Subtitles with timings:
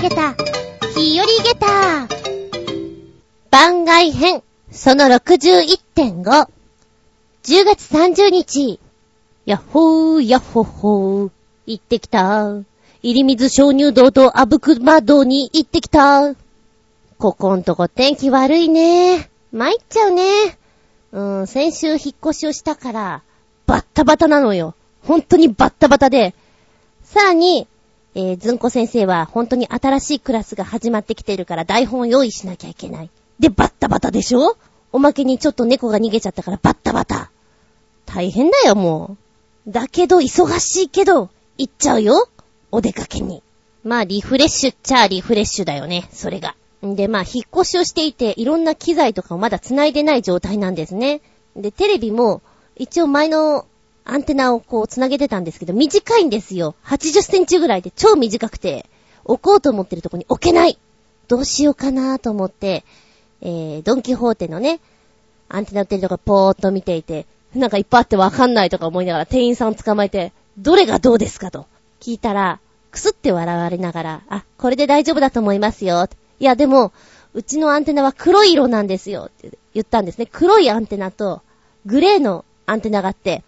[0.00, 0.34] げた、
[0.96, 2.08] 日和げた。
[3.50, 6.48] 番外編、その61.5。
[7.42, 8.80] 10月30日。
[9.44, 11.30] やっほー、やっほほー。
[11.66, 12.46] 行ってきた。
[13.02, 16.34] 入り水鍾乳洞とあぶくま洞に行ってきた。
[17.18, 19.28] ここんとこ天気悪いね。
[19.52, 20.58] 参っちゃうね。
[21.12, 23.22] うん、先週引っ越しをしたから、
[23.66, 24.74] バッタバタなのよ。
[25.02, 26.34] 本当にバッタバタで。
[27.02, 27.66] さらに、
[28.14, 33.10] えー、ずんこ先生は本当に新しいクラスが始まってきてるから台本用意しなきゃいけない。
[33.38, 34.56] で、バッタバタでしょ？
[34.92, 37.30] おまけにちょっと猫が逃げちゃったからバッタバタ。
[38.06, 39.16] 大変だよ、も
[39.68, 39.70] う。
[39.70, 42.28] だけど、忙しいけど、行っちゃうよ。
[42.72, 43.42] お出かけに。
[43.84, 46.56] まあ、リフレッシュっちゃリフレッシュだよね、それが。
[46.84, 51.20] んで、まあ、引っ越しをしていて、いろんな機材とかをまだ繋いでない状態なんですね。
[51.54, 52.42] で、テレビも、
[52.74, 53.66] 一応前の
[54.04, 56.74] アンテナをこう繋げてたんですけど、短いんですよ。
[56.84, 58.86] 80センチぐらいで超短くて、
[59.24, 60.78] 置こうと思ってるとこに置けない
[61.30, 62.84] どうしようかなと思って、
[63.40, 64.80] えー、ドンキホーテのね、
[65.48, 71.66] アンテナ売ってるとこぽーっと見ていて、なんかいっぱいあってわかんないとか思いながら店員さんを捕まえて、どれがどうですかと
[72.00, 72.58] 聞いたら、
[72.90, 76.08] くすって笑われながら、あ、これで大丈夫だと思いますよ。
[76.40, 76.92] いや、でも、
[77.32, 80.26] うちのアンテナは黒い色なんですよって言ったんですね。
[80.26, 81.42] 黒いアンテナと、
[81.86, 83.44] グレーのアンテナがあって、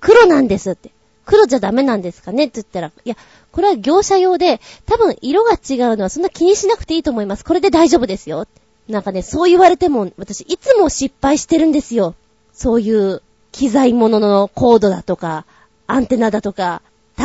[0.00, 0.90] 黒なんですって。
[1.26, 2.44] 黒じゃダメなんですかね？
[2.44, 3.16] って言ったら、いや、
[3.52, 7.44] これは業者用で、多分色が違うのはそんな気にしなくていいと思います。
[7.44, 8.46] これで大丈夫ですよ。
[8.88, 12.14] なんかね、そう言われても、私いつも失敗してるんですよ。
[12.52, 15.44] そういう機材物のコードだとか、
[15.86, 16.82] アンテナだとか、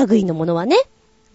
[0.07, 0.77] 類のものはね。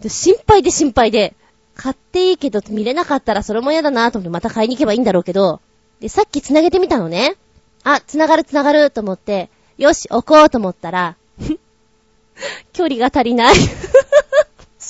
[0.07, 1.35] 心配で心配で、
[1.75, 5.61] 買っていいけど見れなかったらそれも嫌だなと思ってまた買いに行けばいいんだろうけど、
[6.01, 7.37] で、さっき繋げてみたのね。
[7.83, 11.17] あ、繋がる繋がると思って、よし、置こうと思ったら、
[12.73, 13.69] 距離が足りない シ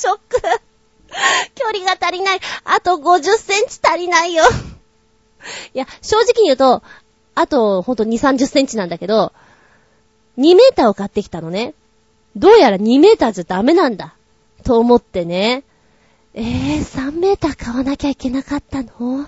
[0.06, 0.40] ョック
[1.54, 2.40] 距離が足りない。
[2.64, 4.44] あと50センチ足りないよ
[5.74, 6.82] いや、正直に言うと、
[7.34, 9.32] あと、ほんと2、30センチなんだけど、
[10.38, 11.74] 2メーターを買ってきたのね。
[12.36, 14.14] どうやら2メーターじゃダメなんだ。
[14.64, 15.64] と思ってね。
[16.34, 19.26] えー、3メーター買わなきゃいけなかったの？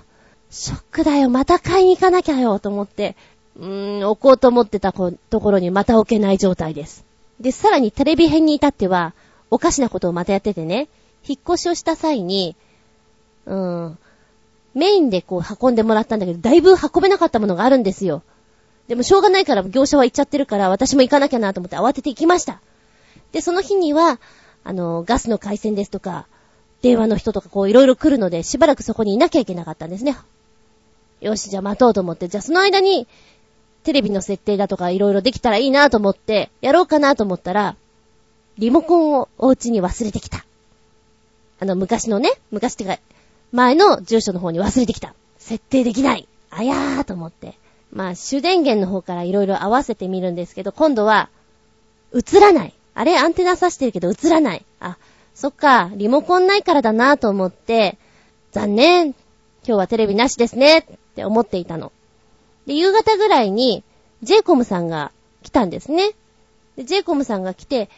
[0.51, 1.31] ショックだよ。
[1.31, 2.59] また買いに行かなきゃよ。
[2.59, 3.17] と思って、
[3.57, 7.05] うーん、置こうと思ってたところにまた置けない状態です。
[7.41, 9.15] で、さらにテレビ編に至っては、
[9.51, 10.89] おかしなことをまたやっててね、
[11.27, 12.57] 引っ越しをした際に、
[13.47, 13.99] うーん、
[14.75, 18.23] メインでこう運んでもらったんだけど、だいぶ運べなかったものがあるんですよ。
[18.89, 22.61] でもしょうがないから業者は行っちゃってるから、私も行かなきゃなと思って慌てて行きました。
[23.33, 24.21] で、その日には、
[24.65, 26.27] あの、ガスの回線ですとか、
[26.83, 30.17] 電話の人とかこういろいろ来るので、しばらくそこにいなきゃいけなかったんですね。
[31.21, 33.07] よし、じゃあ待とうと思って、じゃあその間に、
[33.85, 37.77] テレビの設定だとかいろいろできたらいいなと思って、やろうかなと思ったら、
[38.59, 40.45] リモコンをお家に忘れてきた。
[41.61, 42.99] あの、昔のね、昔ってか、
[43.53, 45.15] 前の住所の方に忘れてきた。
[45.39, 46.29] 設定できない。
[46.51, 47.55] あやーと思って。
[47.93, 51.29] まあ、主電源の方からいろいろ合わせてみるんですけど、今度は、
[52.15, 52.75] 映らない。
[52.95, 54.65] あれ、アンテナ挿してるけど映らない。
[54.81, 54.97] あ、
[55.35, 57.99] そっか、リモコンないからだなと思って、
[58.53, 59.07] 残念。
[59.07, 59.15] 今
[59.65, 60.85] 日はテレビなしですねっ
[61.15, 61.93] て思っていたの。
[62.67, 63.83] で、夕方ぐらいに、
[64.23, 65.11] ジェイコムさんが
[65.43, 66.13] 来たんですね。
[66.77, 67.89] で、ジェイコムさんが来て、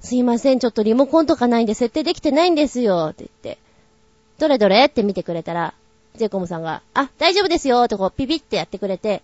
[0.00, 3.58] すいません、ちょっとリモコンとかないんで設定できてないんですよ、って言って。
[4.38, 5.74] どれどれって見てくれたら、
[6.16, 9.22] ジェイコムさんが、あ、大丈夫ですよ、ってこう、ピピってやってくれて、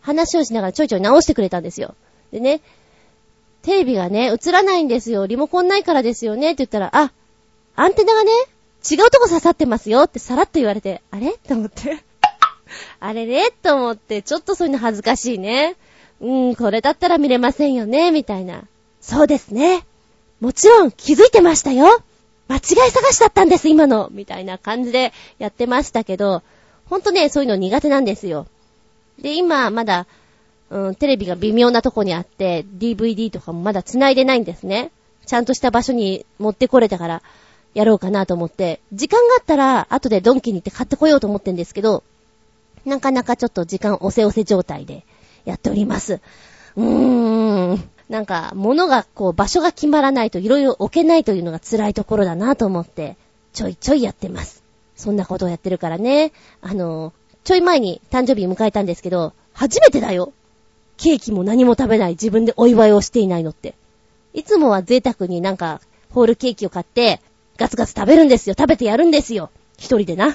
[0.00, 1.94] 話をしながらちょいちょい直してくれたんですよ。
[2.32, 2.60] でね、
[3.62, 5.26] テレビがね、映らないんですよ。
[5.26, 6.52] リモコンないからですよね。
[6.52, 7.12] って言ったら、あ、
[7.76, 8.30] アンテナがね、
[8.90, 11.32] 違うとこ刺さってますよってさらっと言われて、あれ？
[11.32, 12.02] って思って。
[13.00, 15.76] あれれと思って、ちょっとそういうの恥ずかしいね。
[16.20, 18.64] うん、これだったら見れませんよね、みたいな。
[19.00, 19.84] そうですね。
[20.40, 22.02] もちろん気づいてましたよ。
[22.48, 24.08] 間違い探しだったんです、今の。
[24.10, 26.42] みたいな感じでやってましたけど、
[26.88, 28.46] ほんとね、そういうの苦手なんですよ。
[29.20, 30.06] で、今、まだ、
[30.70, 34.90] うん、テレビが微妙なとこにあって、DVD とかもまだ繋いでないんですね。
[35.26, 37.22] ちゃんとした場所に持ってこれたから、
[37.74, 42.02] やろうかなと思って、時間があったら、後でドンキに行って買ってこようと思ってんですけど、
[42.84, 45.04] なかなかちょっと時間押せ押せ状態で
[45.44, 46.20] やっております。
[46.76, 47.90] うーん。
[48.08, 53.16] なんか、物がこう、場所が決まらないといろいろ置けないというのが辛いところだなと思って、
[53.52, 54.64] ちょいちょいやってます。
[54.96, 56.32] そんなことをやってるからね。
[56.60, 57.12] あの、
[57.44, 60.32] ちょい前に誕生日迎えたんですけど、初めてだよ。
[60.96, 63.74] ケーキも何も食べない自分でお祝いをしていないのって。
[64.34, 65.80] いつもは贅沢になんか、
[66.10, 67.20] ホールケーキを買って、
[67.56, 68.54] ガツガツ食べるんですよ。
[68.58, 69.50] 食べてやるんですよ。
[69.78, 70.34] 一人でな。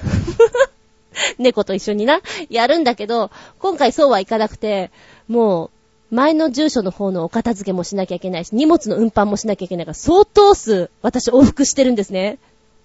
[1.38, 4.92] 猫と一緒にな、やるんだけど、今回そうはいかなくて、
[5.28, 5.66] も
[6.12, 12.38] う、前の住所の方のお片付けもしなきゃいけないし、荷物の運搬もしなきゃいけないから、相当数、私往復してるんですね。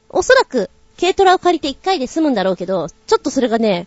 [0.08, 3.86] おそらく、軽トラを借りて1回で済むんだろうけど、ちょっとそれがね、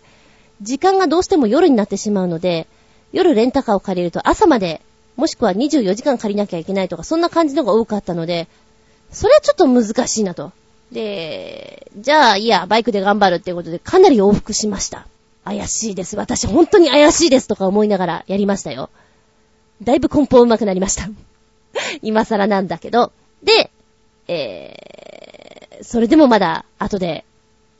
[0.62, 2.66] 時間がどうしても夜になってしまうので、
[3.12, 4.80] 夜レンタカーを借りると朝まで、
[5.16, 8.48] もしくは24時間借りなきゃいけないとか、そんな感じのが多かったので、
[9.12, 10.52] それはちょっと難しいなと。
[10.94, 15.06] で、じゃあ、いや、バイクで頑張るっていうことで、かなり往復しました。
[15.44, 16.16] 怪しいです。
[16.16, 18.90] 私、本当に怪しいですとか思いながらやりましたよ。
[19.82, 21.08] だいぶ梱包上手くなりました。
[22.00, 23.12] 今更なんだけど。
[23.42, 23.72] で、
[24.28, 27.24] えー、それでもまだ、後で、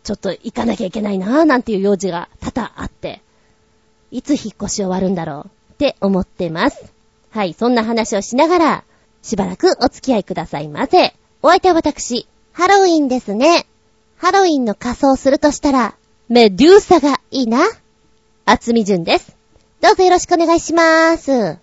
[0.03, 3.23] ちょっと行かなきゃいけないなぁ、なんていう用事が多々あって、
[4.11, 6.93] いつ引っ越し終わるんだろうって思ってます。
[7.31, 8.85] はい、そんな話をしながら、
[9.23, 11.15] しばらくお付き合いくださいませ。
[11.43, 13.67] お相手は私、ハロウィンですね。
[14.17, 15.97] ハロウィンの仮装するとしたら、
[16.29, 17.59] メデューサがいいな。
[18.45, 19.37] あつみじゅんです。
[19.81, 21.59] どうぞよろしくお願いしまーす。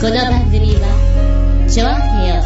[0.00, 2.42] この番組は、ちょあへよ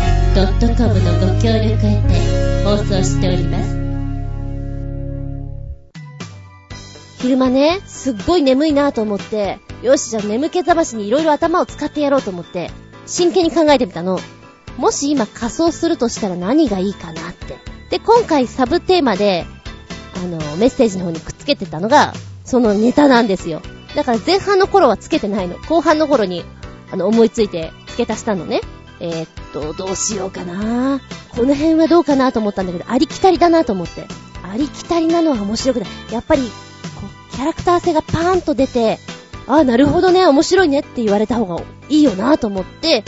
[0.76, 3.74] .com のご協力へて放送しております。
[7.22, 12.70] 昼間ね、すっごい眠いなと思って、よし、じゃあ眠気覚ましに色々頭を使ってやろうと思って、
[13.06, 14.20] 真剣に考えてみたの。
[14.76, 17.58] もし今仮装するとしたら何がいいかなって。
[17.90, 19.46] で、今回サブテーマで、
[20.16, 22.12] あの、メッセージの方にくっつけてたのが、
[22.44, 23.62] そのネタなんですよ。
[23.94, 25.56] だから前半の頃はつけてないの。
[25.68, 26.44] 後半の頃に、
[26.90, 28.60] あの、思いついて付け足したのね。
[29.00, 31.00] えー、っと、どうしようかな
[31.30, 34.06] この辺はどうかなと思ったんだけど、ありきたりだなと思って。
[34.42, 35.88] ありきたりなのは面白くない。
[36.12, 36.48] やっぱり、こ
[37.32, 38.98] う、キャラクター性がパーンと出て、
[39.46, 43.04] ああ、なるほどね、面白いねって言われた方がいいよなと思って、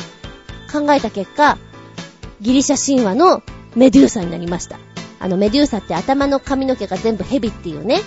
[0.71, 1.59] 考えた結果、
[2.41, 3.43] ギリシャ神話の
[3.75, 4.79] メデューサになりました。
[5.21, 8.01] あの、メデューサって頭の髪の毛が全部ヘビっていうね、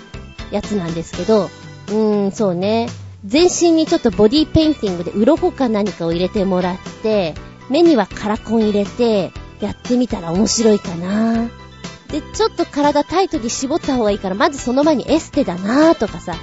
[0.51, 2.89] やつなんですけど、うーん、そうね。
[3.25, 7.35] 全身にちょっとボディペインティングで鱗か何かを入れてもらって、
[7.69, 11.47] 目にはカラコン入れて、やってみたら面白いかな。
[12.07, 16.35] で、ちょっと体タイトに絞った方がいいから、まずその前にエステだなとかさ、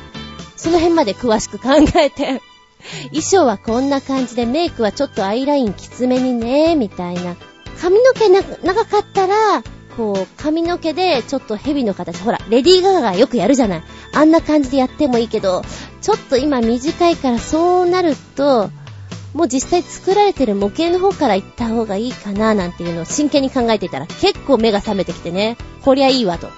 [0.56, 2.40] その辺まで詳しく考えて、
[3.10, 7.36] 衣装はこんな感じで、メイクはちょっとアイラインきつめにね、みたいな。
[7.80, 9.62] 髪の毛長かったら、
[9.96, 13.82] こう、髪の毛でちょっと蛇の形、ほら、レディーガガがよくやるじゃない。
[14.12, 15.62] あんな感じでやってもいいけど、
[16.00, 18.70] ちょっと今短いからそうなると、
[19.34, 26.48] もう実際作られてる模型の方から行った方がいいかななんていうのを真剣に考えていたら結構目が覚めてきてね、こりゃいいわと。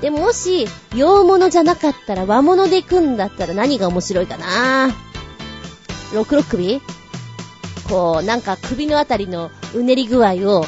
[0.00, 4.94] で、もし、洋物じゃなかったら和物で行くんだったら何が面白いかな
[6.14, 6.80] 六六首？
[7.88, 10.64] こう、なんか首のあたりのうねり具合を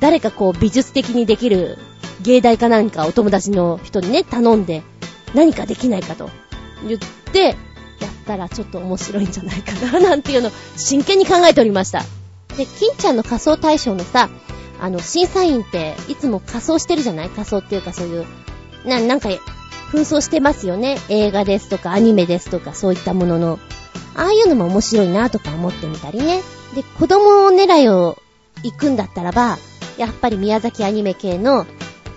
[0.00, 1.78] 誰かこう美術的にできる
[2.22, 4.82] 芸大かなんかお友達の人にね、頼んで、
[5.34, 6.30] 何かできないかと
[6.86, 7.00] 言っ
[7.32, 7.56] て、やっ
[8.26, 12.04] たらちょっと面白いんじゃないかな、 なんていうのを真剣に考えておりました。
[12.56, 14.28] で、金ちゃんの仮装大賞のさ、
[14.80, 17.28] あの、審査員っていつも仮装してるじゃない？
[17.30, 18.26] 仮装っていうかそういう、
[18.84, 20.98] な、なんか、紛争してますよね？
[21.08, 23.58] 映画ですとかアニメですとかそういったものの。
[24.18, 26.42] ああいうのも面白いなとか思ってみたりね。
[26.74, 28.20] で、子供狙いを
[28.64, 29.58] 行くんだったらば、
[29.96, 31.66] やっぱり宮崎アニメ系の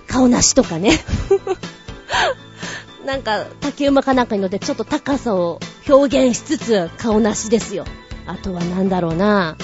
[0.08, 1.00] 顔なしとかね
[3.06, 7.86] なんか、竹馬かなんかに乗ってちょっと高さを表現しつつ顔なしですよ。
[8.26, 9.56] あとはなんだろうな。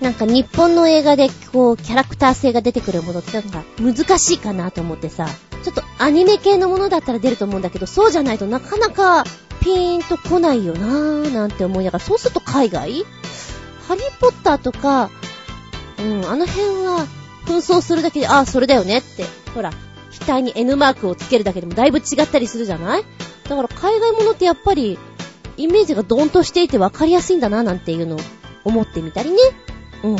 [0.00, 5.28] なんか日本の映画でこう、キャラクター性が出てくるものってなんか難しいかなと思ってさ、
[5.62, 9.24] ちょっとアニメ系のものだったら出ると思うんだけど、そうじゃないとなかなか
[9.60, 13.04] ピーンと来ないよなーなんて思いながら、そうすると海外？
[13.86, 15.10] ハリーポッターとか、
[15.98, 17.06] うん、あの辺は
[17.46, 19.24] 紛争するだけで、ああ、それだよねって、
[19.54, 19.72] ほら、
[20.26, 23.04] 額に N マークをつけるだけでもだいぶ違ったりするじゃない？
[23.48, 24.98] だから海外ものってやっぱり、
[25.56, 28.18] イメージがドンとしていて分かりやすいんだな、なんていうのを
[28.64, 29.36] 思ってみたりね。
[30.04, 30.16] うん。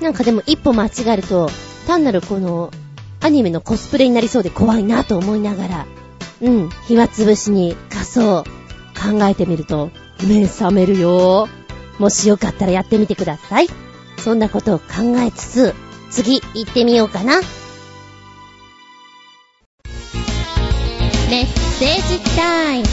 [0.00, 1.50] なんかでも一歩間違えると、
[1.86, 2.70] 単なるこの、
[3.20, 5.86] アニメのコスプレになりそうで怖いなと思いながら、
[6.42, 8.44] うん、暇つぶしに仮装
[8.96, 9.90] 考えてみると、
[10.26, 11.48] 目覚めるよ。
[11.98, 13.68] もしよかったらやってみてください。
[14.18, 14.84] そんなことを考
[15.18, 15.74] えつつ、
[16.10, 17.40] 次行ってみようかな。
[21.28, 22.86] メッセージタイム。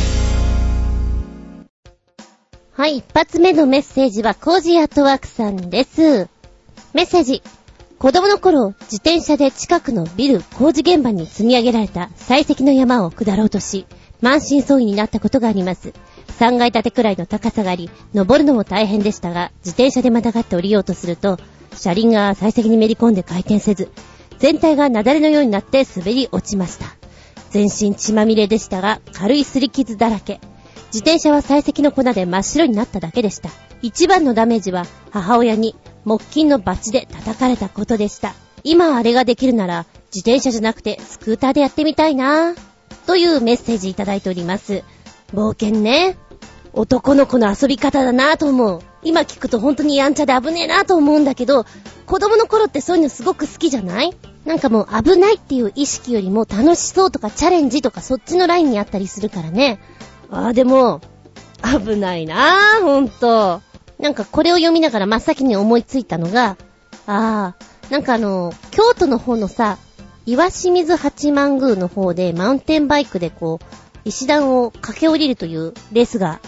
[2.76, 6.28] はい、一発目のメッセージはコージアトワークさんです。
[6.94, 7.44] メッセージ。
[8.00, 13.86] 子供の頃、自転車で近くのビル工事現場に積み上げられた採石の山を下ろうとし、
[14.24, 15.94] 満身創痍になったことがあります。
[16.40, 21.38] 3階建てくらいの高さがあり、登るのも大変でしたが、自転車でまたがって降りようとすると、
[21.76, 23.92] 車輪が採石にめり込んで回転せず、
[24.40, 26.86] 全体が雪崩のようになって滑り落ちました。
[27.50, 30.40] 全身血まみれでしたが、軽い擦り傷だらけ。
[30.94, 33.50] 自転車は採石の粉で真っ白になっただけでした。
[33.82, 35.76] 一番のダメージは母親に
[36.06, 38.36] 木金のバチで叩かれたことでした。
[38.64, 42.56] 今あれができるなら、自転車じゃなくてスクーターでやってみたいな
[43.06, 44.84] というメッセージいただいております。
[45.34, 46.18] 冒険ね。
[46.74, 48.82] 男の子の遊び方だなぁと思う。
[49.04, 51.66] 今聞くと本当にやんちゃで危ねえなぁと思うんだけど、
[52.06, 54.16] 子供の頃ってそういうのすごく好きじゃない？
[54.46, 59.80] なんかもう危ないっていう意識よりも楽しそうとかチャレンジとかそっちのラインにあったりするからね。
[60.32, 61.02] ああ、でも、
[61.62, 63.62] 危ないなぁ、ほんと。
[64.00, 66.58] なんかこれを読みながら真っ先に思いついたのが、
[67.06, 67.56] ああ、
[67.90, 69.78] なんかあの、京都の方のさ、
[70.26, 73.66] 岩清水八幡宮の方でマウンテンバイクでこう、
[74.06, 76.40] 石段を駆け下りるというレースが、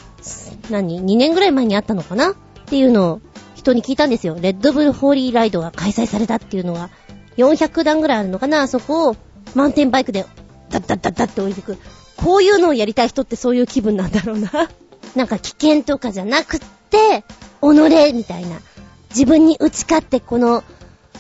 [0.70, 2.32] 何 ?2 年ぐらい前にあったのかな？
[2.32, 3.22] っていうのを
[3.54, 4.38] 人に聞いたんですよ。
[4.40, 6.90] レッドブルホーリーライドが開催されたっていうのが、
[7.38, 8.62] 400段ぐらいあるのかな？
[8.62, 9.16] あそこを
[9.56, 10.26] マウンテンバイクで
[10.70, 11.78] ダッダッダッダッって降りてく。
[12.18, 14.52] こういうのをやりたい人ってそういう気分なんだろうな。
[15.16, 17.24] なんか危険とかじゃなくって、
[17.62, 18.62] 己みたいな。
[19.10, 20.64] 自分に打ち勝ってこの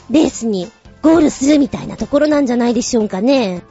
[0.09, 0.69] レースに
[1.05, 3.63] ゴールするみたいなところなんじゃないでしょうかね。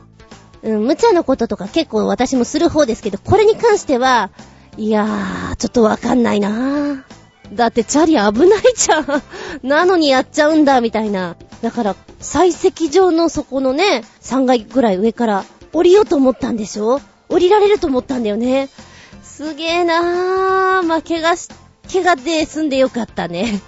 [0.63, 4.31] うん、無茶なこととか結構私もする方ですけど、これに関しては、
[4.77, 7.03] いやー、ちょっとわかんないなー。
[7.53, 9.23] だってチャリ危ないじゃん。
[9.63, 11.37] なのにやっちゃうんだ、みたいな。
[11.61, 17.01] だから、採石場の底のね、3階ぐらい上から降りようと思ったんでしょ？
[17.29, 18.69] 降りられると思ったんだよね。
[19.23, 20.83] すげーなー。
[20.83, 21.49] まあ、怪我し、
[21.93, 23.61] 怪我で済んでよかったね。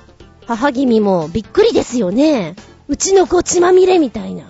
[0.47, 2.57] 母君もびっくりですよね。
[2.89, 4.45] うちの子血まみれみたいな。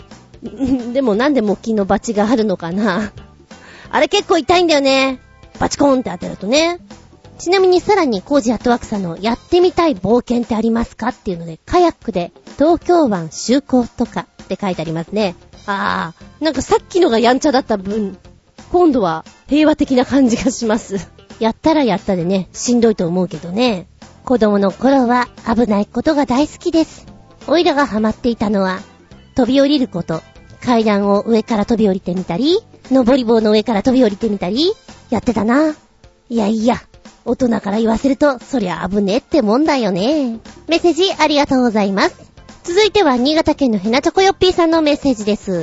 [0.92, 3.12] でもなんで木のバチがあるのかな。
[3.90, 5.20] あれ結構痛いんだよね。
[5.58, 6.80] バチコーンって当てるとね。
[7.38, 15.34] ちなみにさらにコージアットワークさんのやってみたい冒険ってありますかっていうので、カヤックで東京湾就航とかって書いてありますね。
[15.66, 18.18] あー、なんかさっきのがやんちゃだった分、
[18.72, 21.10] 今度は平和的な感じがします。
[21.38, 23.86] やったらやったでね、しんどいと思うけどね。
[24.24, 27.15] 子供の頃は危ないことが大好きです。
[27.48, 28.80] おいらがハマっていたのは、
[29.34, 30.22] 飛び降りること。
[30.62, 32.58] 階段を上から飛び降りてみたり、
[32.90, 34.72] 登り棒の上から飛び降りてみたり、
[35.10, 35.74] やってたな。
[36.28, 36.76] いやいや、
[37.24, 40.38] 大人から言わせると、そりゃ危ねえってもんだよね。
[40.66, 42.16] メッセージありがとうございます。
[42.64, 45.60] 続いては、新潟県のヘナチョコヨッピーさんのメッセージです。
[45.60, 45.62] ずん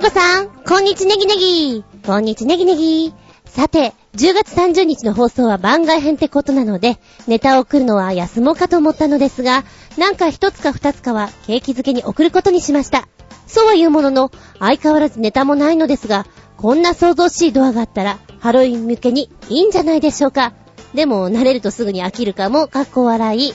[0.00, 1.84] こさん、こんにちネギネギ。
[2.04, 3.14] こんにちネギネギ。
[3.46, 9.64] さて、10月30日の放送は番外編ってことなので、ネタを送るのは休もうかと思ったのですが、
[9.96, 13.08] なんか一つか二つかは景気づけに送ることにしました。
[13.46, 20.52] そうは言うものの、相変わらずネタもないのですが、こんな想像しいドアがあったら、ハロウィン向けにいいんじゃないでしょうか。
[20.94, 23.54] でも、慣れるとすぐに飽きるかも、かっこ笑い。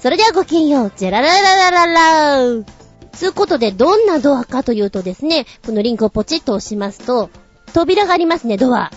[0.00, 2.64] それではごきんよう、ジェララララララー。
[3.12, 7.30] つうことで、どんなドアかというとですね、このリンクをポチッと押しますと、
[7.72, 8.90] 扉がありますね、ドア。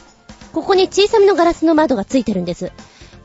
[0.51, 2.71] ここに小さめのガラスの窓がついてるんです。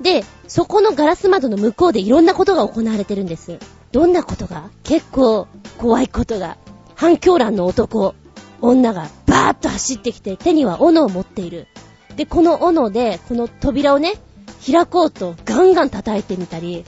[0.00, 3.58] で、そこのガラス窓の向こうでいろんなことが行われてるんです。
[3.90, 4.70] どんなことが？
[4.84, 6.56] 結構怖いことが。
[6.94, 8.14] 反響欄の男、
[8.60, 11.68] 女がバーッと走ってきて手には斧を持っている。
[12.16, 14.14] で、この斧で、この扉をね、
[14.66, 16.84] 開こうとガンガン叩いてみたり、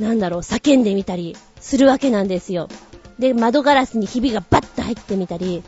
[0.00, 2.68] なんだろう、叫んでみたりするわけなんですよ。
[3.18, 5.62] で、窓ガラスにひびがバッと入ってみたり、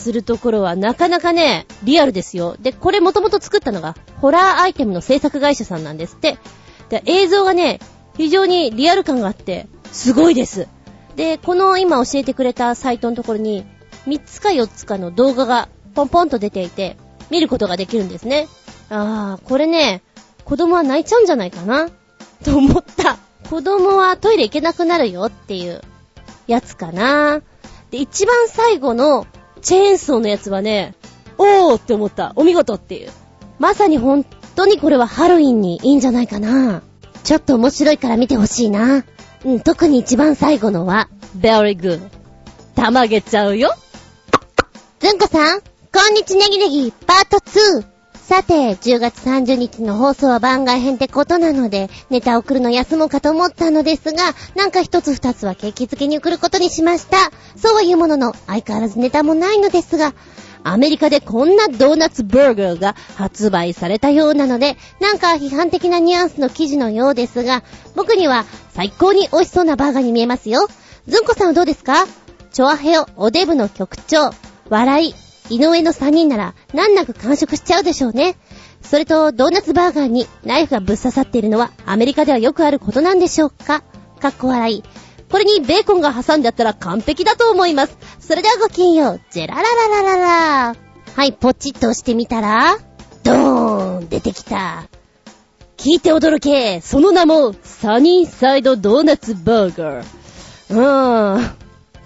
[0.00, 2.56] するところはなかなかね、リアルですよ。
[2.58, 6.38] で、これもともと作ったのが、ホラーアイテムの制作会社さんなんですって。
[6.88, 7.78] で、映像がね、
[8.16, 10.66] 非常にリアル感があって、すごいです。
[11.16, 13.64] で、この今教えてくれたサイトのところに、
[14.06, 16.96] 3つか4つかの動画がポンポンと出ていて、
[17.30, 18.48] 見ることができるんですね。
[18.88, 20.02] あー、これね、
[20.44, 21.90] 子供は泣いちゃうんじゃないかな？
[22.44, 23.18] と思った。
[23.48, 25.80] 子供はトイレ行けなくなるよっていう
[26.46, 27.40] やつかな。
[27.90, 29.26] で、一番最後の
[29.60, 30.94] チェーンソーのやつはね、
[31.38, 32.32] おーって思った。
[32.36, 33.10] お見事っていう。
[33.58, 34.24] まさに本
[34.56, 36.82] 当にこれはハロウィンにいいんじゃないかな。
[37.24, 39.04] ちょっと面白いから見てほしいな。
[39.44, 42.00] うん、特に一番最後のは、very good。
[42.74, 43.74] たまげちゃうよ。
[45.00, 45.66] ずんこさん、こ
[46.10, 47.89] んにちねぎねぎ、パート2。
[48.30, 54.22] さて、10月30日の放送は番外編ってことなので、ネタ送るの休もうかと思ったのですが、
[54.54, 57.16] なんか一つ二つは景気づけに送ることにしました。
[57.56, 60.14] そうは言うものの、相変わらずネタもないのですが、
[60.62, 67.64] アメリカでこんなドーナツバーガーが発売されたようなので、なんか批判的なニュアンスの記事のようですが、
[67.96, 70.68] 僕には最高に美味しそうなバーガーに見えますよ。
[71.08, 72.06] ずんこさんはどうですか？
[72.52, 74.30] チョアヘオ、おデブの局長、
[74.68, 75.14] 笑い、
[75.50, 78.36] 井上の3人なら難なく完食しちゃうでしょうね。
[78.82, 83.82] それと、ドーナツバーガーにナイフがぶっ刺さっているのはアメリカではよくあることなんでしょうか
[84.20, 84.82] かっこ笑い。
[85.30, 87.96] これにベーコンが挟んであったら完璧だと思います。
[88.20, 89.20] それではごきんよう。
[89.30, 90.76] ジェララララララ
[91.16, 92.78] はい、ポチッと押してみたら、
[93.22, 94.88] ドーン出てきた。
[95.76, 100.04] 聞いて驚けその名も、サニーサイドドーナツバーガー。
[100.70, 101.59] うーん。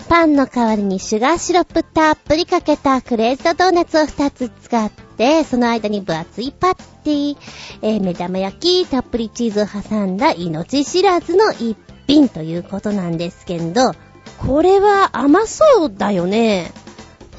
[0.05, 7.37] パンの代わりにシュガーシロップたっぷりかけたクレーズドドーナツを2つ使って、その間に分厚いパッティ、
[7.83, 13.93] えー、目玉焼き、たっぷりチーズを挟んだ命知らずの一品ということなんですけど、
[14.39, 16.71] これは甘そうだよね。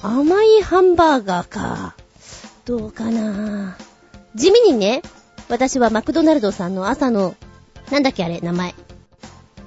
[0.02, 1.96] 甘いハンバーガーか。
[2.66, 3.78] どうかな
[4.36, 5.02] 地味にね、
[5.50, 7.36] 私はマクドナルドさんの朝の、
[7.92, 8.74] なんだっけあれ、名前。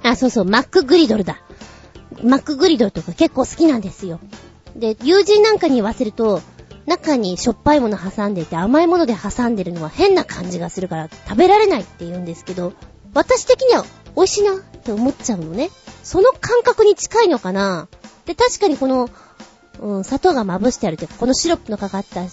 [0.03, 1.39] あ、そうそう、マックグリドルだ。
[2.23, 4.19] マックグリドルとか結構好きなんですよ。
[4.75, 6.41] で、友人なんかに言わせると、
[6.85, 12.73] 中にしょっぱいもの挟んでいて甘いもので挟んでるのは変な感じがするから食べられないって言うんですけど、
[13.13, 13.85] 私的には
[14.15, 15.69] 美味しいなって思っちゃうのね。
[16.03, 17.87] その感覚に近いのかな
[18.25, 19.09] で、確かにこの、
[19.79, 22.23] うん、砂糖がまぶしてあるというか、このシロップのかかった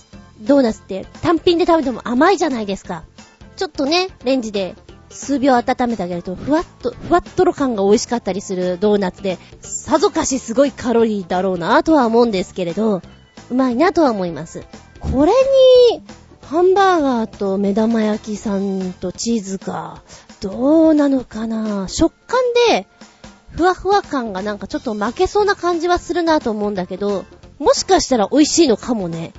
[0.40, 3.04] ドーナツって単品で食べても甘いじゃないですか。
[3.56, 4.74] ちょっとね、レンジで
[5.08, 13.02] 数秒温めてあげると、ふわっと、ふわっとろ感が美味しかったりするドーナツで、さぞかしすごいカロリーだろうなとは思うんですけれど、
[13.50, 14.64] うまいなとは思います。
[15.00, 15.32] これ
[15.92, 16.02] に、
[16.42, 20.02] ハンバーガーと目玉焼きさんとチーズか、
[20.40, 21.88] どうなのかな？
[21.88, 22.86] 食感で、
[23.50, 27.24] ふわふわ感がなんかちょっと負けそうな感じはするなと思うんだけど、
[27.58, 29.32] もしかしたら美味しいのかもね。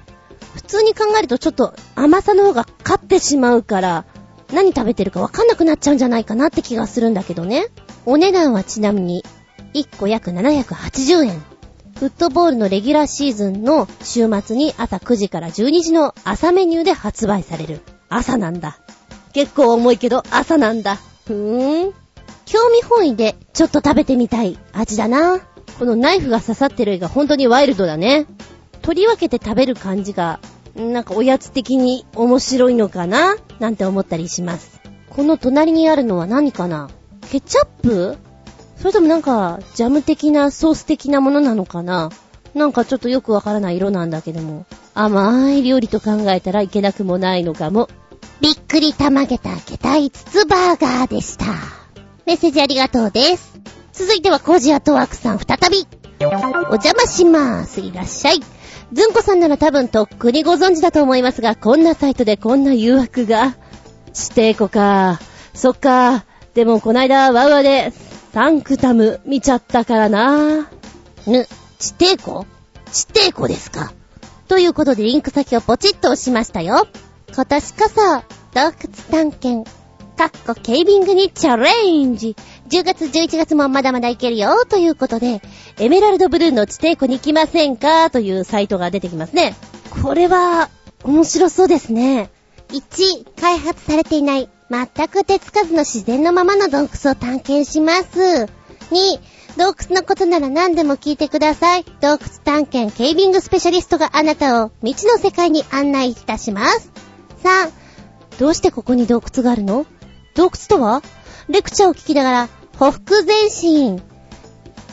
[0.56, 4.06] 普通に考えるとちょっと甘さの方が勝ってしまうから、
[4.51, 7.68] 何食べてるかわかんなくなっちゃうんじゃないかなって気がするんだけどね。
[8.06, 9.24] お値段はちなみに、
[9.74, 11.44] 1個約780円。
[12.00, 17.82] フットボールのレギュラーシーズンの週末に朝9時から12時の朝メニューで発売される。
[18.08, 18.77] 朝なんだ。
[19.34, 20.98] 結構重いけど朝なんだ。
[21.25, 21.94] ふーん。
[22.46, 25.39] 興味本位でちょっと食べてみたい味だな。
[25.80, 28.27] このナイフが刺さってる絵が本当にワイルドだね。
[28.84, 30.39] 取り分けて食べる感じが
[30.78, 33.36] なんかおやつ的に面白いのかな？
[33.60, 34.80] なんて思ったりします。
[35.10, 36.90] この隣にあるのは何かな？
[37.32, 38.18] ケチャップ？
[38.78, 42.12] それともなんか、ジャム的なソース的なものなのかな？
[42.54, 44.66] なんかちょっとよくわからない色なんだけども。
[44.94, 47.90] 甘い料理と考えたらいけなくもないのかも。
[48.40, 51.46] びっくりたまげたけたいつつバーガーでした。
[52.28, 53.60] メッセージありがとうです。
[53.94, 55.88] 続いてはコージアトワークさん再び。
[56.20, 56.24] お
[56.76, 57.82] 邪魔しまーす。
[57.82, 58.42] いらっしゃい。
[58.93, 63.56] ずんこさんなら多分とっくにご存知だと思いますが、こんなサイトでこんな誘惑が。
[64.13, 65.19] してこか。
[65.54, 66.26] そっか。
[66.54, 67.91] でもこないだワウワで
[68.34, 70.69] サンクタム見ちゃったからな。
[71.28, 71.47] ぬ、
[71.78, 72.45] 地底湖
[72.91, 73.93] 地底湖ですか？
[74.47, 76.88] ということでリンク先をポチッと押しましたよ。
[77.34, 77.95] 今年こそ、
[78.54, 78.73] 洞窟
[79.12, 79.69] 探検、
[80.17, 82.36] かっこケイビングにチャレンジ。
[82.69, 85.41] 10月、11月もまだまだいけるよ、ということで、
[85.77, 89.56] エメラルドブルーの地底湖に行きませんかというサイトが出てきますね。
[90.03, 90.69] これは、
[91.03, 92.30] 面白そうですね。
[92.69, 98.49] 1、開発されていない、全く手つかずの自然のままの洞窟を探検します。
[98.91, 99.19] 2、
[99.58, 101.86] 洞窟のことなら何でも聞いてください。
[102.01, 106.91] 洞窟探検ケイビングスペシャリストがあなたを未知の世界に案内いたします。
[107.43, 107.71] 3、
[108.39, 109.86] どうしてここに洞窟があるの？
[110.36, 111.01] 洞窟とは？
[111.49, 112.49] レクチャーを聞きながら
[112.80, 113.98] ほふく前進。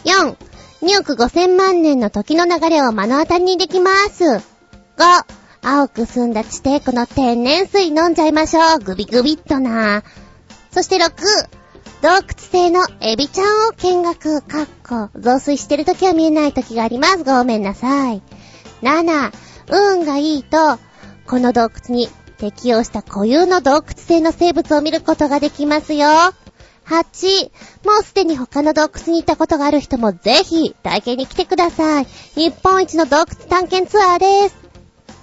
[0.05, 0.37] 4、
[0.81, 4.25] 2億5千万年の時の流れを目の当たりにできます。
[4.25, 4.41] 5、
[5.61, 8.79] 青く澄んだ地底湖の天然水飲んじゃいましょう。
[8.79, 10.03] グビグビっとな。
[10.71, 11.11] そして6、
[12.01, 17.25] 洞窟製のエビちゃんを見学、かっこ、増水してる時は見えない時があります。
[17.25, 18.23] ごめんなさい。
[18.81, 19.31] 7、
[19.71, 20.79] 運がいいと、
[21.27, 26.09] この洞窟に適応した固有の洞窟製の生物を見ることができますよ。
[26.87, 27.51] 8、
[27.85, 32.07] もうすでに他の洞窟に行ったことがある人もぜひ体験に来てください。
[32.35, 34.57] 日本一の洞窟探検ツアーです。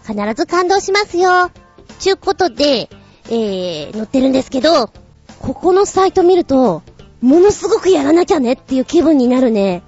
[0.07, 1.51] 必ず感動しますよ。
[1.99, 2.89] ちゅうことで、
[3.29, 4.89] えー、載ってるんですけど、
[5.39, 6.81] ここのサイト見ると、
[7.21, 9.83] ものすごくやらなきゃねっていう気分になるね。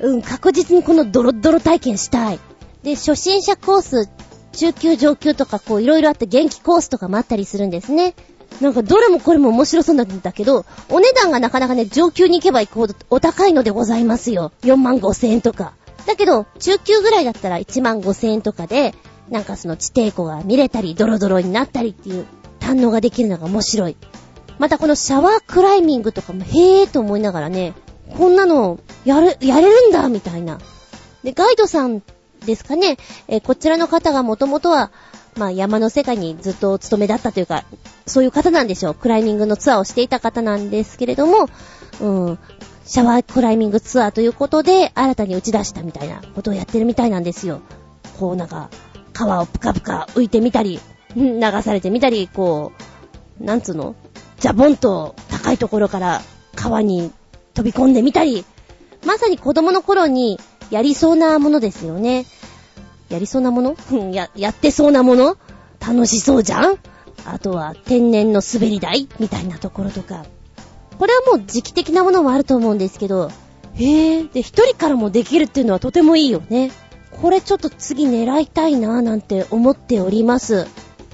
[0.00, 2.40] うん、確実にこのドロッドロ体験したい。
[2.82, 4.08] で、初心者コース、
[4.52, 8.14] 中級上級とかこういろいろあって元気コースとかもあったりするんですね。
[8.60, 14.52] なんかどれもこれも面白そうなんだけど、お値段がなかなかね、上級に行けば行くほどお高いのでございますよ。
[14.62, 15.74] 4万5千円とか。
[16.06, 18.94] だけど、中級ぐらいだったら1万5千円とかで、
[19.28, 22.26] なんかその地底湖が見れたり、ドロドロになったりっていう
[22.60, 23.96] 堪能ができるのが面白い。
[24.58, 27.74] またこのシャワークライミングとかもへーと思いながらね、
[28.16, 30.58] こんなの、やる、やれるんだみたいな。
[31.24, 32.02] で、ガイドさん
[32.44, 34.90] ですかね、えこちらの方がもともとは、
[35.36, 37.64] まあ山の世界にずっとお勤めだったというか、
[38.06, 38.94] そういう方なんでしょう。
[38.94, 41.48] クライミングのツアーをしていた方なんですけれども、
[42.00, 42.38] うん、
[42.84, 47.60] シャワークライミングツアーということで、新たに打ち出したみたいなことをやってるみたいなんですよ。
[48.18, 48.68] こうなんか、
[49.12, 50.80] 川をぷかぷか浮いてみたり、
[51.14, 52.72] 流されてみたり、こ
[53.40, 53.94] う、なんつうの？
[54.38, 56.20] ジャボンと高いところから
[56.54, 57.12] 川に
[57.54, 58.44] 飛び込んでみたり、
[59.06, 60.38] まさに子供の頃に
[60.70, 62.26] やりそうなものですよね。
[63.12, 63.76] やりそうなもの？
[64.12, 65.36] や、やってそうなもの？
[65.80, 66.78] 楽しそうじゃん？
[67.24, 69.08] あとは天然の滑り台？
[69.20, 70.24] みたいなところとか。
[70.98, 73.30] これはもう時期的なものもあると思うんですけど、
[73.74, 76.70] へえ、で、一人からもできるっていうのはとてもいいよね。
[77.20, 80.66] これちょっと次狙いたいなぁなんて思っております。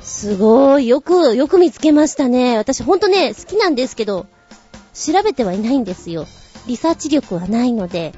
[0.02, 0.88] すごい。
[0.88, 2.56] よく、よく見つけましたね。
[2.56, 4.26] 私ほんとね、好きなんですけど、
[4.94, 6.26] 調べてはいないんですよ。
[6.66, 8.12] リサーチ力はないので、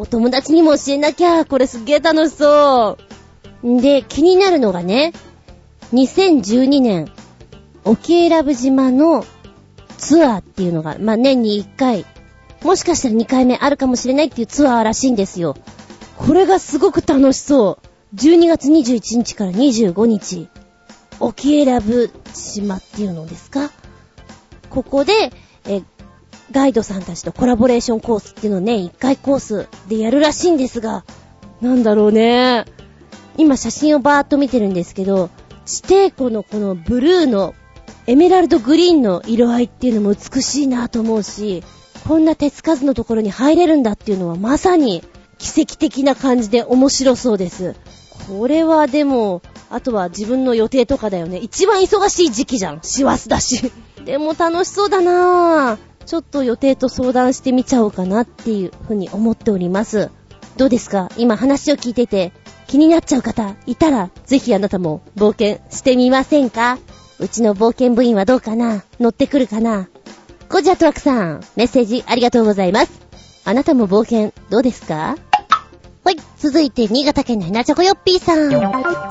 [0.00, 2.96] お友達にも教えなきゃ、これすっげー楽しそ
[3.62, 3.80] う。
[3.82, 5.12] で、気になるのがね、
[5.92, 7.12] 2012年、
[7.84, 9.26] 沖永良部島の
[9.98, 12.06] ツアーっていうのが、まあ、年に1回、
[12.62, 15.54] もしかしたら2回目あるかもしれないっていうツアーらしいんですよ。
[16.16, 18.16] これがすごく楽しそう。
[18.16, 20.48] 12月21日から25日、
[21.20, 23.70] 沖永良部島っていうのですか？
[24.70, 25.12] ここで、
[25.66, 25.82] え、
[26.52, 31.04] ガイドさんたちとコラボレーションコースっていうのをね、1回コースでやるらしいんですが、
[31.60, 32.64] なんだろうね。
[33.36, 35.30] 今写真をバーっと見てるんですけど、
[35.64, 37.54] 地底湖のこのブルーの
[38.06, 41.62] エメラルドグリーンの色合いっていうのも美しいなと思うし、
[42.08, 45.04] こんな手つかずのところに入れるんだっていうのはまさに
[45.38, 47.76] 奇跡的な感じで面白そうです。
[48.26, 51.38] これはでも、あとは自分の予定とかだよね。
[51.38, 52.80] 一番忙しい時期じゃん。
[52.82, 53.70] 師走だし。
[54.04, 55.89] でも楽しそうだなぁ。
[56.10, 60.10] ちょっと予定と相談してみちゃおうかなっていうふうに思っております。
[60.56, 61.08] どうですか？
[61.16, 62.32] 今話を聞いてて
[62.66, 66.80] 気になっちゃう方いたら、ぜひあなたも冒険してみませんか？
[67.20, 68.82] うちの冒険部員はどうかな？
[68.98, 69.88] 乗ってくるかな？
[70.48, 72.90] ゴジャトワクさん、メッセージありがとうございます。
[73.44, 75.16] あなたも冒険どうですか？
[76.02, 78.50] はい、続いて新潟県のヘナチョコヨッピーさん。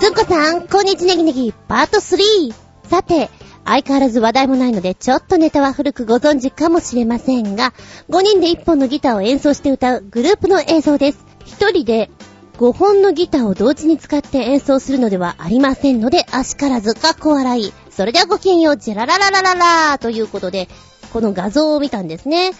[0.02, 2.54] ずんこさん、こんにちネギネギ、パート 3!
[2.90, 3.30] さて、
[3.70, 7.72] 相変わらず話題もないので、ちょっとネタは古くご存知かもしれませんが、
[8.10, 11.24] 5人で1本のギターを演奏して歌うグループの映像です。
[11.46, 12.10] 1人で
[12.58, 17.72] 5本のギターを同時に使って演奏するのではありませんので、足からずかっこ笑い。
[17.92, 20.68] それではごきげんよう、ジェララララララーということで、
[21.14, 22.54] この画像を見たんですね。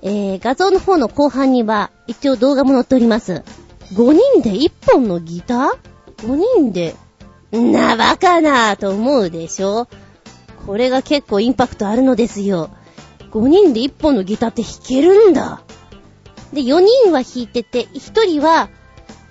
[0.00, 3.42] えー、画像の方の後半には、一応動画も載っております。
[3.92, 5.68] 5人で1本のギター
[6.26, 6.96] ?5 人で、
[7.52, 9.86] な、バカなーと思うでしょ？
[10.66, 12.70] これが結構インパクトあるのですよ。
[13.30, 15.62] 5人で1本のギターって弾けるんだ。
[16.52, 18.68] で、4人は弾いてて、1人は、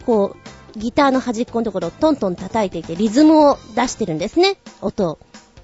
[0.05, 0.35] こ
[0.75, 5.19] う、ギターの端っこのところをトントン叩いていて、リズムを出してるんですね、音を。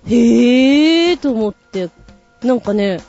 [0.07, 1.89] へーと思って、
[2.43, 3.01] なんかね、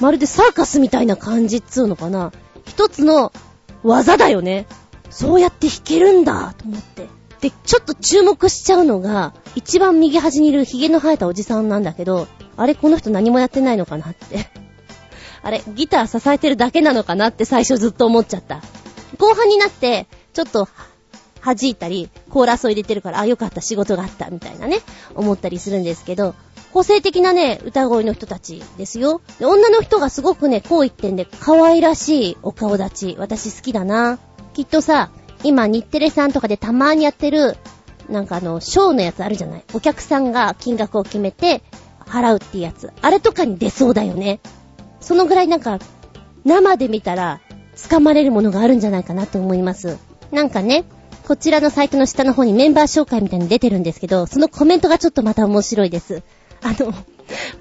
[0.00, 2.32] まるでサーカスみたいな感じっつうのかな。
[2.66, 3.32] 一つの
[3.82, 4.66] 技だよね。
[5.10, 7.06] そうやって弾けるんだと思って。
[7.40, 14.48] で、ちょっと注目しちゃうのが、一番右端にいるヒゲの生えたおじさんなんだけど、あれこの人何もやってないのかなって。
[15.42, 18.60] あれ、ギター支えてるだけなのかなって最初ずっと思っちゃった。
[19.18, 20.68] 後半になって、ちょっと、
[21.40, 24.80] 弾いたり、コーラスを入れてるから、あ、よかった、仕事があった、みたいなね、
[25.14, 26.34] 思ったりするんですけど、
[26.72, 29.20] 個性的なね、歌声の人たちですよ。
[29.38, 34.18] で女の人がすごくね、こう一点で可愛らしいお顔立ち、私好きだな。
[34.54, 35.10] きっとさ、
[35.42, 37.56] 今日テレさんとかでたまーにやってる、
[38.08, 39.64] なんかあの、ショーのやつあるじゃない？
[39.74, 41.62] お客さんが金額を決めて
[42.00, 42.90] 払うっていうやつ。
[43.02, 44.40] あれとかに出そうだよね。
[45.00, 45.78] そのぐらいなんか、
[46.44, 47.40] 生で見たら、
[47.76, 49.98] 掴まれるものがあるんじゃないかなと思います。
[50.32, 50.84] なんかね、
[51.26, 56.22] こちらのサイトの下の方にメンバー紹介みたいに出てるんですけど、そのコメントがちょっとまた面白いです。
[56.62, 56.92] あの、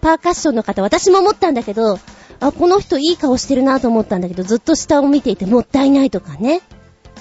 [0.02, 2.00] パーカッションの方、私も思ったんだけど、
[2.40, 6.62] あ、この人いい顔してるなと思ったんだけど、ずっと下を見ていてもったいないとかね。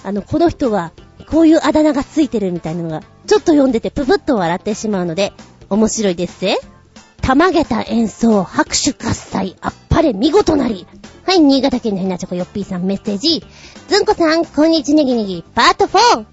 [0.04, 0.92] あの、この人は、
[1.30, 5.32] こういうあだ名がついてるみたいなのが、ちょっと読んでてププッと笑ってしまうので、
[5.68, 6.58] 面白いですぜ。
[7.22, 10.86] たまげた演奏、拍手喝采、あっぱれ見事なり。
[11.24, 13.44] はい、新潟県のひなちょこよっぴーさんメッセージ。
[13.88, 16.24] ずんこさん、こんにちねぎねぎ、パート 4!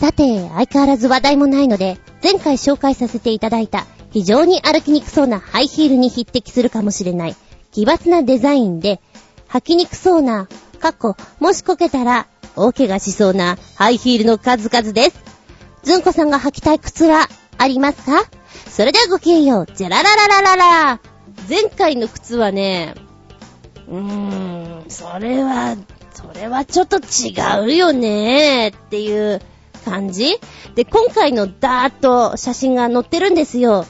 [0.00, 7.36] さて、相変わらず話題もないので、前回紹介させていただいた、非常に歩きにくそうなハイヒールに匹敵するかもしれない、
[7.72, 9.02] 奇抜なデザインで、
[9.48, 10.48] 履きにくそうな、
[10.80, 12.26] 過去、もしこけたら、
[12.58, 15.18] 大怪我しそうなハイヒールの数々です。
[15.82, 18.24] ずんこさんが履きたい靴は、ありますか？
[18.68, 21.00] それではごきげんよう、じゃらららららら
[21.48, 22.94] 前回の靴はね、
[23.88, 25.76] うーん、それは、
[26.12, 29.40] それはちょっと違うよねっていう
[29.84, 30.36] 感じ
[30.74, 33.86] で、今回のダーッと写真が載ってるんですよ。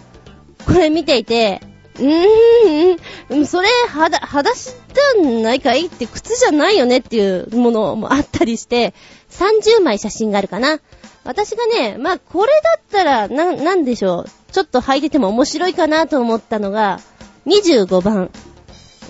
[0.67, 1.61] これ見ていて、
[1.99, 8.95] うーん、それ、はだ、裸足じゃないかいって靴じゃないよねっていうものもあったりして、
[9.31, 10.81] 30枚写真があるかな。
[11.25, 14.53] 私がね、まあ、これだったら、な、なんでしょう。
[14.53, 17.01] ちょっと履いてても面白いかなと思ったのが、
[17.47, 18.31] 25番。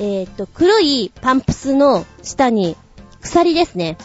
[0.01, 2.77] えっ、と、黒いパンプスの下に
[3.21, 3.99] 鎖ですね。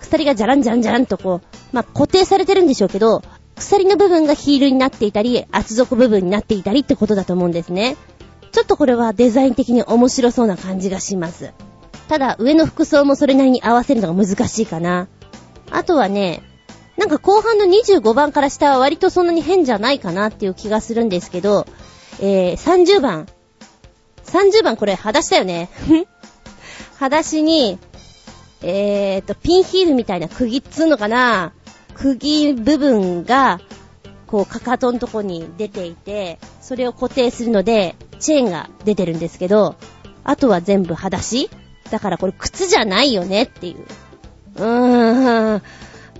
[0.00, 3.22] 鎖がじゃらんじゃらんじゃらんとこう、まあ、固定されてるんでしょうけど、
[3.56, 7.96] 鎖の部分がヒールになっていたり、厚底部分になっていたりってことだと思うんですね。
[8.52, 11.52] ちょっとこれはデザイン的に面白そうな感じがします。
[12.08, 15.08] ただ、上の服装もそれなりに合わせるのが難しいかな。
[15.70, 16.42] あとはね、
[16.96, 21.66] なんか後半の25番から下は割とそんなに変じゃないかなっていう気がするんですけど、
[22.20, 23.26] えー、30番。
[24.24, 25.70] 30番これ、裸足だよね。
[26.98, 27.78] 裸足に、
[28.62, 31.52] えーと、ピンヒールみたいな釘っつうのかな
[31.94, 33.60] 釘部分が、
[34.28, 39.74] こう、かかとのとこに出ていて、それを固定するので、チェーンが出てるんですけど、
[40.22, 41.50] あとは全部裸足？
[41.90, 43.86] だからこれ靴じゃないよねっていう。
[44.56, 45.62] うーん。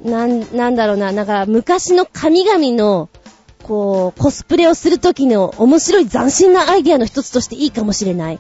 [0.05, 1.13] なん、なんだろうな。
[1.13, 3.11] なんか昔の神々の、
[3.63, 8.39] こう、コスプレをするときの面白い斬新なアイディアの一つとしていいかもしれない。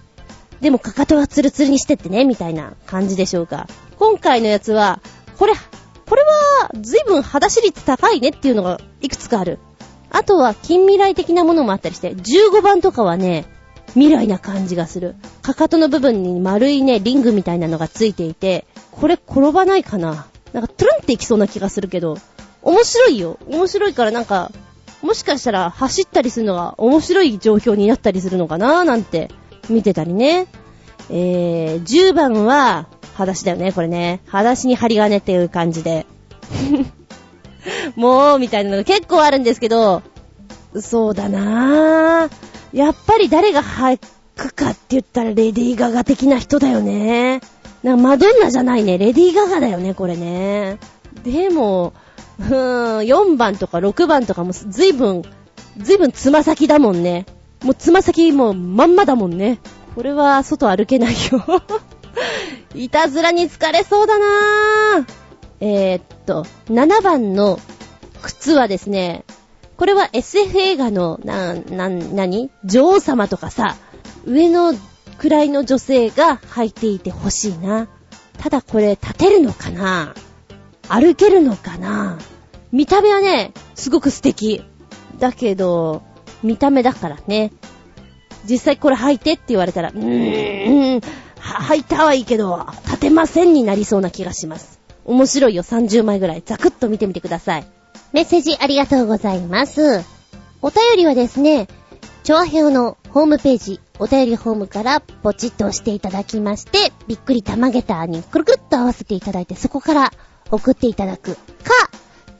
[0.62, 3.68] でもかかとはツルツルにしてってね、みたいな感じでしょうか。
[3.98, 5.00] 今回のやつは、
[5.38, 5.52] これ、
[6.09, 9.59] これは、随分肌脂率高いねっていうのがいくつかある。
[10.11, 13.44] あとは近未来的なものもあったりして、15番とかはね、
[13.94, 15.16] 未来な感じがする。
[15.42, 22.18] かかとの部分に丸いね、リングみたいなのがついていて、これ転ばないかななんかトゥルンっていきそうな気がするけど、
[22.62, 23.38] 面白いよ。
[23.49, 24.51] 面白いからなんか、
[25.03, 29.31] もしかしたら走ったりするのが面白い状況になったりするのかななんて
[29.68, 30.47] 見てたりね。
[31.11, 34.20] えー、10番は、裸足だよね、これね。
[34.26, 36.07] 裸足に針金っていう感じで。
[37.96, 40.02] もう、みたいなのが結構あるんですけど、
[40.81, 42.31] そうだなぁ。
[42.72, 43.98] やっぱり誰が履
[44.37, 47.40] くかって言ったらレディーガガ的な人だよね。
[47.83, 48.98] なんかマドンナじゃないね。
[48.98, 50.78] レディーガガだよね、これね。
[51.24, 51.94] でも、
[52.38, 55.22] うーん、4番とか6番とかも随分、
[55.76, 57.26] 随分つま先だもんね。
[57.64, 59.59] もうつま先もうまんまだもんね。
[59.96, 61.44] これは外歩けないよ
[62.74, 65.04] いたずらに疲れそうだなぁ。
[65.61, 67.59] えー、っと、7番の
[68.22, 69.24] 靴はですね、
[69.76, 73.76] これは SF 映画の、な、な、なに女王様とかさ、
[74.24, 74.74] 上の
[75.18, 77.88] 位の女性が履いていてほしいな。
[78.38, 80.14] ただこれ立てるのかな？
[80.88, 82.18] 歩けるのかな？
[82.72, 84.62] 見た目はね、すごく素敵。
[85.18, 86.02] だけど、
[86.42, 87.52] 見た目だからね。
[88.48, 91.00] 実際これ履いてって言われたら、うーん、
[91.48, 94.80] 履いたはいいけど、立てませんになりそうな気がします。
[95.04, 96.42] 面白いよ、30枚ぐらい。
[96.44, 97.66] ザクッと見てみてください。
[98.12, 100.04] メッセージありがとうございます。
[100.61, 101.68] お便りはですね、
[102.24, 110.12] チョアヘオのホームページ、お便りホームからポチッと押していただきまして、びっくり玉ゲターにくるくるっと合わせていただいて、そこから
[110.50, 111.34] 送っていただく。
[111.34, 111.40] か、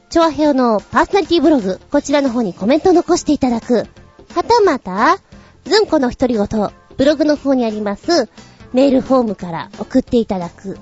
[0.09, 3.87] チョアヘオのパーソナリティブログ、こちらの方にコメント残していただく。
[4.35, 5.17] はたまた、
[5.65, 8.29] ずんこの独り言、ブログの方にあります、
[8.73, 10.75] メールフォームから送っていただく。
[10.75, 10.79] か、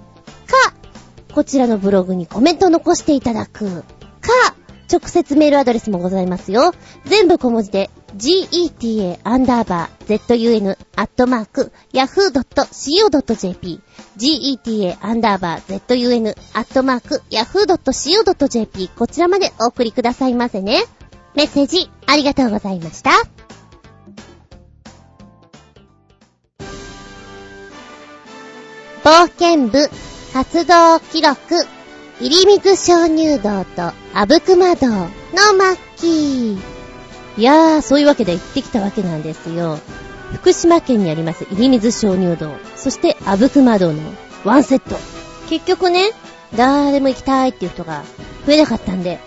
[1.34, 3.82] こちらのブログにコメント残していただく。
[3.82, 3.86] か、
[4.92, 6.74] 直接メールアドレスもございますよ。
[7.06, 13.82] 全部小文字で、geta アンダーバー zun アットマーク yahoo.co.jp
[14.18, 20.86] geta アンダーバー zun アットマーク yahoo.co.jp こちらまでお送りくださいませね。
[21.36, 23.12] メッセージありがとうございました。
[29.08, 29.90] 冒険部
[30.34, 31.38] 活動記録
[32.20, 35.08] 入水鍾乳洞とあぶくま洞の
[35.62, 36.54] 末期。
[36.56, 36.58] い
[37.38, 39.80] やー、そういうわけで行ってきたわけなんですよ。
[40.34, 44.02] 福島県にあります入り水鍾乳洞、そしてあぶくま洞の
[44.44, 44.98] ワンセット。
[45.48, 46.12] 結局ね、
[46.58, 48.04] 誰も行きたいっていう人が
[48.46, 49.20] 増えなかったんで、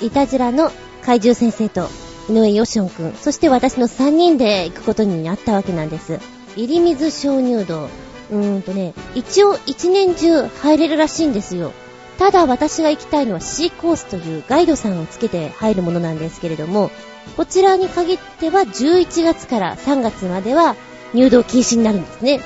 [0.00, 0.70] いたずらの
[1.02, 1.88] 怪獣先生と
[2.30, 6.20] 井上よしおんくん、そして私の3人で行くことになったわけなんです。
[6.54, 7.88] 入り水鍾乳洞。
[8.34, 11.72] うーんとね、一応一年中入れるらしいんですよ。
[12.18, 16.90] ただ私が行きたいのは C コースというガイドさんをつけて入るものなんですけれども、
[17.36, 20.76] こちらに限っては11月から3月までは
[21.14, 22.40] 入道禁止になるんですね。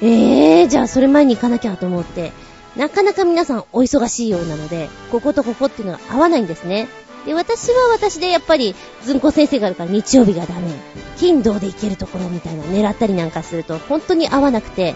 [0.00, 2.32] えー、じゃあそれ前に行かなきゃと思って、
[2.76, 6.88] なかなか皆さんお忙しいようなので、こことここっていうのが合わないんですね。
[7.26, 10.72] で、私は私でやっぱり、ずんこ先生があるから日曜日がダメ。
[11.18, 14.94] 金土で行けるところみたいな狙ったりなんかすると本当に合わなくて、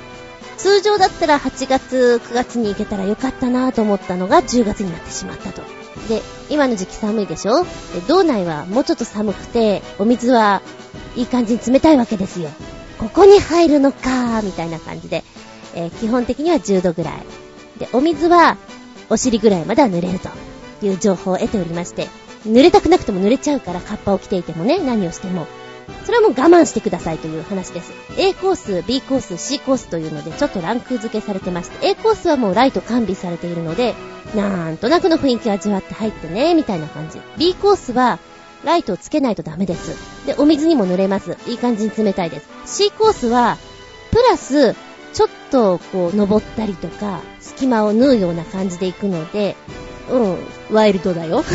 [0.56, 5.62] 通常だったら8月、9月に行けたらよかったなと思ったのが10月になってしまったと。
[6.08, 7.64] で、今の時期寒いでしょ？
[7.64, 7.68] で、
[8.08, 10.62] 道内はもうちょっと寒くて、お水は
[11.14, 12.50] いい感じに冷たいわけですよ。
[12.98, 15.24] ここに入るのかー、みたいな感じで、
[15.74, 17.14] えー、基本的には10度ぐらい。
[17.78, 18.56] で、お水は
[19.10, 20.30] お尻ぐらいまでは濡れると
[20.86, 22.08] いう情報を得ておりまして、
[22.46, 25.46] 濡れたくなくても濡れちゃうから、カッパを着ていてもね、何をしても。
[26.04, 27.92] それはもう我慢してくださいという話です。
[28.18, 33.94] A コース、B コース、C コースというのでちょっとランク付けされてまして、A コースはもうライト完備されているので、
[34.34, 37.20] なんとなくの雰囲気味わって入ってね、みたいな感じ。
[37.38, 38.18] B コースは、
[38.64, 40.26] ライトをつけないとダメです。
[40.26, 41.36] で、お水にも濡れます。
[41.46, 42.48] いい感じに冷たいです。
[42.66, 43.58] C コースは、
[44.10, 44.74] プラス、
[45.12, 49.56] ちょっと、こう、登ったりとか、隙間を縫うような感じで行くので、
[50.10, 50.38] うん、
[50.72, 51.44] ワイルドだよ。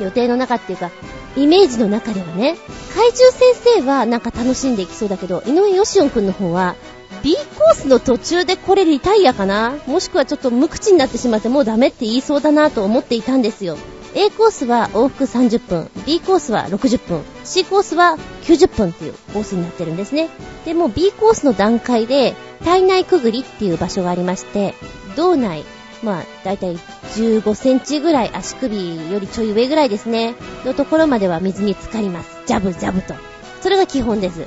[0.00, 0.90] 予定の中っていうか、
[1.36, 2.56] イメージの中ではね、
[2.94, 6.74] 怪獣先生はなんか楽しんでいきそうだけど、井上義雄くんの方は、
[7.22, 9.76] B コースの途中でこれリタイアかな？
[9.86, 13.78] もしくはちょっと無口になってしまってもうダメって言いそうだなと思っていたんですよ。
[14.14, 20.28] A コースは往復30分、B コースは60分、C コースは90分っていうコースになってるんですね。
[20.64, 24.74] でも B コースの段階で体内くぐりっていう場所がありまして、
[25.16, 25.64] 道内、
[26.02, 26.78] まあ、だいたい
[27.14, 32.40] 15センチぐらい足首よりちょい上ぐらいですね、のところまでは水に浸かります。
[32.46, 33.14] ジャブジャブと。
[33.60, 34.46] それが基本です。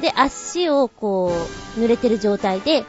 [0.00, 1.32] で、足をこ
[1.76, 2.84] う、濡れてる状態で、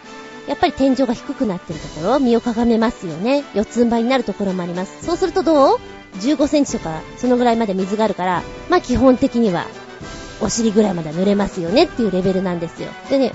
[0.47, 3.43] やっぱり天井が低くなってるところ、身をかがめますよね。
[3.53, 5.05] 四つん這いになるところもあります。
[5.05, 5.79] そうするとどう
[6.19, 9.65] ?15 センチとか、そのぐらいまで水があるから、まあ基本的には、
[10.41, 12.89] お尻ぐらいまで濡れますよねっていうレベルなんですよ。
[13.09, 13.33] でね、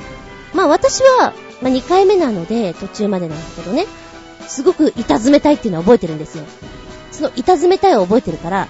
[0.54, 3.86] まあ私は、まあ2回目なので、途中までなんだけどね、
[4.48, 6.44] すごく板詰めたいっていうのは覚えてるんですよ。
[7.12, 8.68] その板詰めたいを覚えてるから、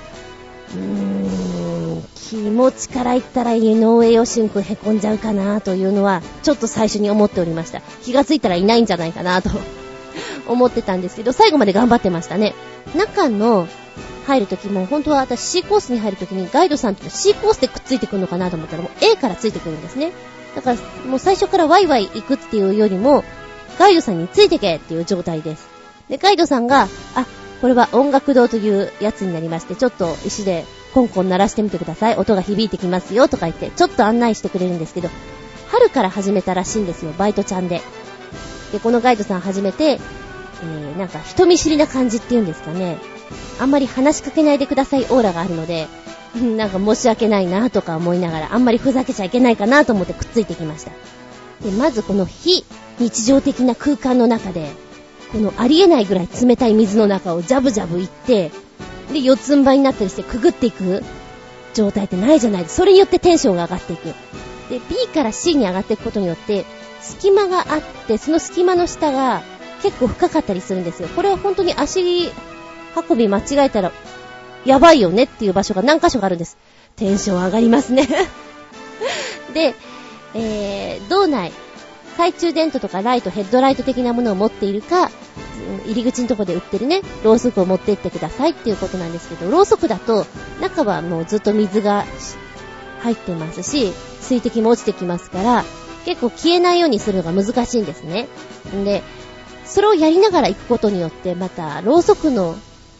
[0.75, 7.81] うーん、気持ちから言ったら井上義行くん凹んじゃうかなというのは、ちょっと最初に思っておりました。
[8.03, 9.51] 気がついたらいないんじゃないかなと
[10.47, 12.55] 思ってたんですけど、最後まで頑張ってましたね。
[12.95, 13.69] 中の
[14.27, 20.13] 入るときも、本当は私 C コースに入るときにガイドさんって C コースでくっついてくるのかなと思ったらもう A からついてくるんですね。
[20.57, 20.77] だから
[21.09, 23.25] もう最初からワイワイ行くっていうよりも、
[23.79, 25.69] ガイドさんについてけっていう状態です。
[26.09, 27.27] で、ガイドさんが、あ、
[27.61, 32.17] これは音楽堂というやつになりまして、ちょっと石でコンコン鳴らしてみてください。
[32.17, 35.09] 音が響いてきますよとか言って、ちょっと案内してくれるんですけど、
[35.69, 37.81] 春から始めたらしいんですよ、バイトちゃんで。
[38.73, 42.99] で、このガイドさん始めて、えー、なんか人見知りな感じっていうんですかね。
[43.61, 45.89] あんまり話しかけないでくださいオーラがあるので、
[46.57, 50.93] なんか申し訳ないなとか思いながら、あんまりふざけちゃいけないかなと思ってくっついてきました。
[51.63, 52.65] で、まずこの非
[52.99, 54.71] 日常的な空間の中で、
[55.33, 58.51] このありえないぐらい冷たい水の中をジャブジャブ行って、
[59.13, 61.03] で、四つん這いになったりしてくぐっていく
[61.75, 62.77] 状態ってないじゃないです。
[62.77, 64.05] それによってテンションが上がっていく。
[64.71, 66.65] で、B から C に上がっていくことによって、
[67.01, 69.43] 隙間があって、その隙間の下が
[69.83, 71.09] 結構深かったりするんですよ。
[71.09, 72.31] これは本当に足
[73.11, 73.93] 運び間違えたら、
[74.65, 76.57] やばいよねっていう場所が何箇所かあるんです。
[76.97, 78.09] テンション上がりますね
[79.53, 79.75] で、
[80.35, 81.53] えー、道内、
[82.17, 85.11] 懐中電灯とかライト、ヘッドライト的なものを持っているか、
[85.85, 90.27] 入り口のとこで売ってるね、ろうそくを持って行ってくださいっていうことなんですけど、ろうそくだと、
[90.61, 92.05] 中はもうずっと水が
[93.01, 95.65] 入ってますし、水滴も落ちてきますから、
[96.05, 98.29] 結構消えないようにするのが難しいんですね。
[98.75, 99.03] んで、
[99.65, 102.57] それをやりながら行くことによって、また、ろうそくの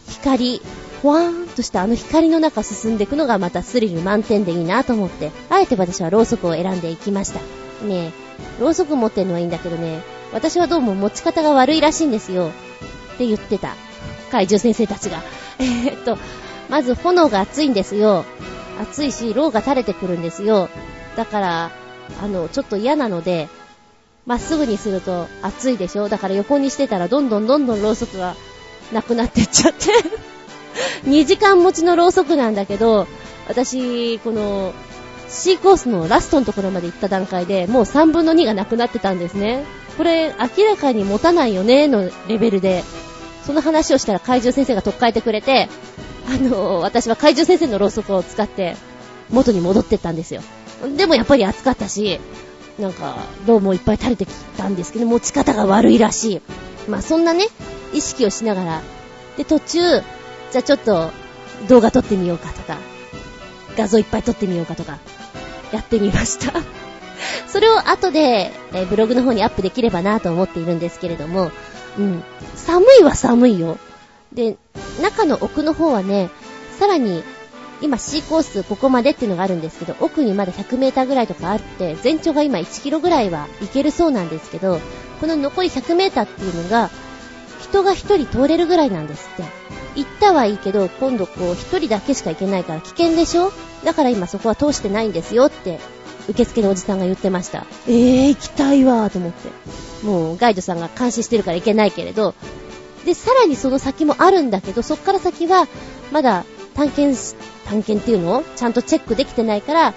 [0.09, 0.61] 光、
[1.01, 7.39] ほわーんとしたあの光の中進んでいくのがまたスリル満点でいいなと思って、あえて私はろうそくを選んでいきました。
[7.85, 8.26] ねえ、
[8.59, 10.01] ろうそく持ってるのはいいんだけどね、
[10.33, 12.51] 私はどうも持ち方が悪いらしいんですよ。
[13.15, 13.75] って言ってた。
[14.31, 15.21] 怪獣先生たちが。
[15.59, 16.17] え、っと、
[16.69, 18.25] まず炎が熱いんですよ。
[18.79, 20.69] 熱いし、ろうが垂れてくるんですよ。
[21.15, 21.71] だから、
[22.21, 23.47] あの、ちょっと嫌なので、
[24.25, 28.35] まっすぐにすると熱いでしょだから横にしてたらどんどんどんどんろうそくが
[28.91, 29.85] なくなってっちゃって
[31.07, 33.07] 2時間持ちのろうそくなんだけど、
[33.47, 34.73] 私、この、
[35.29, 39.63] C コースのラストのところまで行った段階で、もう3分の2がなくなってたんですね。
[39.97, 42.83] これ、明らかに持たないよね、のレベルで。
[43.45, 45.69] その話をしたら怪獣先生が取っ替えてくれて、
[46.27, 48.75] あの、私は怪獣先生のろうそくを使って、
[49.29, 50.41] 元に戻ってったんですよ。
[50.95, 52.19] でもやっぱり暑かったし、
[52.79, 56.41] なんか、どうもいっぱい垂れてきたんですけど、持ち方が悪いらしい。
[56.89, 57.47] まあそんなね、
[57.93, 58.81] 意識をしながら、
[59.37, 59.79] で、途中、
[60.51, 61.09] じゃあちょっと
[61.67, 62.77] 動画撮ってみようかとか、
[63.77, 64.97] 画像いっぱい撮ってみようかとか、
[65.71, 66.53] やってみました。
[67.47, 71.51] それを後で、えブログの方にアップできればなと思っているんですけれども、
[71.97, 72.23] うん。
[72.55, 73.77] 寒いは寒いよ。
[74.33, 74.57] で、
[75.01, 76.29] 中の奥の方はね、
[76.79, 77.23] さらに、
[77.81, 84.79] 今 C コースここまでっていうのがあるんですけど、奥にまだ100メーターぐらいとかあって、全長が今1キロぐらいは行けるそうなんですけど、
[85.21, 86.89] この残り100メーターっていうのが、
[87.61, 89.43] 人が一人通れるぐらいなんですって。
[89.97, 93.51] 行ったはいいけど、今度こう一人だけしか行けないから危険でしょ？
[93.83, 95.79] だから今そこは通してないんですよって
[96.29, 97.65] 受付のおじさんが言ってました。
[97.87, 99.49] えー、行きたいわーと思って。
[100.05, 102.35] もうガイドさんが監視してるから行けないけれど、
[103.05, 105.67] で、さらにその先もあるんだけど、そっから先は、
[106.11, 106.45] まだ
[106.75, 107.35] 探検
[107.65, 108.39] 探検っていうの？
[108.39, 109.93] をちゃんとチェックできてないから、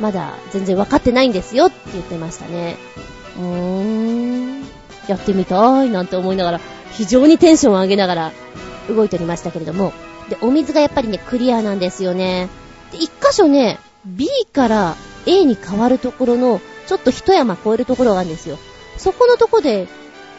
[0.00, 2.76] まだ全然分かってないんですよって言ってましたね。
[3.36, 4.62] うーん、
[5.08, 6.60] やってみたいなんて思いながら、
[6.92, 8.32] 非常にテンションを上げながら
[8.88, 9.92] 動いておりましたけれども。
[10.28, 12.48] で、お水がやっぱりね、クリアなんですよね。
[12.92, 18.58] で、一箇所ね、B から A に変わるところの、ちょっと一山越えるところがあるんですよ。
[18.98, 19.88] そこのとこで、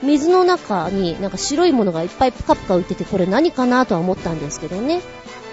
[0.03, 5.01] 水の中になんか白いものがいっぱいプカプカ浮いてて、これ何かなとは思ったんですけどね。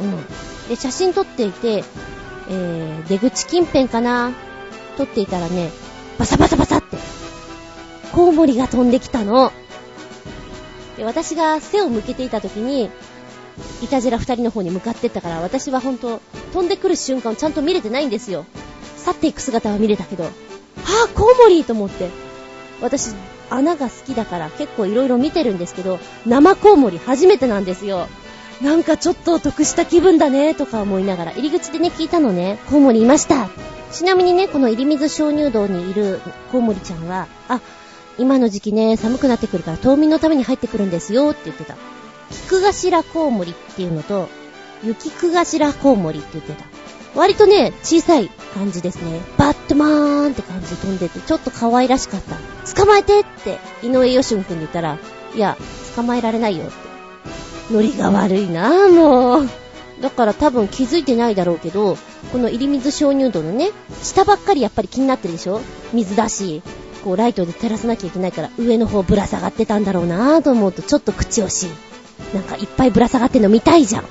[0.01, 0.69] うん。
[0.69, 1.85] で、写真撮っていて、
[2.51, 4.33] えー、出口近辺かな？
[4.97, 5.71] 撮っていたらね、
[6.19, 6.97] バサバサバサって、
[8.13, 9.53] コウモリが飛んできたの。
[10.97, 12.91] で、私が背を向けていた時に、
[13.83, 16.21] いたじら二人の方に向かってったから、私はほんと、
[16.53, 18.45] 飛んでくる瞬間をちゃんと見れてないんですよ。
[18.97, 22.09] 去っていく姿は見れたけど、はぁ、コウモリと思って。
[22.81, 23.15] 私、
[23.51, 28.09] 穴が好きだから結構色々見てるんですけど、生コウモリ初めてなんですよ。
[28.63, 33.49] なんかちょっと得した気分だね、とか思いながら、入り口でね、聞いたのね、コウモリいました。
[33.91, 36.21] ちなみにね、この入水鍾乳洞にいる
[36.51, 37.61] コウモリちゃんは、あ、
[38.19, 41.77] 今の時期ね、寒くなってくるから冬眠のために入ってくるんですよって言ってた。
[42.31, 44.29] キクガシラコウモリっていうのと、
[44.85, 46.65] 雪クガシラコウモリって言ってた。
[47.15, 49.21] 割とね、小さい感じですね。
[49.37, 52.37] バットマーンって感じで飛んでて、ちょっと可愛らしかった。
[52.75, 54.99] 捕まえてって、井上義文くんに言ったら、
[55.35, 55.57] いや、
[55.95, 56.75] 捕まえられないよって。
[57.75, 59.49] ノリが悪いなぁ、もう。
[60.01, 61.97] だから多分気づいてないだろうけど、
[62.33, 63.71] この入水鍾乳洞のね、
[64.03, 65.61] 下ばっかりやっぱり気になってるでしょ？
[65.93, 66.63] 水だし、
[67.03, 71.71] こうライトで照らさなきゃいけないから上の方ぶら下がってたんだろうなぁと思うとちょっと口惜しい。
[72.35, 74.05] なんかいっぱいぶら下がってんの見たいじゃん。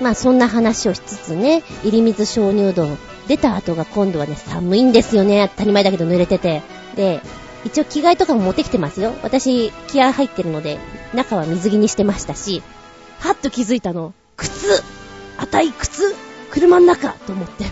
[0.00, 2.88] まあそんな話をしつつね、入り水鍾乳洞
[3.28, 5.48] 出た後が今度はね、寒いんですよね。
[5.52, 6.62] 当たり前だけど濡れてて。
[6.96, 7.20] で、
[7.64, 9.14] 一応着替えとかも持ってきてますよ。
[9.22, 10.78] 私、気合入ってるので、
[11.14, 12.62] 中は水着にしてましたし、
[13.20, 14.14] はっと気づいたの。
[14.36, 14.82] 靴
[15.36, 16.14] あたい靴
[16.50, 17.66] 車の中と思って。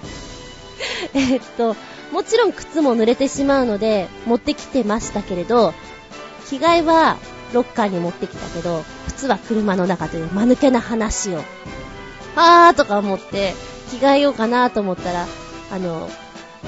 [1.15, 1.75] えっと、
[2.13, 5.75] もちろん靴も濡れてしまうので、持ってきてましたけれど、
[6.49, 7.19] 着替えは
[7.53, 11.43] ロッカーに持ってきたけど、靴は車の中という間抜けな話を。
[12.37, 13.55] あーとか思って、
[13.91, 15.27] 着替えようかなと思ったら、
[15.71, 16.09] あの、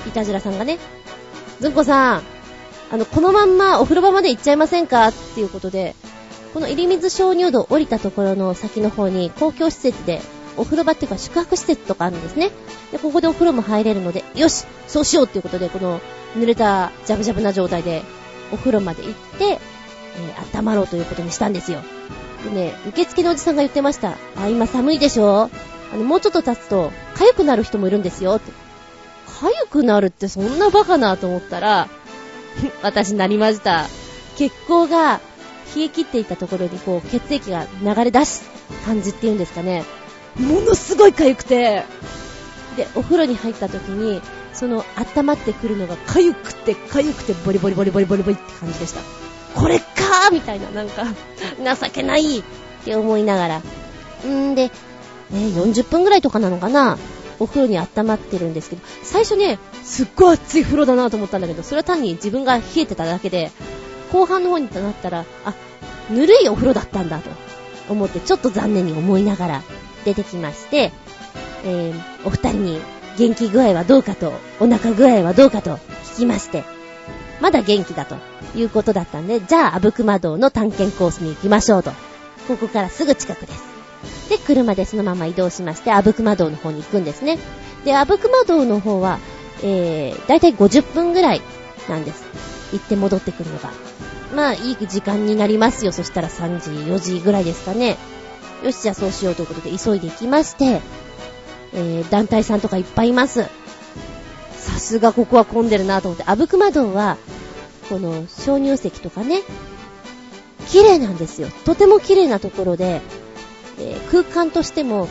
[0.07, 0.79] いたじらさんがね、
[1.61, 2.23] ずんこさん、
[2.93, 5.09] あの、このまんまお風呂場まで行っちゃいませんか？
[5.09, 5.95] っていうことで、
[6.53, 10.21] この入水鍾乳洞降りたところの先の方に公共施設で
[10.57, 12.51] お風呂場っていうか宿泊施設とかあるんですね。
[12.93, 16.01] で、ここでお風呂も入れるので、よしそうしようっていうことで、この
[16.37, 18.03] 濡れたジャブジャブな状態で
[18.53, 21.81] お風呂まで行って、えー、温まろうということにしたんですよ。
[22.45, 24.15] でね、受付のおじさんが言ってました。
[24.37, 25.51] あ、今寒いでしょ？
[25.93, 28.35] あの、もうちょっと経つと、痒くなる人もいるんですよ。
[28.37, 28.51] って。
[29.43, 31.89] 痒くなるってそんなバカなと思ったら、
[32.83, 33.87] 私なりました。
[34.37, 35.21] 血行が
[35.77, 38.43] 冷え切っていたところにこう血液が流れ出す
[38.85, 39.85] 感じっていうんですかね。
[40.37, 41.85] ものすごい痒くて、
[42.77, 44.21] で、お風呂に入った時に、
[44.53, 44.85] その
[45.17, 49.01] 温まってくるのが痒くて痒くてボリボリボリボリボリボリって感じでした。
[49.55, 51.05] これかーみたいな、なんか、
[51.77, 52.43] 情けないっ
[52.85, 53.59] て思いながら。
[54.29, 54.73] んで、ね、
[55.31, 56.99] 40分ぐらいとかなのかな？
[57.39, 63.51] お風呂に温まってるんですけど、最初ね、すっごい熱い風呂だなと思ったんだけど、それは単に自分が冷えてただけで、
[64.13, 65.55] 後半の方になったら、あ、
[66.11, 67.31] ぬるいお風呂だったんだと
[67.89, 69.63] 思って、ちょっと残念に思いながら
[70.05, 70.93] 出てきまして、
[71.65, 72.81] えー、お二人に
[73.19, 75.77] 元気具合はどうかと、お腹具合はどうかと
[76.15, 76.65] 聞きまして、
[77.41, 78.17] まだ元気だと
[78.55, 81.91] いうことだったんで、じゃあ、あぶくま洞の探検コースに行きましょうと。
[82.49, 83.63] ここからすぐ近くです。
[84.29, 87.39] で、車でそのまま移動しまして、あぶくま洞の方に行くんですね。
[87.85, 89.19] で、あぶくま洞の方は、
[89.63, 91.43] えー、だいたい50分ぐらい
[91.89, 92.25] なんです。
[92.73, 93.71] 行って戻ってくるのが。
[94.35, 95.93] まあ、いい時間になりますよ。
[95.93, 97.97] そしたら3時、4時ぐらいですかね。
[98.63, 100.81] よし、じゃあそうしようということで急いで行きまして、
[101.73, 103.45] えー、団体さんとかいっぱいいます。
[104.53, 107.17] さすがここは混んでるなと思って、あぶくま洞は、
[107.89, 109.43] この鍾乳石とかね、
[110.69, 111.49] 綺麗なんですよ。
[111.65, 113.01] とても綺麗なところで、
[113.79, 115.09] えー、空間としても、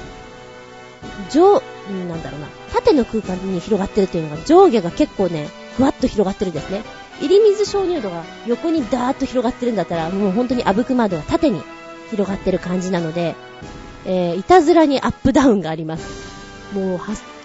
[1.32, 1.62] 上、
[2.08, 6.84] なんだろうな、縦の空間に広がってるっていうのが上下が結構ね、ふわっと広がってるんですね。
[7.20, 11.62] 入り水鍾乳洞が横にダーッと広がってるんだったら、もう本当にあぶくま洞は縦に
[12.12, 13.36] 広がってる感じなので、
[14.06, 16.74] えー、いたずらにアップダウンがあります。
[16.74, 17.00] もう、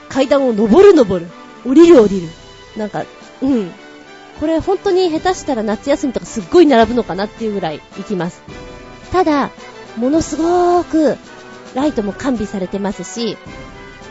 [0.08, 1.30] 階段を登る登る、
[1.64, 2.28] 降りる降りる。
[2.76, 3.04] なんか、
[3.42, 3.70] うん。
[4.40, 8.42] これ本当に下手したら夏休みとかすっごい並ぶのかなっていうぐらい行きます。
[9.12, 9.50] ただ、
[9.96, 11.16] ものすごーく、
[11.74, 13.36] ライトも完備されてますし、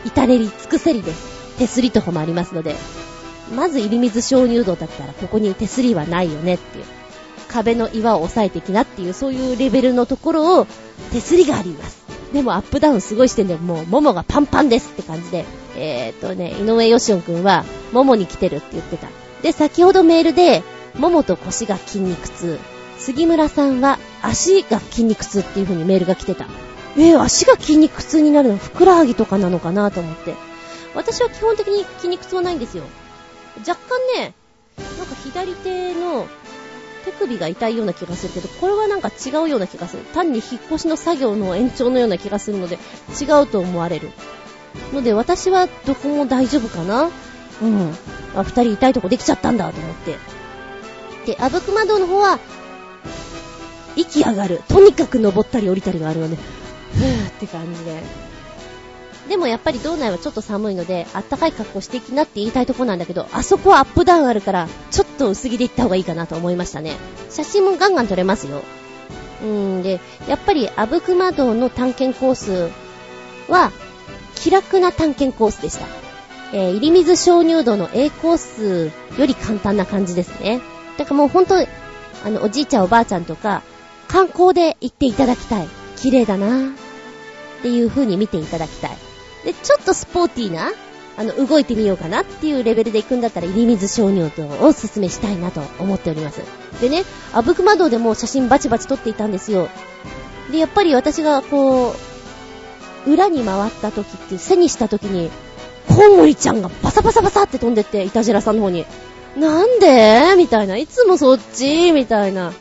[0.04, 1.34] 至れり尽くせりです。
[1.58, 2.74] 手すりとかもありますので、
[3.54, 6.84] まず入り水鍾乳洞だったらここに手すりはないよねっていう。
[7.54, 10.66] 壁の岩を押さえてきなっていう、そういうレベルのところを
[11.12, 12.02] 手すりがあります。
[12.32, 15.44] でもアップダウンすごいしてんで、もう、ももがパンパンですって感じで、
[15.76, 19.06] えー、っとね、井上義雄くんは、ももに来てるって言ってた。
[19.42, 20.64] で、先ほどメールで、
[20.98, 22.58] ももと腰が筋肉痛。
[22.98, 26.46] 杉村さんは足が筋肉痛っていう風にメールが来てた。
[26.96, 30.34] えー、足が筋肉痛になるのふくらはぎとかなのかなと思って。
[30.96, 32.82] 私は基本的に筋肉痛はないんですよ。
[33.60, 34.34] 若干ね、
[34.98, 36.26] なんか左手の
[37.04, 40.02] 手首が痛いような気がするけど、これはなんか違うような気がする。
[40.14, 42.78] 単に引っ越しの作業の延長のような気がするので、
[43.20, 44.10] 違うと思われる。
[44.92, 47.10] ので、私はどこも大丈夫かな？
[47.62, 47.94] うん。
[48.34, 50.16] あ、二人痛いとこできちゃったんだと思って。
[51.26, 52.38] で、あぶくま洞の方は、
[53.96, 54.62] 息上がる。
[54.68, 58.02] とにかく登ったり降りたりがあるので、ふーって感じで。
[59.28, 66.96] でもやっぱり道内はちょっと寒いので、あったかい格好していきなって言いたいとこなんだけど、あそこはアップダウンあるから、ちょっと薄着で行った方がいいかなと思いましたね。
[67.30, 68.62] 写真もガンガン撮れますよ。
[69.42, 72.70] うーんで、やっぱり阿武隈道の探検コース
[73.50, 73.72] は、
[74.34, 75.86] 気楽な探検コースでした。
[76.52, 80.60] えー、入水鍾乳洞の A コースより簡単な感じですね。
[80.98, 83.62] だからもうほんと、あの、おじいちゃんおばあちゃんとか、
[84.06, 85.68] 観光で行っていただきたい。
[85.96, 89.13] 綺麗だなっていう風に見ていただきたい。
[89.44, 90.72] で、ちょっとスポーティーな、
[91.16, 96.40] あの、動いてみようかなっていうレベルで行くんだったら、入水鍾乳洞をおすすめしたいなと思っております。
[96.80, 99.68] でね、あぶくま洞でも写真バチバチ撮っていたんですよ。
[100.50, 101.94] で、やっぱり私がこ
[103.06, 105.30] う、裏に回った時って、背にした時に、
[105.88, 108.86] コウモリちゃんがバサバサバサって飛んでって、イタジラさんの方に。
[109.36, 110.34] なんで？
[110.36, 110.76] みたいな。
[110.76, 111.92] いつもそっち？
[111.92, 112.52] みたいな。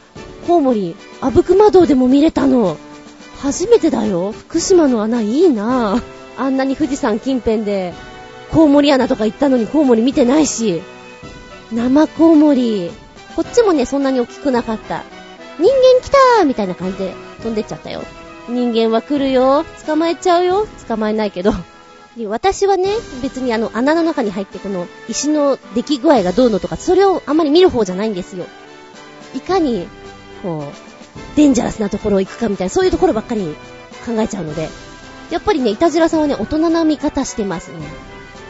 [0.47, 2.77] コウモリ、あぶくま洞でも見れたの。
[3.41, 4.31] 初めてだよ。
[4.31, 6.01] 福島の穴いいなぁ。
[6.37, 7.93] あんなに富士山近辺で、
[8.51, 10.81] コウモリ穴とか行ったのにコウモリ見てないし、
[11.71, 12.91] 生コウモリ。
[13.35, 15.03] こっちもね、そんなに大きくなかった。
[15.57, 18.03] 人間来たーみたいな感じで飛んでっちゃったよ。
[18.49, 19.65] 人間は来るよ。
[19.85, 20.67] 捕まえちゃうよ。
[20.87, 21.51] 捕まえないけど。
[22.27, 22.89] 私はね、
[23.23, 28.45] 別にあの穴の中に入ってこの石の出来具合がどうのとか、それをあんまり見る方じゃないんですよ。
[29.33, 29.87] いかに、
[30.43, 33.55] こう、デンジャラスなところを行くかみたいな、そういうところばっかり
[34.05, 34.69] 考えちゃうので、
[35.31, 37.79] やっぱりね、いたじらさんはね、大人な見方してますね。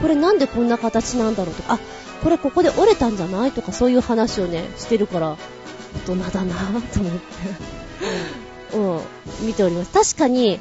[0.01, 1.79] これなんでこんな形なんだろうとか、あ、
[2.23, 5.37] これここで折れたんじゃないとかそういう話をね、してるから、
[6.07, 9.91] 大人だなぁと思ってうん、見ております。
[9.91, 10.59] 確かに、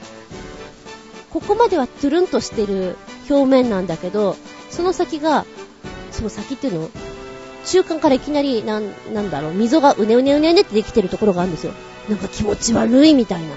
[1.31, 2.97] ここまではトゥルンとしてる
[3.31, 4.37] 表面なんだけど、
[4.71, 5.47] その先が、
[6.11, 6.91] その先っていうの？
[7.65, 11.73] 中間からいきなり、なん、なんだろう、溝がうねうねうねうねってできてるところがあるんですよ。
[12.09, 13.49] なんか気持ち悪いみたいな。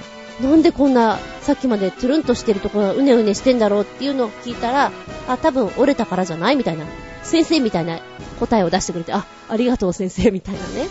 [0.42, 4.92] なんでこんな、さっきまでトゥルンとしてるところがうねうねしてんだろうっていうのを聞いたら、
[5.28, 6.86] あ、多分折れたからじゃないみたいな。
[7.24, 8.00] 先生みたいな
[8.40, 10.88] 答えを出してくれて、あ、ありがとう先生みたいなね。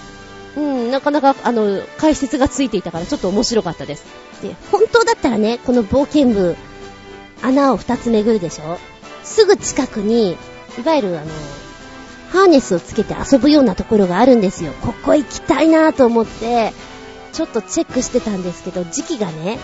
[0.56, 4.04] うん、なかなか、あの、解説がついていたからちょっと面白かったです。
[4.42, 6.56] で、本当だったらね、この冒険部、
[7.42, 8.78] 穴を2つ巡るでしょ
[9.22, 11.26] すぐ近くに、いわゆるあの、
[12.30, 14.72] ハーネスをつけて遊ぶようなところがあるんですよ。
[14.82, 16.72] ここ行きたいなと思って、
[17.34, 19.58] ちょっとチェックしてたんですけど、時期がね、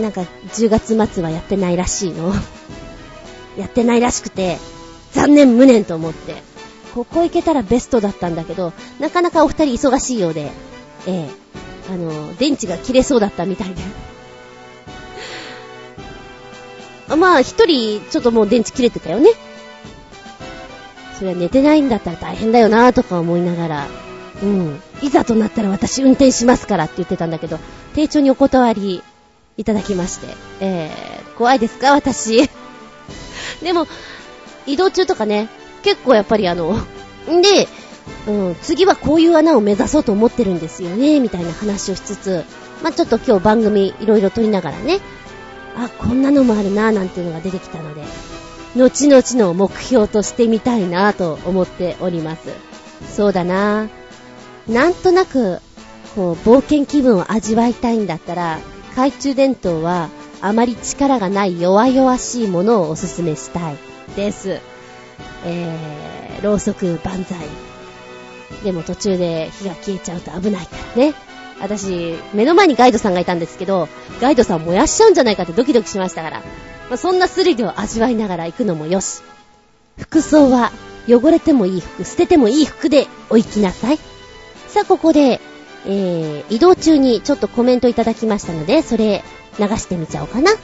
[0.00, 2.32] なんか10月末はやってないらしいの。
[3.56, 4.58] やってないらしくて、
[5.12, 6.36] 残念無念と思って。
[6.94, 10.52] ここ行けたらベストだったんだけど、なかなかお二人忙しいようで、
[11.06, 11.30] ええ
[11.90, 13.82] あの、電池が切れそうだったみたいで。
[17.16, 19.30] まあ、一人、ちょっともう電池切れてたよね。
[21.18, 23.86] それは寝てないんだったら大変だよなとか思いながら、
[24.42, 24.80] うん。
[25.02, 27.58] いざとなったら私運転しますからって言ってたんだけど、
[27.94, 29.02] 丁重にお断り
[29.56, 30.26] いただきまして。
[30.60, 31.92] えー、怖いですか？
[31.92, 32.48] 私。
[33.62, 33.86] でも、
[34.66, 35.48] 移動中とかね、
[35.82, 36.76] 結構やっぱりあの、
[37.30, 37.68] んで、
[38.26, 42.44] うん、次はこういう穴を目指そうと思ってるんですよね、みたいな話をしつつ、
[42.82, 45.00] まあ、ちょっと今日番組いろいろ撮りながらね、
[45.76, 48.02] あ、こんなのもあるな、なんていうのが出てきたので、
[48.76, 52.42] 後々の目標としてみたいなと思っております。
[53.16, 53.88] そうだなぁ
[54.68, 55.60] なんとなく、
[56.14, 58.58] こう、冒険気分を味わいたいんだったら、
[58.90, 60.08] 懐中電灯は、
[60.40, 63.76] あまり力がない弱々しいものをおすすめしたい。
[64.16, 64.60] です。
[65.44, 67.38] えー、ろうそく万歳。
[68.64, 71.14] でも途中で火が消えちゃうと危ないからね。
[71.60, 73.88] 私、目の前にガイドさんがいたんですけど、
[74.20, 76.40] ガイドさん燃やしちゃうんじゃないかってドキドキしましたから。
[76.88, 79.22] まあ、そんなスリルを味わいながら行くのもよし。
[79.98, 80.70] 服装は、
[81.08, 84.15] 汚れてもいい服、捨ててもいい服でお行きなさい。
[84.76, 85.40] さあ、ここで、
[85.86, 89.22] えー、移動中にちょっとコメントいただきましたので、それ
[89.58, 90.50] 流してみちゃおうかな。
[90.50, 90.56] は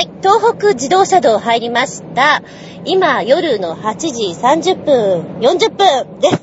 [0.00, 2.42] い、東北自動車道入りました。
[2.86, 6.42] 今、夜の8時30分、40分です。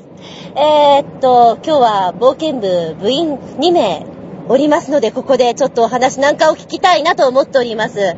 [0.56, 4.06] えー、っと、今日は冒険部部員2名
[4.48, 8.16] おりますので、ここでちょっとお話なんかを聞きたいなと思っております。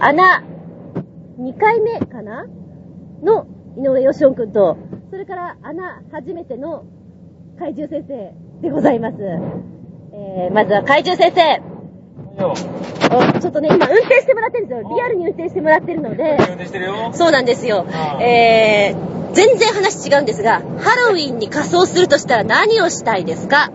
[0.00, 0.42] 穴、
[1.40, 2.46] 2回目かな？
[3.22, 3.46] の
[3.76, 6.84] 井上義雄くんと、それから穴初めての
[7.58, 9.16] 怪獣先生、でございます。
[10.12, 11.62] えー、まずは怪獣先生。
[13.40, 14.88] ちょっとね、今運転してもらってるんですよ。
[14.94, 17.10] リアルに運転してもらってるので、運転してるよ。
[17.12, 17.86] そうなんですよ
[18.20, 23.70] えー、全然話違うんですが、ハロウィンに仮装するとしたら何をしたいですか？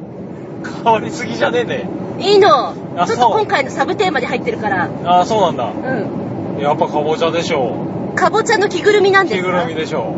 [0.84, 1.90] 変わりすぎじゃねえね。
[2.20, 4.90] いいのあちょっと今回のサブテーマに入ってるから。
[5.04, 5.66] ああ、そうなんだ。
[5.66, 6.62] うん。
[6.62, 9.30] やっぱかぼちゃでしょかぼちゃの着ぐるみなんう。
[9.30, 9.50] ですか？
[9.50, 10.16] 着ぐるみでしょ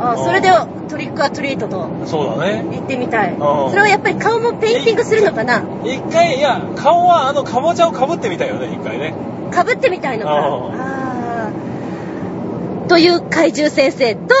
[0.00, 0.48] あ、それで
[0.88, 2.06] trick or treat とう。
[2.06, 2.64] そうだね。
[2.70, 3.34] 言ってみたい。
[3.34, 5.62] んそれはやっぱり顔もペインティングするのかな？
[5.84, 9.14] 一回、いや、顔はあのかぼちゃをかぶってみたいよね、一回ね。
[9.52, 10.34] かぶってみたいのか。
[10.34, 14.34] うんあーという怪獣先生と、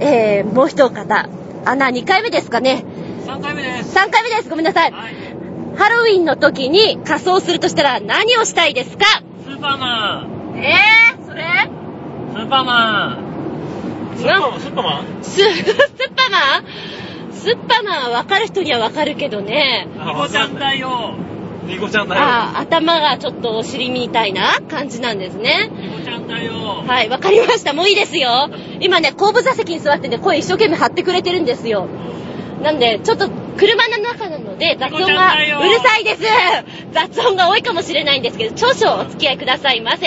[0.00, 1.28] えー、もう一方。
[1.64, 2.84] 穴2回目ですかね。
[3.26, 3.96] 3回目です。
[3.96, 4.48] 3回目です。
[4.50, 4.90] ごめんなさい。
[4.90, 5.14] はい。
[5.76, 9.04] ハロウィンの時に仮装するとしたら何をしたいですか？
[9.44, 10.58] スーパーマン。
[10.58, 11.44] えー、それ？
[12.32, 13.25] スーパーマン。
[14.16, 15.04] スッパマン、スッパマン？
[15.22, 16.64] ス、スッパマン？
[17.32, 19.86] スッパマンは分かる人には分かるけどね。
[19.94, 21.14] ニコちゃんだよ。
[21.66, 22.22] ニコちゃんだよ。
[22.22, 25.70] あー頭がちょっとお尻みたいな感じなんですね。
[25.70, 26.52] ニコちゃんだよ。
[26.86, 27.72] はい、わかりました。
[27.72, 28.48] もういいですよ。
[28.80, 31.86] 今ね、後部座席に座ってて声一生懸命張ってくれてるんですよ。
[32.62, 36.22] なんで、ちょっと車の中なので雑音がうるさいです。
[36.92, 40.06] 雑音が多いかもしれないんですけど、少々お付き合いくださいませ。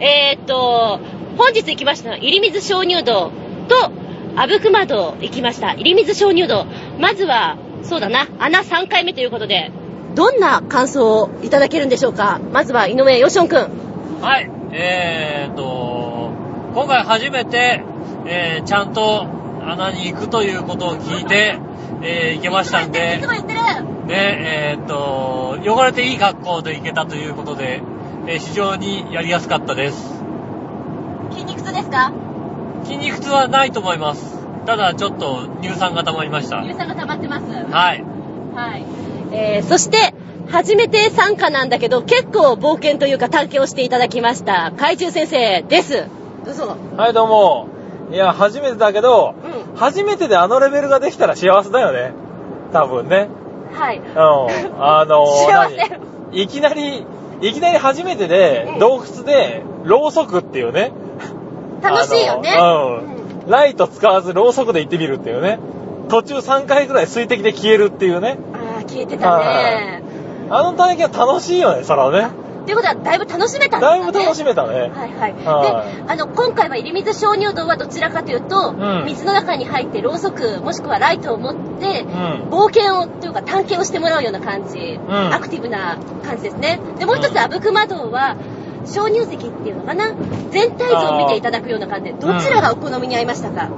[0.00, 1.00] えー、っと、
[1.38, 3.30] 本日行きました入水鍾乳洞
[3.66, 3.90] と
[4.36, 5.74] 阿武隈洞行きました。
[5.74, 6.66] 入水鍾乳洞。
[6.98, 9.70] まずは、そうだな、穴3回目ということで、
[10.14, 12.40] どんな感想をいただけるんでしょうか？
[12.52, 13.68] まずは井上よしおんくん。
[14.20, 14.50] はい。
[14.72, 16.30] えーと、
[16.74, 17.82] 今回初めて、
[18.26, 19.26] えー、ちゃんと
[19.66, 21.58] 穴に行くということを聞いて、
[22.02, 23.60] えー、行けましたんいでつ、も言ってる
[24.06, 27.80] ね、えーと、汚れていい格好で行けたということで、
[28.26, 30.22] えー非常にやりやすかったです。
[31.30, 32.12] 筋肉痛ですか？
[32.86, 34.38] 筋肉痛はないと思います。
[34.64, 36.62] ただちょっと乳酸が溜まりました。
[36.62, 37.46] 乳酸が溜まってます。
[37.46, 38.04] はい。
[38.54, 38.84] はい。
[39.32, 40.14] えー、そして、
[40.48, 46.06] 初めて参加なんだけど、結構冒険というか探検をしていただきました、怪獣先生です。
[46.44, 46.76] どうぞ。
[46.96, 47.68] はい、どうも。
[48.12, 49.34] いや、初めてだけど、
[49.72, 49.76] うん。
[49.76, 52.12] 初めてであのレベルができたら幸せだよね。
[52.72, 53.28] 多分ね。
[53.72, 53.98] はい。
[53.98, 54.82] うん。
[54.82, 57.04] あの 幸せ何いきなり、
[57.40, 60.92] いきなり初めてでうん、洞窟で、ろうそくっていうね。
[61.82, 62.56] 楽しいよね。
[62.58, 63.50] うん。
[63.50, 65.58] ライト使わずろうそくで行ってみるっていうね。
[66.08, 68.38] 途中3回ぐらい水滴で消えるっていうね。
[68.52, 70.02] ああ、消えてたね。
[70.48, 72.46] あの体験は楽しいよね、そらね。
[72.62, 74.00] っていうことは、だいぶ楽しめたんですかね。
[74.00, 74.80] だいぶ楽しめたね。
[74.80, 75.10] はいはい。
[75.20, 82.48] はいで、あの、今回は入水鍾乳洞はどちらかというと、ん水の中に入ってろうそく、もしくはライトを持って、うん。
[82.50, 86.80] 冒険を、というか探検をしてもらうような感じ、んアクティブな感じですね。
[86.98, 88.36] で、もう一つ、うん阿武隈洞は、
[88.86, 90.14] 鍾乳石っていうのかな？
[90.50, 93.68] 全体像を見ていただくような感じで、どちらがお好みに合いましたか、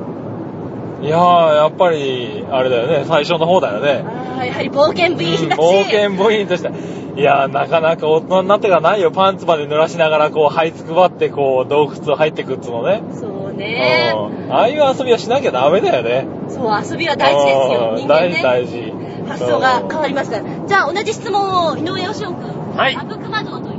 [1.03, 4.05] いやー、やっぱり、あれだよね、最初の方だよね。
[4.05, 6.71] ああ、やはり冒険部員だし、冒険部員として。
[7.17, 9.11] いやー、なかなか大人になってからないよ。
[9.11, 13.03] パンツまで濡らしながら、こう、這いつくばって、こう、洞窟入ってくっつうのね。
[13.13, 14.13] そうね。
[14.15, 14.53] うん。
[14.53, 16.29] ああいう遊びはしなきゃダメだよね。
[16.49, 17.51] そう、遊びは大事で
[17.99, 18.09] すよ。
[18.09, 18.43] 大事、ね。
[18.43, 18.93] 大事。
[19.29, 20.45] 発想が変わりますから。
[20.67, 22.77] じゃあ、同じ質問を井上義雄くん。
[22.77, 23.78] はい阿武隈洞と、えー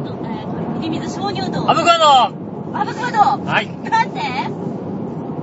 [1.70, 2.06] アブカド
[2.78, 3.44] 阿武隈洞。
[3.46, 3.68] はい。
[3.90, 4.22] なんで？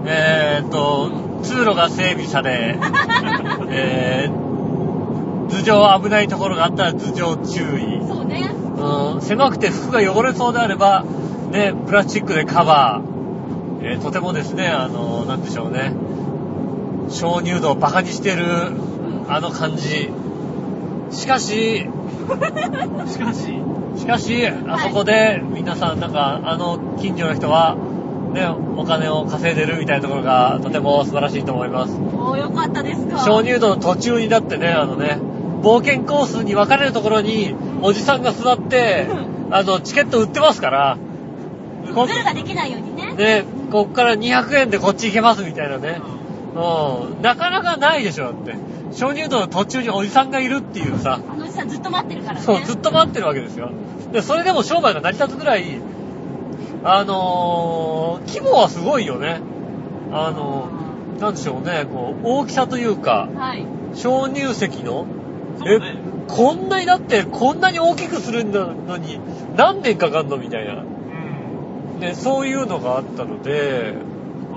[0.09, 1.11] えーっと、
[1.43, 2.79] 通路が整備され、
[3.71, 8.01] えー、頭上危ないところがあったら頭上注意。
[8.07, 8.51] そうね。
[8.79, 11.05] うん、狭くて服が汚れそうであれば、
[11.51, 13.17] ね、プラスチックでカバー。
[13.83, 15.93] えーとてもですね、あの、なんでしょうね。
[17.09, 18.45] 鍾乳洞をバカにしてる、
[19.29, 20.11] あの感じ。
[21.11, 21.89] しかし、
[23.07, 23.61] しかし、
[23.97, 27.77] しかし、あそこで皆さんなんか、あの近所の人は、
[28.33, 31.95] ね、お金を稼いでるみたいなところがとても素晴らしいと思います。
[31.95, 33.19] おー、よかったですか。
[33.19, 35.19] 鍾乳洞の途中になってね、あのね、
[35.63, 39.07] 冒険コースに分かれるところに、おじさんが座って、
[39.51, 40.99] あの、チケット売ってますから、
[41.95, 43.13] こズルができないようにね。
[43.15, 46.01] ね、こっから200円でこっち行けますみたいなね。
[46.57, 47.23] うん。
[47.23, 48.55] なかなかないでしょ、だって。
[48.93, 52.41] 鍾乳洞の途中におじさんがいるっていうさ、あのおじさんずっと待ってるからね。
[52.41, 53.71] そう、ずっと待ってるわけですよ。
[54.13, 55.81] で、それでも商売が成り立つぐらい、
[56.85, 59.41] あのー規模はすごいよね。
[60.13, 63.67] あのーなんでしょうね、こう、大きさというか、はい。
[63.95, 65.07] 鍾乳石の、
[65.59, 65.97] そうね
[66.29, 69.19] こんなにだって、こんなに大きくするのに、
[69.57, 70.75] 何年かかんのみたいな。
[70.75, 72.01] うん。
[72.01, 73.95] ね、そういうのがあったので、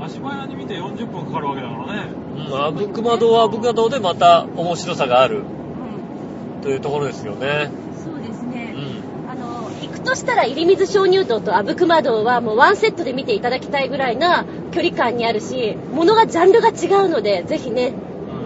[0.04, 2.10] 足早に見て40分かかるわけだからね。
[2.48, 6.62] うん、あぶくま堂はあぶくま堂でまた面白さがあるうん。
[6.62, 7.70] というところですよね。
[8.04, 8.74] そうですうね。
[8.74, 9.30] ん。
[9.30, 17.94] あの、行くとしたら入水鍾乳洞と阿武隈洞はもうワンセットで見ていただきたいぐらいな距離感にあるし、物がジャンルが違うので、ぜひね、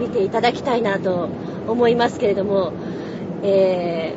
[0.00, 1.28] 見ていただきたいなと
[1.68, 2.72] 思いますけれども、
[3.42, 4.14] え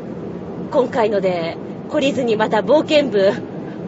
[0.69, 1.57] ー、今回ので
[1.89, 3.33] 懲りずにまた冒険部、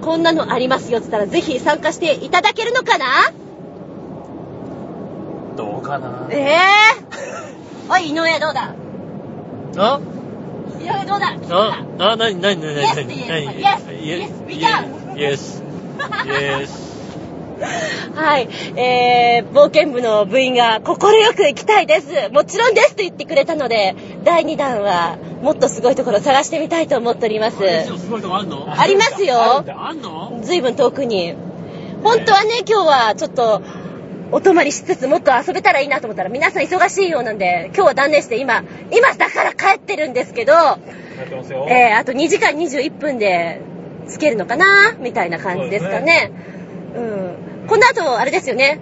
[0.02, 3.06] こんなのありますよって言ったらぜひ参加していただけるのかな？
[5.58, 6.28] どうかな？
[6.32, 8.74] ええー、 おい、井上どうだ？
[9.78, 10.00] あ？
[10.80, 11.36] 井上どうだ？
[11.52, 15.18] あ、あ、なになになになになに Yes なに Yes Yes We can.
[15.18, 15.64] イエス。
[16.26, 16.89] イエス。
[18.16, 18.48] はい。
[18.78, 22.30] えー、冒険部の部員が心よく行きたいです。
[22.32, 27.58] もちろんですと言ってくれたので、第2弾はもっとすごいところを探してみたいと思っております。
[27.58, 28.68] すごいとこあんの？
[28.80, 29.94] ありますよあ
[30.54, 31.36] いぶん遠くに。
[32.04, 33.62] 本当はね、今日はちょっと、
[34.32, 40.54] お泊まりしつつもっと遊べたらいいなと思ったら皆さん忙しいようなんで、今日は断念して今、今だから帰ってるんですけど。
[41.68, 43.60] えー、あと2時間21分で
[44.08, 44.94] つけるのかな？
[45.00, 46.32] みたいな感じですかね。
[46.96, 47.36] うん。
[47.70, 48.80] この後、あれですよね。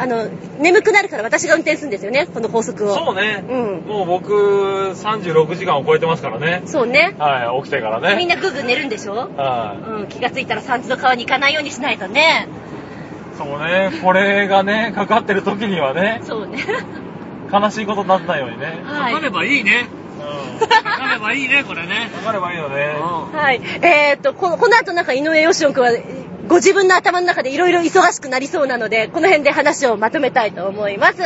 [0.00, 0.28] あの、
[0.60, 2.94] 眠くなるから私が運転するんですよね、この高速を。
[2.94, 3.44] そうね。
[3.48, 4.32] うんもう僕、
[4.94, 6.62] 36時間を超えてますからね。
[6.66, 7.16] そうね。
[7.18, 8.14] はい、起きてからね。
[8.16, 9.14] みんなぐぐ寝るんでしょ？
[9.14, 12.48] はうん、気がついたら三途の川に行かないようにしないとね。
[13.34, 13.36] い。
[13.38, 16.58] そうね、これがね、かかってる時にはね、そうね。
[17.52, 18.80] 悲しいことにならないようにね。
[18.84, 19.88] はいかかればいいね。
[20.20, 20.68] うん。
[20.68, 22.10] かかればいいね、これね。
[22.14, 22.94] かかればいいよね。
[23.32, 23.60] はい。
[23.82, 25.90] えー、っと、このこの後なんか井上義雄君は、
[26.48, 31.18] ご自分の頭の中でいろいろ忙しくなりそうなので、この辺で話をまとめたいと思います。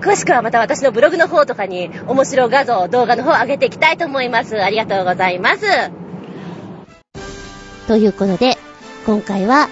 [0.00, 4.62] 詳しくはまた私のブログの方とかに面白画像、動画の方を上げていきたいと思います。
[4.62, 5.62] ありがとうございます。
[7.88, 8.56] ということで、
[9.04, 9.68] 今回は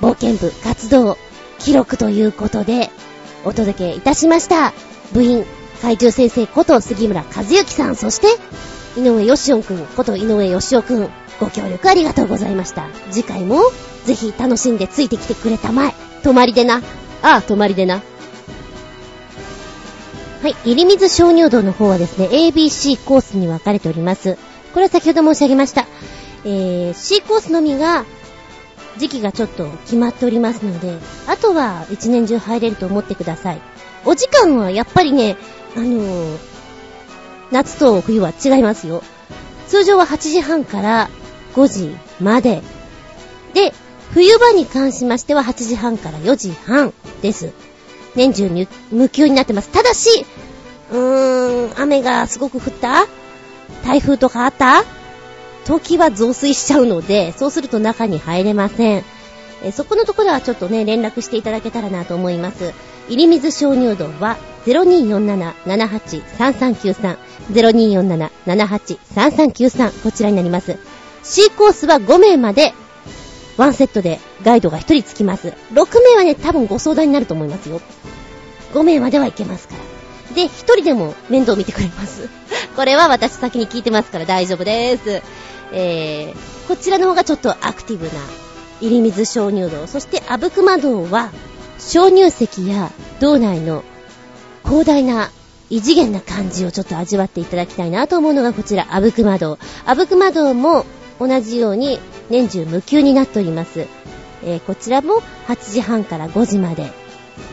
[0.00, 1.16] 冒険部活動
[1.58, 2.90] 記録ということで
[3.44, 4.72] お届けいたしました。
[5.12, 5.44] 部員、
[5.82, 8.26] 怪獣先生こと杉村和之さん、そして
[9.00, 12.88] 井上義雄くんこと井上義雄くん、ご協力ありがとうございました。
[13.10, 13.60] 次回も
[14.04, 15.94] ぜひ楽しんでついてきてくれたまえ。
[16.22, 16.82] 泊まりでな。
[17.22, 18.02] ああ、泊まりでな。
[20.42, 24.38] はい、入水鍾乳洞の方はですね、ABC コースに分かれております。
[24.72, 25.86] これは先ほど申し上げました。
[26.44, 28.04] えー、C コースのみが、
[28.98, 33.60] 時期がちょっと決まっておりますので、あとは一年中入れると思ってください。
[34.04, 35.36] お時間はやっぱりね、
[35.76, 36.50] あのー
[37.50, 39.02] 夏と冬は違いますよ。
[39.66, 41.10] 通常は8時半から
[41.54, 42.62] 5時まで。
[43.54, 43.72] で、
[44.14, 46.92] 冬場に関しましては8時半から4時半
[47.22, 47.52] です。
[48.16, 49.70] 年中無休になってます。
[49.70, 50.26] ただし、
[50.90, 53.06] うーん、雨がすごく降った
[53.84, 54.82] 台風とかあった
[55.64, 59.04] 時は増水しちゃうので、そうすると中に入れません。
[59.62, 62.72] えそこのところはちょっとね、連絡していただけたらなと思います。
[63.08, 67.16] 入水鍾乳洞は0247-783393
[67.52, 70.76] 0247-783393こちらになります。
[71.22, 72.74] C コースは5名まで
[73.56, 75.54] ワンセットでガイドが1人つきます。
[75.72, 77.80] 6名はね、多分ご相談になると思いますよ。
[78.72, 79.74] 5名まではいけますか
[80.28, 80.34] ら。
[80.34, 82.28] で、1人でも面倒見てくれます。
[82.76, 85.22] これは私先に聞いてますから大丈夫です。
[85.72, 88.12] えー、こちらの方がちょっとアクティブな
[88.80, 89.86] 入り水鍾乳洞。
[89.86, 91.30] そして、阿武隈洞は、
[91.78, 92.90] 鍾乳石や
[93.20, 93.84] 洞内の
[94.64, 95.30] 広大な
[95.70, 99.58] 異次元な感じをちょっと味わっていただきたいなと思うのがこちら、阿武隈洞。
[99.86, 100.84] 阿武隈洞も
[101.20, 102.00] 同じように
[102.30, 103.86] 年中無休になっております。
[104.42, 106.90] えーこちらも8時半から5時まで。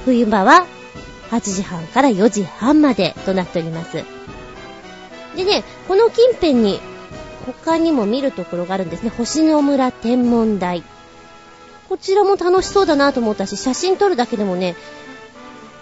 [0.05, 0.65] 冬場は
[1.31, 4.03] 8時半から4時半までとなっております。
[5.35, 6.79] でね、この近辺に
[7.45, 9.09] 他にも見るところがあるんですね。
[9.09, 10.83] 星の村天文台。
[11.89, 14.75] こちらも楽しそうだなと思ったし、写真撮るだけでもね、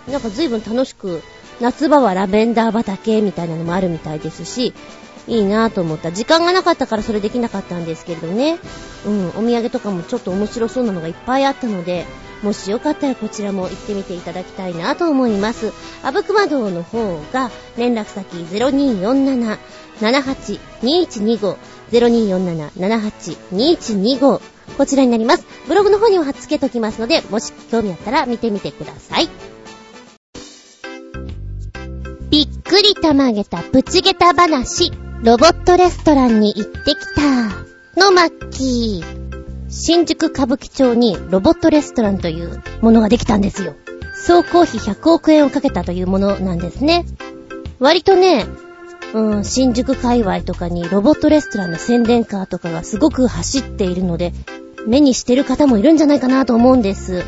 [0.08, 1.22] なんか随分楽しく、
[1.62, 4.74] 夏場はラベンダー畑みたいなのもあるみたいですし、
[5.28, 6.12] いいなと思った。
[6.12, 8.60] 時間がなかったからそれできなかったんですけれどね。
[9.06, 12.06] うん、お土産とかもちょっと面白そうなのがいっぱいあったので、
[12.44, 15.74] もしよかったらこちらも行ってみていただきたいなと思います。
[16.04, 18.38] 阿武隈道の方が連絡先
[20.02, 21.58] 0247-782125
[21.92, 24.42] 0247-782125
[24.78, 25.46] こちらになります。
[25.68, 29.30] ブログの方には貼っ付けときますので、もし興味あったら見てみてください。
[32.30, 35.05] びっくりたまげたプチゲタ話。
[35.24, 37.66] ロボットレストランに行ってきた。
[38.00, 39.70] のマッキー。
[39.70, 43.76] 新宿歌舞伎町にロボットレストランというものができたんですよ。
[44.14, 47.06] 総工費100億円をかけたというものなんですね。
[47.80, 48.46] 割とね、
[49.14, 54.34] うん、新宿界隈とかにロボットレストランの宣伝カーとかがすごく走っているので、
[54.86, 57.24] 目にしてる方もいるんじゃないかなと思うんです。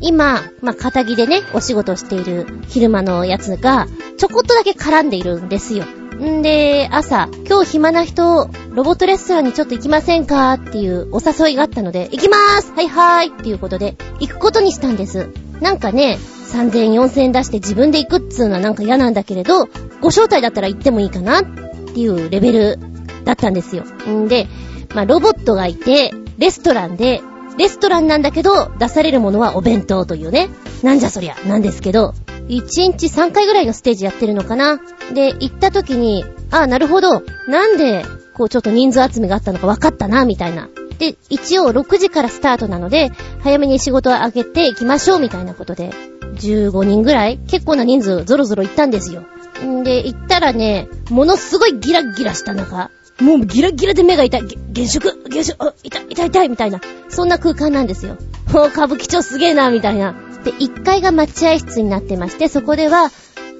[0.00, 3.86] 今、まあ、肩着でね、お仕事している昼間のやつが、
[4.16, 5.84] ちょこっとだけ絡んでいるんですよ。
[6.20, 15.30] んで、朝、今日暇な人、ロボットレストランにちょっと行きませんかっていうお誘いがあったので、行きまーすはいはーいっていうことで、行くことにしたんです。
[15.60, 16.18] なんかね、
[16.52, 19.66] 3000円、4000円出して自分で行くっつうのはなんか嫌なんだけれど、
[20.00, 22.78] ご招待だったら行ってもいいかなっていうレベル
[23.24, 23.84] だったんですよ。
[24.08, 24.46] んで、
[24.94, 27.22] まあ、ロボットがいて、レストランで、
[27.60, 30.48] レストランなんだけど、出されるものはお弁当というね。
[30.82, 32.14] なんじゃそりゃ、なんですけど、
[32.48, 34.80] 1日3回ぐらいのステージやってるのかな。
[35.12, 37.22] で、行った時に、ああ、なるほど。
[37.48, 40.70] なんで、こうちょっと人数集めがあったのか分かったな、みたいな。
[40.98, 45.90] で、一応6時からスタートなので、早めに仕事を上げていきましょう、みたいなことで、
[46.36, 49.24] 15人ぐらい結構な人数ゾロゾロ行ったんですよ。
[49.62, 52.90] んで、行ったらね、ものすごいギラギラした中、
[53.20, 54.46] もうギラギラで目が痛い。
[54.46, 56.80] げ現職現職あ、痛い、痛い、痛い、みたいな。
[57.08, 58.16] そんな空間なんですよ。
[58.52, 60.14] もう歌舞伎町すげえな、みたいな。
[60.44, 63.10] で、1階が待合室になってまして、そこでは、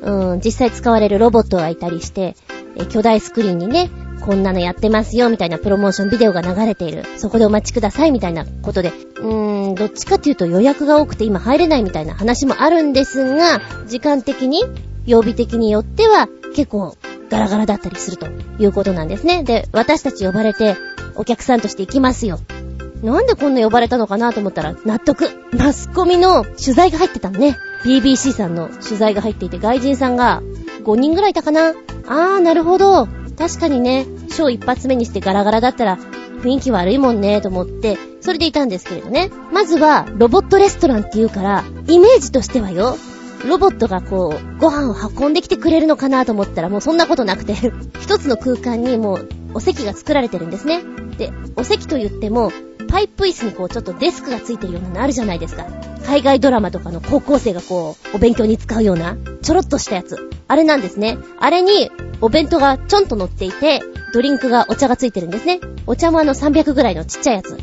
[0.03, 2.37] うん、実際使われるロボットがいたりして、
[2.77, 3.91] え巨大スクリーンにね、
[4.21, 7.05] こんなのやってますよ、みたいなプロモーションビデオが流れている。
[7.17, 8.93] そこでお待ちください、みたいなことで。
[9.17, 14.65] うーん、どっちかっていうと予約が多くて今入れないみたいな話もあるんですが、時間的に、
[15.07, 16.97] 曜日的によっては、結構
[17.31, 18.27] ガラガラだったりすると
[18.59, 19.43] いうことなんですね。
[19.45, 20.77] で、私たち呼ばれて、
[21.15, 22.41] お客さんとして行きますよ。
[23.03, 25.31] なんでこんな呼ばれたのかなと思ったら、納得。
[25.57, 27.57] マスコミの取材が入ってたのね。
[27.85, 30.43] BBC さんの取材が入っていて、外人さんが
[30.85, 31.69] 5人ぐらいいたかな。
[31.69, 33.09] あー、なるほど。
[33.39, 35.99] 確かにね、ショー一発目にしてガラガラだったら、
[36.43, 39.31] 雰囲気悪いもんね、と思って、それでいたんですけれどね。
[39.53, 42.97] まずは、ロボットレストランっていうから、イメージとしてはよ、
[43.47, 47.55] ロボットがこう、ご飯を運んできてくれるのかなと思ったらもうそんなことなくて
[48.01, 50.83] 一つの空間にもうお席が作られてるんですね。
[51.19, 52.53] で、お席と言っても、
[52.89, 55.67] パイプ椅子にこうちょっとデスクがついてるようなのあるじゃないですか。
[56.07, 60.31] 海外ドラマとかの高校生がこう、お勉強に使うような、ちょろっとしたやつ。
[60.49, 61.19] あれなんですね。
[61.39, 63.81] あれに、お弁当がちょんと乗っていて、
[64.13, 65.61] ドリンクがお茶がついてるんですね。
[65.87, 67.57] お茶もあの300ぐらいのちっちゃいやつ。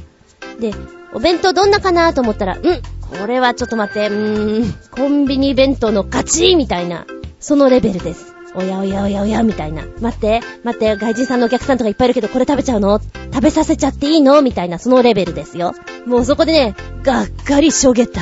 [0.59, 0.73] で、
[1.17, 2.81] お弁当どんなかなと思ったら、うん
[3.19, 7.07] これはちょっと待って、うーん、コンビニ弁当の勝ちみたいな、
[7.39, 8.35] そのレベルです。
[8.53, 9.83] おやおやおやおや、みたいな。
[10.01, 12.99] 待って、待って、外人さんのお客さんとかいっぱいいるけど、これ食べちゃうの？
[13.33, 14.41] 食べさせちゃっていいの？
[14.41, 15.73] みたいな、そのレベルですよ。
[16.05, 18.21] もうそこでね、がっかりしょげた。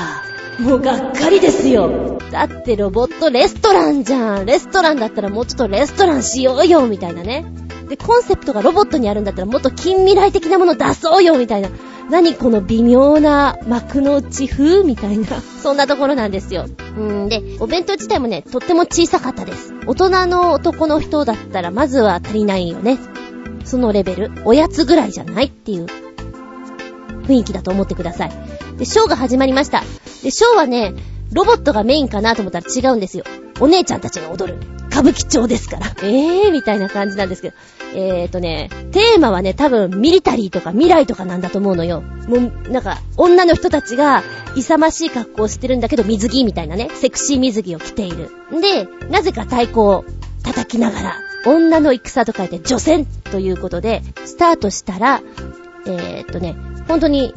[0.60, 2.20] もうがっかりですよ。
[2.32, 4.46] だってロボットレストランじゃん。
[4.46, 7.46] レストランだったらもうちょっとレストランしようよ、みたいなね。
[7.90, 11.70] で、コンセプトがロボットにあるんだったらもっと近未来的なもの出そうよ、みたいな。
[12.10, 15.28] 何この微妙な幕の内風みたいな、
[15.62, 16.66] そんなところなんですよ。
[16.98, 19.74] うんで、お弁当自体もね、とっても小さかったです。
[19.88, 22.98] 大人の男の人だったらまずは足りないよね。
[23.66, 24.32] そのレベル。
[24.46, 25.88] おやつぐらいじゃないっていう
[27.24, 28.32] 雰囲気だと思ってください。
[28.78, 29.84] で、ショーが始まりました。
[30.26, 30.92] で、ショーはね、
[31.32, 33.26] ロボットがメインかなと思ったら違うんですよ。
[33.60, 34.58] お姉ちゃんたちが踊る。
[34.90, 35.86] 歌舞伎町ですから。
[36.02, 37.56] えーみたいな感じなんですけど。
[37.94, 42.02] えーとね、テーマはね、多分ミリタリーとか未来とかなんだと思うのよ。
[42.02, 44.24] もう、なんか、女の人たちが、
[44.56, 48.32] 勇ましい格好をしてるんだけど水着みたいなね、セクシー水着を着ている。
[48.60, 50.06] で、なぜか太鼓を
[50.42, 55.22] 叩きながら、女の戦と書いて女戦ということで、スタートしたら、
[55.86, 56.56] えーとね、
[56.88, 57.32] 本当に、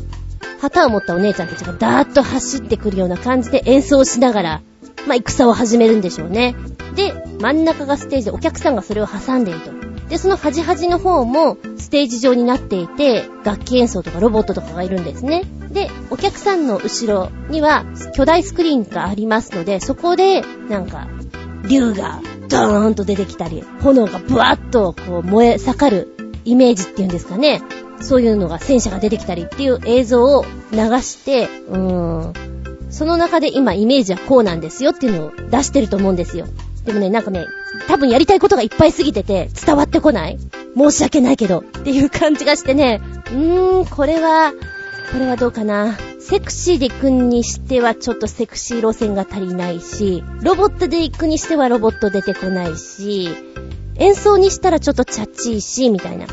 [0.61, 4.63] 旗を持ったお姉ちゃんたちがダーッと走ってくるような感じで演奏しながら、
[5.07, 6.55] まあ、戦を始めるんでしょうね。
[6.95, 9.71] で、真ん中がステージでお客さんがそれを挟んでいると。
[10.09, 15.45] で、その端々の方もステージ上になっていて、楽器演奏とかロボットとかがいるんですね。
[15.71, 17.85] で、お客さんの後ろには
[18.15, 21.09] 巨大スクリーンがありますので、そこで、なんか、
[21.69, 27.61] 竜がドーンと出てきたり、炎がブワッとこう燃え盛るイメージっていうんですかね。
[28.01, 31.79] そういうのが戦車が出てきたりっていう映像を流して、うー
[32.29, 32.33] ん、
[32.91, 36.47] その中で今イメージはこうなんですよっていうのを出してると思うんですよ。
[36.85, 37.47] でもね、なんかね、
[37.87, 40.39] 多分やりたいことがいっぱいすぎてて伝わってこない
[40.77, 44.53] 申し訳ないけどっていう感じがしてね、うーん、これは、
[45.13, 45.97] これはどうかな。
[46.21, 53.31] セクシーで行くにしてはちょっとセクシー路線が足りないし、ロボットで行くにしてはロボット出てこないし、
[53.97, 56.27] 演奏にしたらちょっとチャッチーし、みたいな。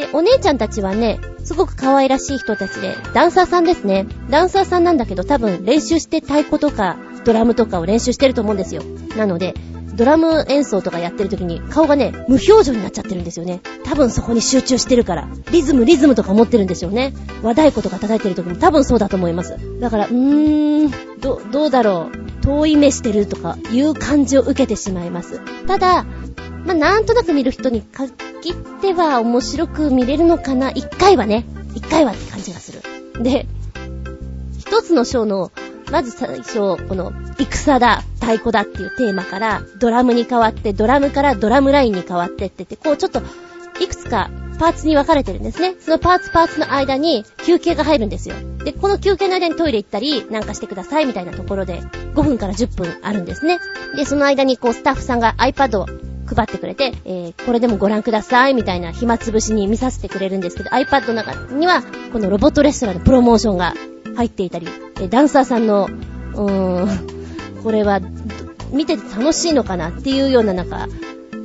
[0.00, 4.06] で、お姉ちゃんたちはね、すごく可愛らしい人たちで、ダンサーさんですね。
[4.30, 8.82] ダンサーさんなんだけど多分練習して太鼓とかドラムとかを練習してると思うんですよ。
[9.16, 9.54] なので、
[9.94, 13.60] ドラム演奏とかやってる時に顔がね、無表情になっちゃってるんですよね。
[13.84, 15.28] 多分そこに集中してるから。
[15.52, 17.12] リズム、リズムとか持ってるんですよね。
[17.42, 19.58] 和太鼓とか叩いてる時も多分そうだと思います。
[19.80, 22.42] だから、うーん、ど、どうだろう。
[22.42, 25.40] 遠い目してるとかいう感じを受けてしまいます。
[25.66, 26.06] ただ、
[26.64, 27.82] まあ、なんとなく見る人に
[28.42, 30.70] 限っては面白く見れるのかな？
[30.70, 31.44] 一回はね。
[31.74, 32.82] 一回はって感じがする。
[33.22, 33.46] で、
[34.58, 35.52] 一つのショーの、
[35.90, 43.22] まず最初、この、戦だ、太鼓だっていうテーマから、ドラムに変わって、ドラムからドラムラインに変わってってって、こうちょっと、
[43.80, 45.74] いくつかパーツに分かれてるんですね。
[45.80, 48.34] そのパーツパーツの間に休憩が入るんですよ。
[48.64, 51.80] で、この休憩の間にトイレ行ったり、なんかしてくださいみたいなところで、
[52.14, 53.58] 5分から10分あるんですね。
[53.96, 55.86] で、その間にこうスタッフさんが iPad を
[56.34, 63.74] 配ってくれて、えー、これでもご覧くださいみたいな暇つぶしに見させてくれるんですけど、iPad の中には、このロボットレストランのプロモーションが
[64.16, 64.68] 入っていたり、
[65.00, 65.88] えダンサーさんの、
[66.34, 68.00] うーん、これは、
[68.72, 70.86] 見てて楽しいのかなっていうようななんか、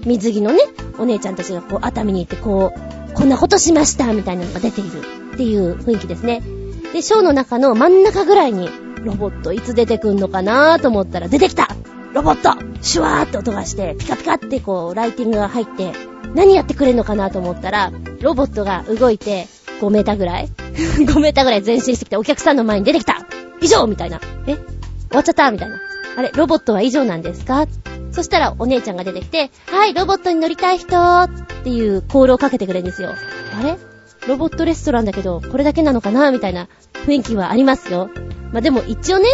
[0.05, 0.59] 水着のね、
[0.99, 5.01] お姉ちゃんたちがこう、熱海に行ってこう、こんなことしましたみたいなのが出ている
[5.33, 6.41] っていう雰囲気ですね。
[6.93, 8.69] で、ショーの中の真ん中ぐらいに、
[9.03, 11.69] ロボットいつ出てくんのかなと思ったら、出てきた
[12.16, 15.91] ロボットシュワーって音がして、ピカピカってこう、ライティングが入って、
[16.34, 17.91] 何やってくれんのかなと思ったら、
[18.22, 19.47] ロボットが動いて、
[19.82, 23.28] 5メーターぐらい ?5 メーターぐらい前進してきて、お客さんの前に出てきた
[23.61, 24.22] 以上みたいな。
[24.47, 24.55] え？
[24.55, 24.63] 終
[25.11, 25.78] わっちゃったみたいな。
[26.16, 27.68] あれ、ロボットは以上なんですか？
[28.13, 31.30] そしたらお姉ちゃんが出てきて、はい、ロボットに乗りたい人っ
[31.66, 33.13] ていうコールをかけてくれるんですよ。
[33.59, 33.78] あれ？
[34.26, 36.32] ロボットレストランだけど、これだけなのかな？
[36.32, 38.09] みたいな雰囲気はありますよ。
[38.53, 39.26] まあ、でも一応ね、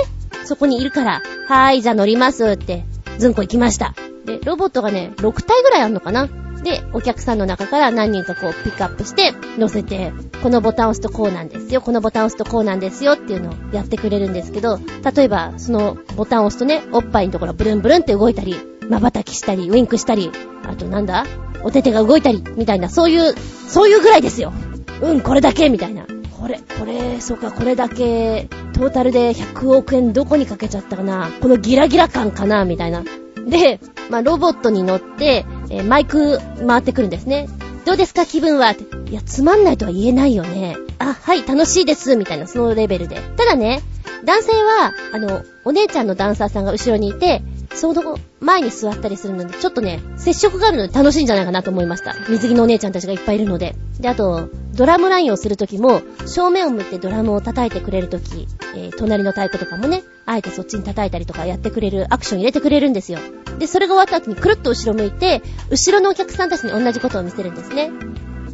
[0.45, 2.85] そこにいるから、はーい、じゃあ乗りますって、
[3.17, 3.93] ずんこ行きました。
[4.25, 6.27] で、ロボットがね、6体ぐらいあんのかな
[6.63, 10.13] で、お客さんの中から何人かこうピックアップして乗せて、
[10.43, 14.79] このボタン押すとこうなんですよ、このボタン押すとこうなんですよっていうのをやってくれるんですけど、
[15.15, 18.55] 例えばそのボタン押すとね、おっぱいのところブルンブルンって動いたり、
[18.89, 20.31] 瞬きしたり、ウィンクしたり、
[20.63, 21.25] あとなんだ
[21.63, 23.35] お手手が動いたり、みたいな、そういう、
[23.67, 24.53] そういうぐらいですよ。
[25.01, 26.05] うん、これだけ、みたいな。
[26.39, 33.03] これ、これ、そうか、これだけ、トータルで100億円どこにかけちゃったかなこのギラギラ感かなみたいな。
[33.47, 37.47] で、まあ、ロボットに乗って、えー、マイク回ってくるんですね。
[37.85, 38.71] どうですか気分は？
[38.71, 40.77] いや、つまんないとは言えないよね。
[40.99, 43.19] あ、はい、楽しいです、みたいな、そのレベルで。
[43.35, 43.81] ただね、
[44.23, 47.41] 男性は、あの、お姉ちゃんのダンサーさんが後ろにいて、
[47.73, 52.15] その前に座ったりするので、ちょっとね、接触があるので楽しいんじゃないかなと思いました。
[52.29, 53.75] 水着のお姉ちゃんたちがいっぱいいるので。
[53.99, 63.19] で、あと、ドラムラインをするときも、正面を向ってドラムを叩いてくれるとき、えー、隣の太鼓とかもね、あえてそっちに叩いたりとかやってくれる、アクション入れてくれるんですよ。
[63.59, 67.91] で、それが終わった後にくるっと後ろ向いて、後ろのお客さんたちに同じことを見せるんですね。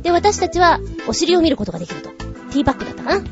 [0.01, 2.09] で、私たちは、お尻を見ることができると。
[2.09, 3.25] ティーバッグだったかな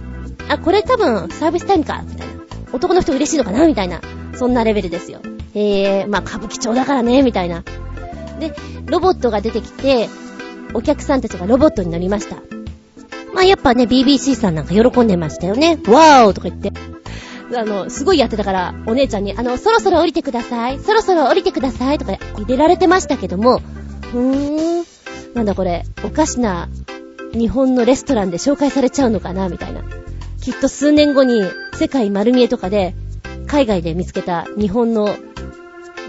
[0.50, 2.34] あ、これ多分、サービスタイムか、みたいな。
[2.74, 4.02] 男の人嬉しいのかなみたいな。
[4.36, 5.22] そんなレベルですよ。
[5.56, 7.64] えー、まあ歌舞伎町だからね、みたいな。
[8.40, 8.54] で、
[8.86, 10.10] ロボットが出てきて、
[10.74, 12.36] お客さんたちがロボットに乗りました。
[13.34, 15.80] まあやっぱね、BBC さんなんか喜んでましたよね。
[15.88, 16.74] ワーオとか言って。
[17.56, 20.80] あの、すごいやってたから、お姉ちゃんに、あの、そろそろ降りてください。
[20.80, 21.98] そろそろ降りてください。
[21.98, 23.62] とか入れられてましたけども、
[24.14, 24.86] うーん、
[25.34, 26.70] なんだこれ、おかしな
[27.34, 29.84] 日本のレストランで紹介されちゃうのかなみたいな。
[30.42, 31.44] きっと数年後に
[31.74, 32.94] 世界丸見えとかで
[33.48, 35.16] 海外で見つけた日本の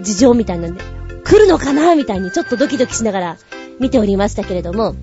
[0.00, 0.82] 事情みたいなんで、
[1.24, 3.36] 来るのかなみたいにちょっとドキドキしながら
[3.80, 4.94] 見ておりましたけれども。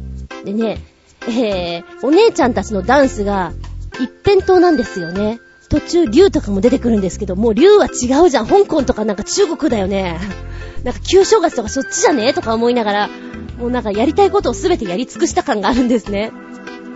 [0.46, 0.80] でね、
[1.28, 3.54] えー、お姉ちゃんたちのダンスが
[3.96, 5.40] 一辺倒なんですよね。
[5.70, 8.48] 途中竜とかも出てくるんですけど、もう竜は違うじゃん。
[8.48, 10.20] 香港とかなんか中国だよね。
[10.84, 13.10] なんか旧正月とかそっちじゃねとか思いながら、
[13.58, 16.32] もうなんかやりたいことをすべてやり尽くした感があるんですね。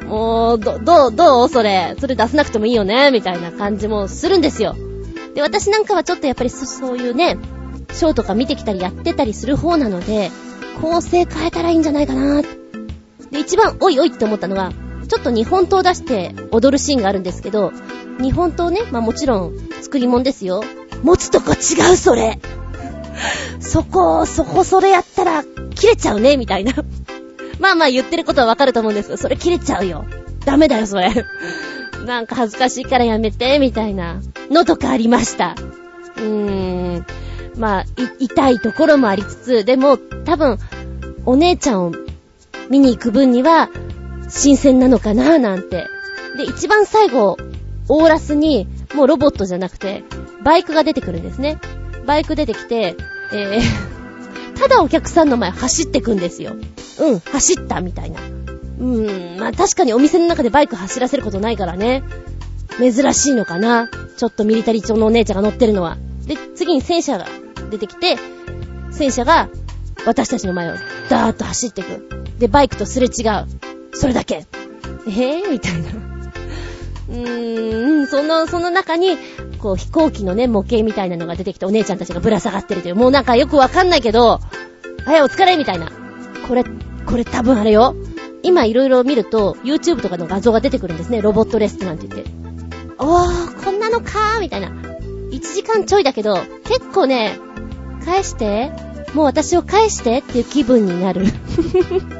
[0.06, 1.96] もう、ど、どう、どうそれ。
[2.00, 4.76] それ出さなくてもいいよねみたいな感じもするんですよ。
[5.34, 7.38] で、私なんかはちょっとやっぱりそそういうね、
[7.94, 10.32] ショーとか見てきたりやってたりする方なので、
[10.82, 12.42] 構成変えたらいいんじゃないかな。
[12.42, 14.72] で、一番おいおいって思ったのが、
[15.08, 17.72] ちょっと日本刀出して踊るシーンがあるんですけど、
[18.20, 20.64] 日本刀ね、まあもちろん作り物ですよ。
[21.04, 22.40] 持つとこ違うそれ
[23.60, 25.44] そこ、そこそれやったら
[25.76, 26.74] 切れちゃうね、みたいな
[27.60, 30.06] まあまあ言ってることはわかると思うんですけど、それ切れちゃうよ。
[30.46, 31.12] ダメだよ、それ
[32.06, 35.56] なんか恥ずかしいからやめて、みたいなのとかありました。
[36.18, 37.06] うーん。
[37.58, 37.86] まあ、
[38.20, 40.58] 痛いところもありつつ、でも、多分、
[41.26, 41.92] お姉ちゃんを
[42.70, 43.70] 見に行く分には、
[44.30, 45.88] 新鮮なのかななんて。
[46.38, 47.38] で、一番最後、
[47.90, 50.04] オーラスに、もうロボットじゃなくて、
[50.44, 51.60] バイクが出てくるんですね。
[52.06, 52.96] バイク出てきて、
[53.34, 53.62] えー、
[54.60, 56.56] ただお客さんの前走ってくんですよ。
[57.00, 58.20] うん、走ったみたいな。
[58.80, 62.04] うーん、まあ確かにお店の中でバイク走らせることないからね。
[62.80, 63.90] 珍しいのかな。
[64.18, 65.98] ちょっとミリタリー調のお姉ちゃんが乗ってるのは。
[66.26, 67.28] で、次に戦車が
[67.70, 68.18] 出てきて、
[68.92, 69.50] 戦車が
[70.06, 70.76] 私たちの前を
[71.10, 72.08] ダーッと走っていく。
[72.40, 73.46] で、バイクとすれ違う。
[73.94, 74.46] それだけ。
[75.08, 75.90] えぇ、ー、みたいな。
[77.10, 79.18] うーん、その、その中に、
[79.60, 84.40] こう飛行機のね、模型みたいなのが出てきてお姉ちゃんたちがぶら下がってるという、もうなんかよくわかんないけど、
[85.06, 85.90] はい、お疲れみたいな。
[86.48, 86.64] これ、
[87.06, 87.96] これ多分あれよ。
[88.44, 91.22] 今いろいろ見ると、YouTube とかの画像が出てくるんですね。
[91.22, 92.30] ロボットレストランって言って。
[93.00, 94.70] おー、こんなのかーみたいな。
[94.70, 97.40] 1時間ちょいだけど、結構ね、
[98.08, 98.72] 返して、
[99.14, 101.26] もう私を返してっていう気分になる。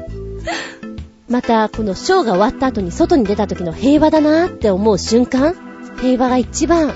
[1.28, 5.54] また、このショーが終わった後に外に出た時の平和だなーって思う瞬間、
[6.00, 6.88] 平和が一番、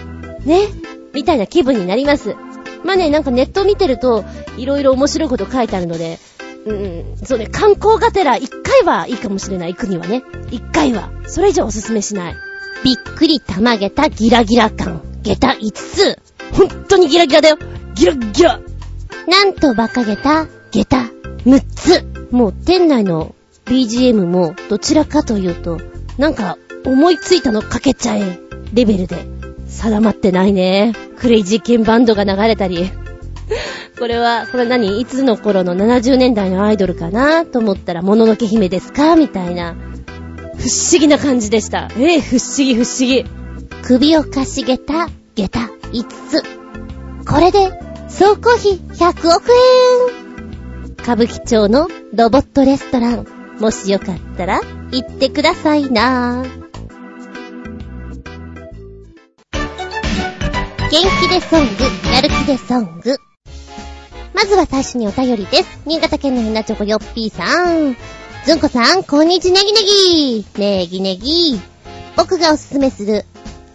[0.44, 0.68] ね、
[1.14, 2.36] みたいな気分になります。
[2.84, 4.24] まあね、なんかネット見てると、
[4.58, 6.18] いろいろ面白いこと書いてあるので、
[6.66, 10.22] うん、そうね、観光がてら一回はいいかもしれない、行くにはね。
[10.50, 11.10] 一回は。
[11.26, 12.34] それ以上おすすめしない。
[12.84, 15.00] びっくりたまげたギラギラ感。
[15.22, 16.18] 下駄5つ。
[16.52, 17.58] ほんとにギラギラだよ。
[17.94, 18.60] ギラギラ。
[19.28, 21.10] なんと馬鹿げた下駄
[21.44, 22.28] 6つ。
[22.30, 23.34] もう店内の
[23.66, 25.78] BGM もどちらかというと、
[26.18, 28.38] なんか思いついたのかけちゃえ
[28.72, 29.26] レベルで
[29.66, 30.94] 定まってないね。
[31.18, 32.90] クレイジーケンバンドが流れたり。
[33.98, 35.00] これは、これ何？
[35.00, 39.14] いつの頃の70年代のアイドルかなと思ったら、もののけ姫ですか？
[39.16, 39.74] みたいな。
[40.56, 41.88] 不思議な感じでした。
[41.96, 43.24] ええ、不思議不思議。
[43.82, 45.60] 首をかしげた下駄
[45.92, 46.42] 5つ。
[47.28, 47.70] これで、
[48.12, 49.50] 総工費100億
[50.78, 53.26] 円歌舞伎町のロボットレストラン。
[53.58, 54.60] もしよかったら、
[54.90, 56.44] 行ってくださいな。
[59.52, 63.16] 元気でソング、やる気でソング。
[64.34, 65.80] まずは最初にお便りです。
[65.86, 67.96] 新潟県のひなチョコよっぴーさん。
[68.44, 70.46] ずんこさん、こんにちねぎねぎ。
[70.58, 71.58] ねぎねぎ。
[72.16, 73.24] 僕がおすすめする、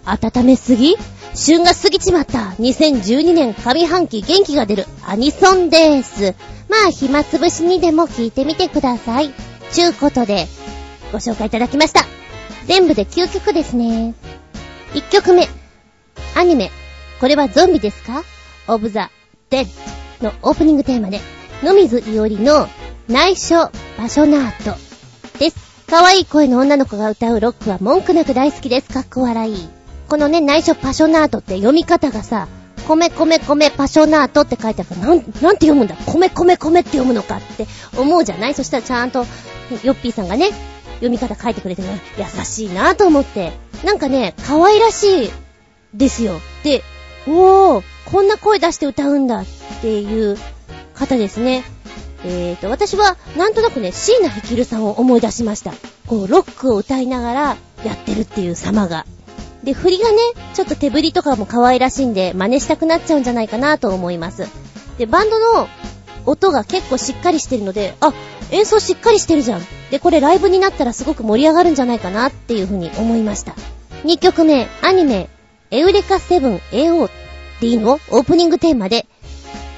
[0.05, 0.95] 温めすぎ
[1.37, 6.33] 旬が過ぎちまった2012年上半期元気が出るアニソンです。
[6.67, 9.31] まあ、暇つぶしにでも聞いてみてください。
[9.71, 10.47] ちゅうことで、
[11.11, 12.05] ご紹介いただきました。
[12.65, 14.15] 全部で9曲ですね。
[14.93, 15.47] 1曲目。
[16.35, 16.71] アニメ、
[17.19, 18.23] これはゾンビですか？
[18.67, 19.11] オブザ・
[19.51, 19.67] デッ
[20.19, 21.21] ドのオープニングテーマで、
[21.61, 22.67] 野水いおりの
[23.07, 24.75] 内緒パショナート
[25.37, 25.85] です。
[25.87, 28.89] 可愛い声の女の子が歌うロックは文句なく大好きです。
[28.89, 29.76] かっこ笑い。
[30.07, 32.47] このね、内緒パショナートって読み方がさ、
[32.87, 35.95] 米米米パショナートって書いてあるから、なん、なんて読むんだ？
[36.05, 38.53] 米米米って読むのかって思うじゃない？
[38.53, 39.25] そしたらちゃんと、
[39.83, 40.51] ヨッピーさんがね、
[40.95, 43.51] 読み方書いてくれてる優しいなと思って。
[43.83, 45.31] なんかね、可愛らしい
[45.93, 46.39] ですよ。
[46.63, 46.83] で、
[47.27, 49.45] おー、こんな声出して歌うんだっ
[49.81, 50.37] ていう
[50.93, 51.63] 方ですね。
[52.23, 55.73] えーと、私はなんとなくね、椎名ヒキルさんを思い出しました。
[56.07, 59.05] こう、ロックを歌いながらやってるっていう様が。
[59.63, 60.17] で、振りがね、
[60.53, 64.47] ちょっと手振りとかも可愛らしいんで、真似したくなっちゃうんじゃないかなと思います。
[64.97, 65.67] で、バンドの
[66.25, 68.13] 音が結構しっかりしてるので、あ、
[68.51, 69.61] 演奏しっかりしてるじゃん。
[69.91, 73.55] で、これライブになったらすごく盛り上がるんじゃないかなっていう風に思いました。
[74.03, 75.29] 2曲目、アニメ、
[75.71, 77.09] エウレカセブン AO っ
[77.59, 79.07] ていいのオープニングテーマで、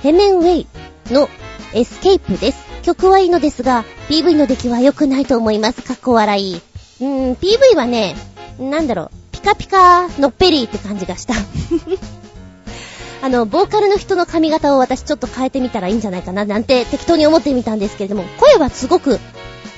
[0.04, 0.68] Hemenway
[1.12, 1.30] の
[1.74, 2.70] Escape です。
[2.84, 5.82] 曲はいいのですが、PV の出来は良くないと思います。
[5.82, 6.56] かっこ笑い。
[6.56, 8.16] うーん、PV はね、
[8.60, 11.34] なんだろう、ピカピカのっぺりって感じがした。
[13.24, 19.20] あの、ボーカルの人の髪型を私ちょっと変えてみたらいいんじゃないかななんて適当に思ってみたんですけれども、声はすごく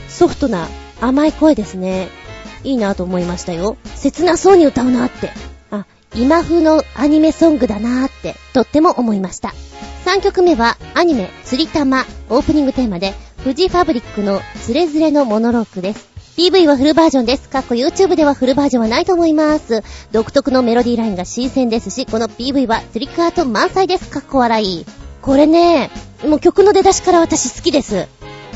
[0.10, 0.68] ソフトな
[1.00, 2.10] 甘い声ですね。
[2.64, 3.78] いいなと思いましたよ。
[3.96, 5.32] 切なそうに歌うなって。
[5.70, 5.86] あ
[6.16, 9.54] 今風のアニメソングだなってとっても思いました。
[10.06, 16.11] 3曲目はアニメ釣り玉オープニングテーマで富士ファブリックのズレズレのモノロークです。
[16.38, 17.50] PV はフルバージョンです。
[17.50, 19.84] かっこ YouTube ではフルバージョンはないと思います。
[20.12, 24.10] 独特のメロディーラインが新鮮ですし、この PV はトリックアート満載です。
[24.10, 24.86] かっこ笑い。
[25.22, 25.92] これね、
[26.26, 28.08] もう曲の出だしから私好きです。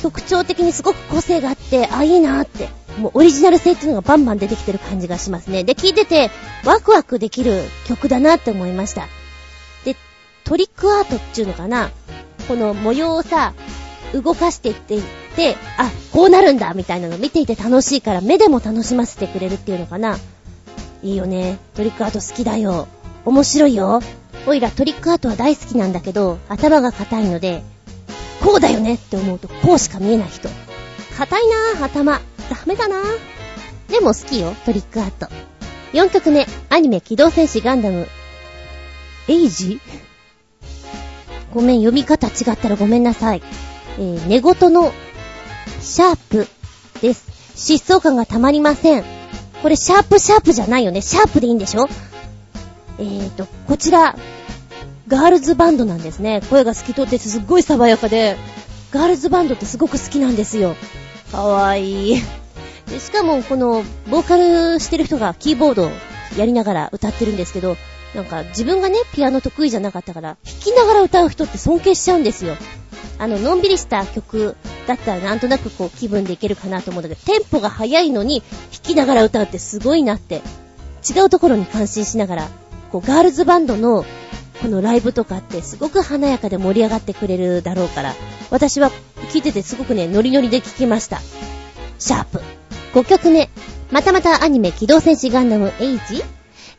[0.02, 5.64] 特徴的にすごく個性があって、あ、いいなってもうオリジナル性っていうのがバンバン出てきてる感じがしますね。
[5.64, 6.32] で、聴いてて
[6.64, 9.08] ワクワクできる曲だなって思いました。
[9.84, 9.98] で、
[10.46, 11.92] トリックアートっていうのかな
[12.48, 13.54] この模様をさ、
[14.14, 14.96] 動かしていって
[15.42, 20.18] いって、あ、こうなるんだみたいなの見ていて楽しいから目でも楽しませてくれるっていうのかな
[21.04, 21.60] いいよね。
[21.76, 22.88] トリックアート好きだよ。
[23.26, 24.02] 面白いよ。
[24.48, 27.64] おいらトリックアートは大好きなんだけど、頭が硬いので、
[28.44, 30.50] こうだよねって思うとこうしか見えない人。
[31.18, 31.42] 硬い
[31.78, 32.22] なぁ、頭。
[32.50, 35.28] ダメだなぁでも好きよ、トリックアート。
[35.94, 38.08] 4曲目、アニメ機動戦士ガンダム。
[39.28, 39.80] エイジ？
[41.54, 43.42] ごめん、読み方違ったらごめんなさい。
[43.98, 44.92] えー、寝言の
[45.82, 46.48] シャープ
[47.02, 47.26] です。
[47.56, 49.04] 疾走感がたまりません。
[49.62, 51.02] これシャープシャープじゃないよね。
[51.02, 51.88] シャープでいいんでしょ？
[53.00, 54.16] えーと、こちら、
[55.08, 56.42] ガールズバンドなんですね。
[56.50, 58.38] 声が透き通ってすっごい爽やかで、
[58.92, 60.76] ガールズバンドってすごく好きなんですよ。
[61.32, 62.22] かわいい。
[62.88, 65.92] で、しかもこの、ボーカルしてる人がキーボードを
[66.38, 67.76] やりながら歌ってるんですけど、
[68.14, 72.56] なんか自分がね、ピアノ得意じゃなかったから、弾きながら歌う人って尊敬しちゃうんですよ。
[73.18, 74.56] あの、のんびりした曲
[74.88, 80.42] だったらなんとなくこう気分でいけるかなと思うんだけど、テンポが速いのに弾きながら歌うってすごいなって、
[81.08, 82.50] 違うところに感心しながら、
[82.92, 84.06] こうガールズバンドの
[84.62, 88.14] このライブとかってすごく華やかで盛り上がってくれるだろうから、
[88.52, 88.92] 私は
[89.32, 91.20] 聞いててすごくね、ノリノリで聞きました。
[92.00, 92.42] シャープ。
[92.94, 93.50] 5曲目。
[93.92, 96.24] またまたアニメ機動戦士ガンダムエイジ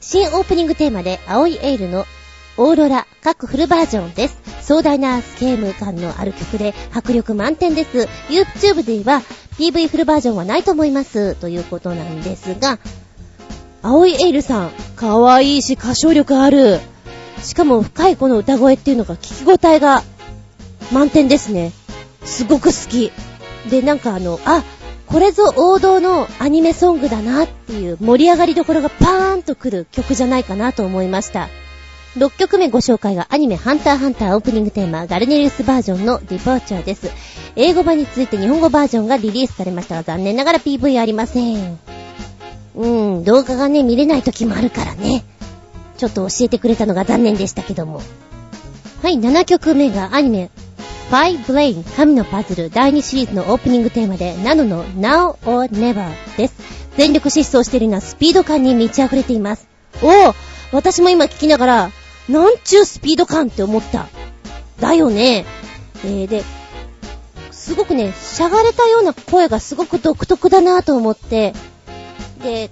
[0.01, 2.05] 新オープニングテーマで青いエールの
[2.59, 4.39] オーロラ、各フルバージョンです。
[4.63, 8.09] 壮大なスケーム感のある曲で迫力満点です。
[8.29, 9.23] YouTube では
[9.59, 11.35] PV フルバージョンはないと思います。
[11.35, 12.79] ということなんですが、
[13.83, 16.81] 青いエールさん、可愛いし歌唱力ある。
[17.43, 20.03] しかも深いこの歌声っていうのが聞き応えが
[20.93, 21.73] 満点ですね。
[22.25, 23.13] すごく好き。
[23.71, 24.65] で、なんかあの、あ、
[25.07, 31.49] これぞ王道のアニメソングだなっていう盛り上がりどころがパーンとくる曲じゃないかなと思いました。
[32.17, 37.11] 6曲目ご紹介がアニメハンターハンターオープニングテーマガルネリウスバージョンのディパーチャーです。
[37.57, 41.79] 英語版について日本語バージョンがリリースされましたが残念ながら PV ありません。
[42.75, 42.87] う
[43.21, 45.25] ん、動画がね、見れない時もあるからね。
[45.99, 48.01] ちょっと教えてくれたのが残念でしたけども。
[49.03, 50.51] はい、7曲目がアニメ、
[51.11, 56.55] ファイブレイン神のパズル第2シリーズのオープニングテーマで、ナノの Now or Never です。
[56.97, 59.69] 全力疾走しているようなスピード感に満ち溢れています。
[60.03, 60.35] おお
[60.73, 61.91] 私も今聞きながら、
[62.29, 64.07] なんちゅうスピード感って思った。
[64.81, 65.45] だよね。
[66.05, 66.43] えー、で、
[67.51, 71.55] すごくね、しゃがれたような声がすごく独特だなと思って、
[72.43, 72.71] で、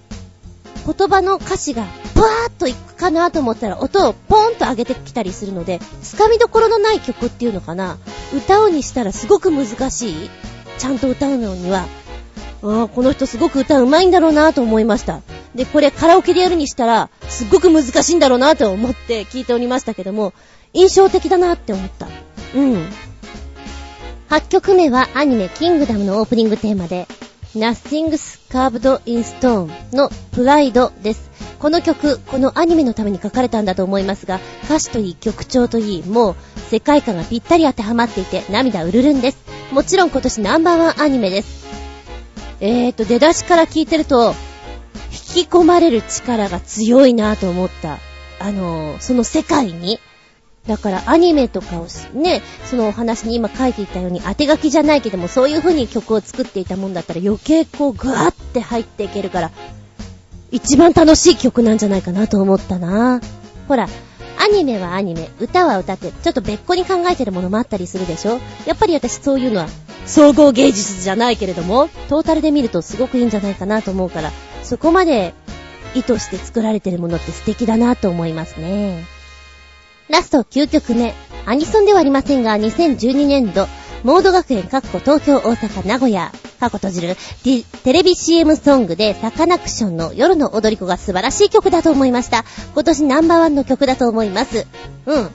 [0.86, 7.98] 言葉の歌詞がブワーっといくかなと思ったら音をポーンと上げてきたりするので、つかみどころのない曲っていうのかな。
[8.36, 10.30] 歌うにしたらすごく難しい。
[10.78, 11.86] ちゃんと歌うのには。
[12.64, 15.20] ああ、この人すごく歌うまいんだろうなと思いました。
[15.54, 20.32] で、これカラオケでやるにしたら、すっごく難しいんだろうなと思って聞いておりましたけども、
[20.72, 22.08] 印象的だなって思った。
[22.54, 22.88] うん。
[24.30, 27.06] 8曲目はアニメキングダムのオープニングテーマで、
[27.54, 31.30] Nothing's Carved in Stone のプライドです。
[31.58, 36.36] この曲、このアニメのために書かれたんだと思いますが、歌詞といい曲調といい、もう
[36.70, 39.38] 世界観がぴったり当てはまっていて涙うるるんです。
[39.70, 41.63] もちろん今年ナンバーワンアニメです。
[42.66, 44.34] えーと、出だしから聞いてると、
[45.36, 47.98] 引き込まれる力が強いなと思った。
[48.38, 50.00] あのー、その世界に。
[50.66, 59.50] だからアニメとかをね、そのお話に今書いていたように当て書きじゃないけどもそういう風に曲を作っていたもんだったら余計こうグワーって入っていけるから
[60.50, 63.20] 一番楽しい曲なんじゃないかなと思ったな。
[63.68, 63.88] ほら、
[64.38, 68.40] アニメはアニメ、歌は歌ってちょっと別個に考えてるものもあったりするでしょ？
[68.66, 69.68] やっぱり私そういうのは
[70.06, 74.30] 総合芸術じゃないけれどもトータルで見るとすごくいいんじゃないかなと思うから
[74.62, 75.32] そこまで
[75.94, 79.04] 意図して作られてるものって素敵だなと思いますね。
[80.08, 81.14] ラスト9曲目。
[81.46, 83.66] アニソンではありませんが、2012年度、
[84.04, 87.16] モード学園、かっこ東京、大阪、名古屋、かっこ閉じる、
[87.84, 92.44] テレビ CM ソングで、サカナクションの夜の踊り子が素晴らしい曲だと思いました。
[92.74, 94.66] 今年ナンバーワンの曲だと思います。
[95.06, 95.30] うん。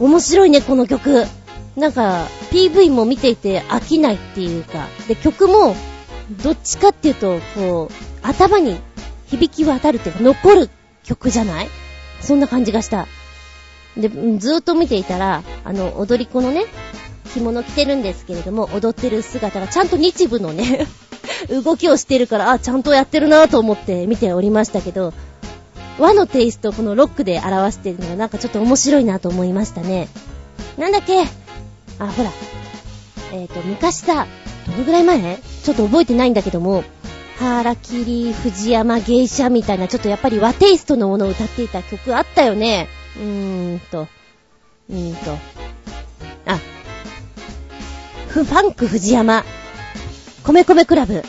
[0.00, 1.26] 面白いね、この曲。
[1.76, 5.76] なんか、PV も見ていて飽きないっていうか、で、曲も、
[6.42, 7.94] どっちかっていうと、こう、
[8.26, 8.80] 頭に
[9.28, 10.70] 響き渡るっていうか、残る
[11.04, 11.68] 曲じゃない？
[12.20, 13.06] そんな感じがした。
[13.96, 16.64] で、ずーっと見ていたら、あの、踊り子のね、
[17.28, 20.86] 着物着てるんですけれども、踊ってる姿がちゃんと日舞のね、
[21.64, 25.12] 動きをしてるから、あ、ちゃんとやってるなと思って見ておりましたけど、
[25.98, 30.08] 和のテイストをこのロックで表してるのがなんかちょっと面白いなと思いましたね。
[30.76, 31.22] なんだっけ？
[31.98, 32.30] あ、ほら。
[33.32, 34.26] えっ、と、昔さ、
[34.66, 35.38] どのぐらい前？
[35.64, 36.84] ちょっと覚えてないんだけども、
[37.38, 42.88] ハーラキリ、藤山、芸者みたいな、ちょっとやっぱり和テイストのものを歌っていた曲あったよね。
[43.16, 44.06] うーんと、
[44.88, 45.36] うーんと、
[48.44, 49.44] フファンク藤山、
[50.44, 51.22] 米米クラブ。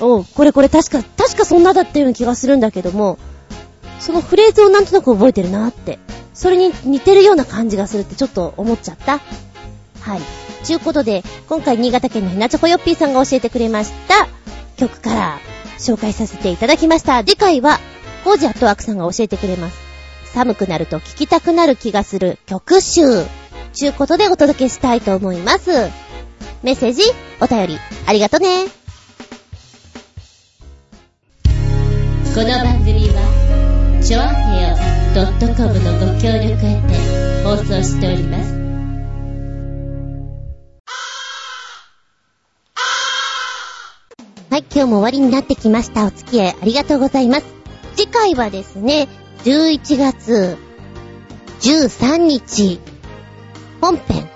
[0.00, 3.18] おう、これこれ確か、確かそんなだったような気がするんだけども、
[4.00, 5.98] そのフレーズをなんとなく覚えてるなって。
[6.34, 9.20] それに似てるような感じがするってちょっと思っちゃった。
[10.00, 10.20] はい。
[10.64, 14.26] ちゅうことで、今回新潟県のひなちょこよっぴーさんが教えてくれました
[14.76, 15.38] 曲から
[15.78, 17.22] 紹介させていただきました。
[17.22, 17.78] 次回は、
[18.24, 19.76] コージアットワークさんが教えてくれます。
[20.32, 23.24] 寒くなると聴きたくなる気がする曲集。
[23.72, 25.70] ちゅうことでお届けしたいと思います。
[26.64, 27.02] メッセージ、
[27.42, 28.64] お便り、ありがとね。
[31.44, 34.76] この番組は、ちょあへよ
[35.54, 38.54] .com のご協力へて放送しております。
[44.50, 46.06] はい、今日も終わりになってきました。
[46.06, 47.44] お付き合いありがとうございます。
[47.94, 49.06] 次回はですね、
[49.44, 50.56] 11月
[51.60, 52.80] 13日、
[53.82, 54.30] 本編、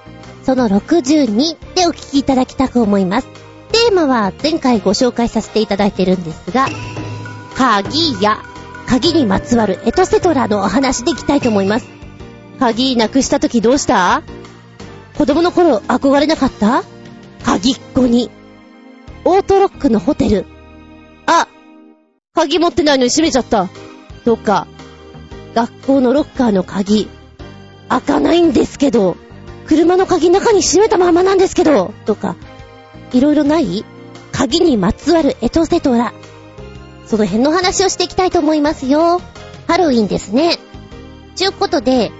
[0.48, 3.28] その62でお聞きいただきたく思います。
[3.70, 6.68] テーマは前回ご紹介させていただいてるんですが、
[7.54, 8.42] 鍵や
[8.86, 11.86] 鍵にまつわるエトセトラのお話でいきたいと思います。
[12.58, 14.22] 鍵なくした時どうした？
[15.18, 16.82] 子供の頃憧れなかった？
[17.44, 18.30] 鍵っ子に。
[19.26, 20.46] オートロックのホテル。
[21.26, 21.46] あ、
[22.32, 23.68] 鍵持ってないのに閉めちゃった。
[24.24, 24.66] とか、
[25.54, 27.06] 学校のロッカーの鍵、
[27.90, 29.18] 開かないんですけど、
[29.68, 32.36] 車の鍵中に閉めたままなんですけど、とか、
[33.12, 33.84] いろいろない？
[34.32, 36.14] 鍵にまつわるエトセトラ。
[37.06, 39.20] その辺の話をしていきたいと思いますよ。
[39.66, 40.56] ハロウィンですね。
[41.36, 42.10] ちゅうことで、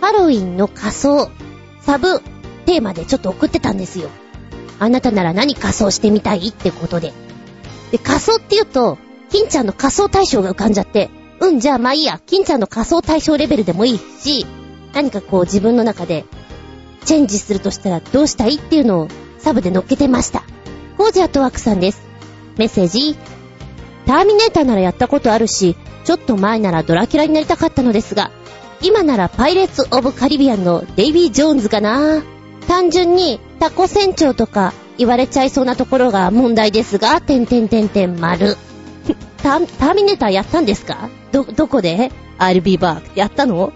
[0.00, 1.30] ハロウィンの仮装、
[1.82, 2.20] サブ
[2.64, 4.08] テーマでちょっと送ってたんですよ。
[4.78, 6.48] あなたなら何仮装してみたい？
[6.48, 7.12] ってことで。
[7.90, 8.96] で、仮装って言うと、
[9.30, 11.10] 金ちゃんの仮装対象が浮かんじゃって、
[11.40, 14.46] うん、じゃあまあいいや、金ちゃんの仮装対象レベルでもいいし、
[14.94, 16.24] 何かこう自分の中で、
[17.04, 19.08] チェンジするとしたらどうしたいっていうのを
[19.38, 20.42] サブで乗っけてました。
[20.96, 22.02] コージアットワークさんです。
[22.56, 23.16] メッセージ。
[24.06, 28.30] ターミネーターならやったことあるし、ちょっと前ならドラキュラになりたかったのですが、
[28.82, 32.22] 今ならパイレーツ・オブ・カリビアンのデイビー・ジョーンズかな。
[32.68, 38.56] 単純にタコ船長とか言われちゃいそうなところが問題ですが、てんてんてんてん丸。
[39.42, 41.08] タターミネーターやったんですか？
[41.32, 43.72] ど、どこで ?I'll be back やったの？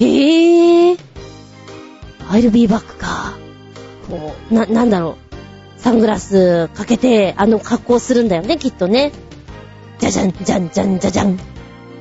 [0.00, 1.09] へぇー。
[2.30, 3.36] I'll be back か。
[4.08, 5.80] こう、な、なんだろう。
[5.80, 9.12] サングラスかけて、あの格好するんだよね、きっとね。
[9.98, 11.36] じゃじゃん、じゃんじゃんじゃじゃん。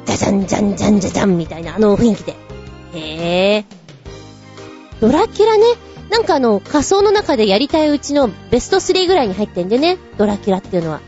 [0.05, 2.35] じゃじゃんじゃんじゃんじゃじゃんみたいな、あの雰囲気で。
[2.93, 3.65] へぇ。
[5.01, 5.63] ドラキュラね。
[6.11, 11.01] なんかあの、仮想の中でやりたいうちのベスト3ぐらいに入ってんでね、ドラキュラっていうのは。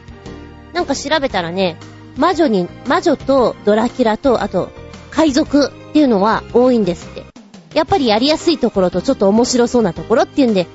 [0.73, 1.77] なんか調べたらね、
[2.18, 4.69] 魔女に、魔女とドラキュラと、あと、
[5.11, 7.31] 海賊っていうのは多いんですって。
[7.73, 10.68] やっぱりやりやすいところとちょっと面白そうなところっていうんで、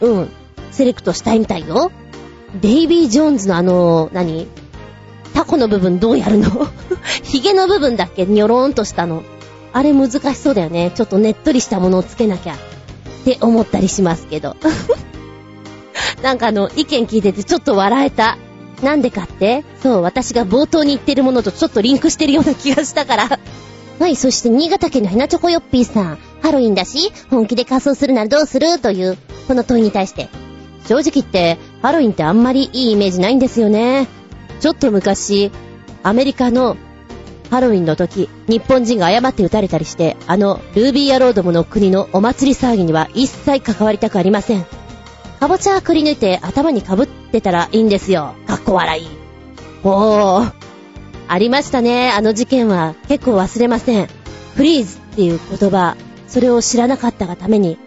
[0.00, 0.28] うん、
[0.70, 1.92] セレクトしたいみたいよ。
[2.60, 4.46] デイビー・ジョーンズのあの、何？
[5.34, 6.48] タコの部分どうやるの？
[7.24, 8.26] ヒゲの部分だっけ？
[8.26, 9.22] ニョローンとしたの。
[9.72, 10.92] あれ難しそうだよね。
[10.94, 12.54] ちょっとねっとりしたものをつけなきゃ。
[12.54, 12.56] っ
[13.24, 14.56] て思ったりしますけど。
[16.22, 18.38] なんかあの、意見聞いててちょっと笑えた。
[18.82, 19.64] なんでかって？
[19.82, 23.38] そう、私が冒頭に言ってるものとちょっとリンクしてるような気がしたから。
[24.04, 26.18] はい、そして新潟県のヘナチョコヨッピーさん。
[26.42, 28.78] ハロウィンだし、本気で仮装するならどうする？
[28.78, 29.16] という、
[29.48, 30.28] この問いに対して。
[30.86, 34.06] 正直言って、ハロウィンってあんまりいいイメージないんですよね。
[34.60, 35.50] ちょっと昔、
[36.02, 36.76] アメリカの
[37.48, 44.66] ハロウィンの時、日本人が誤って撃たれたりして、あの、ルービーアロードムの国のお祭り騒ぎには一切関わりたくありません。
[45.40, 48.34] かぼちゃくり抜いて頭に被ってたらいいんですよ。
[48.46, 49.08] かっこ笑い。
[49.82, 50.63] おー。
[51.28, 52.10] ありましたね。
[52.10, 54.08] あの事件は結構忘れません。
[54.54, 55.96] フリーズっていう言葉、
[56.28, 57.78] それを知らなかったがために、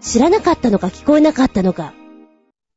[0.00, 1.92] 知らなかったのか聞こえなかったのか、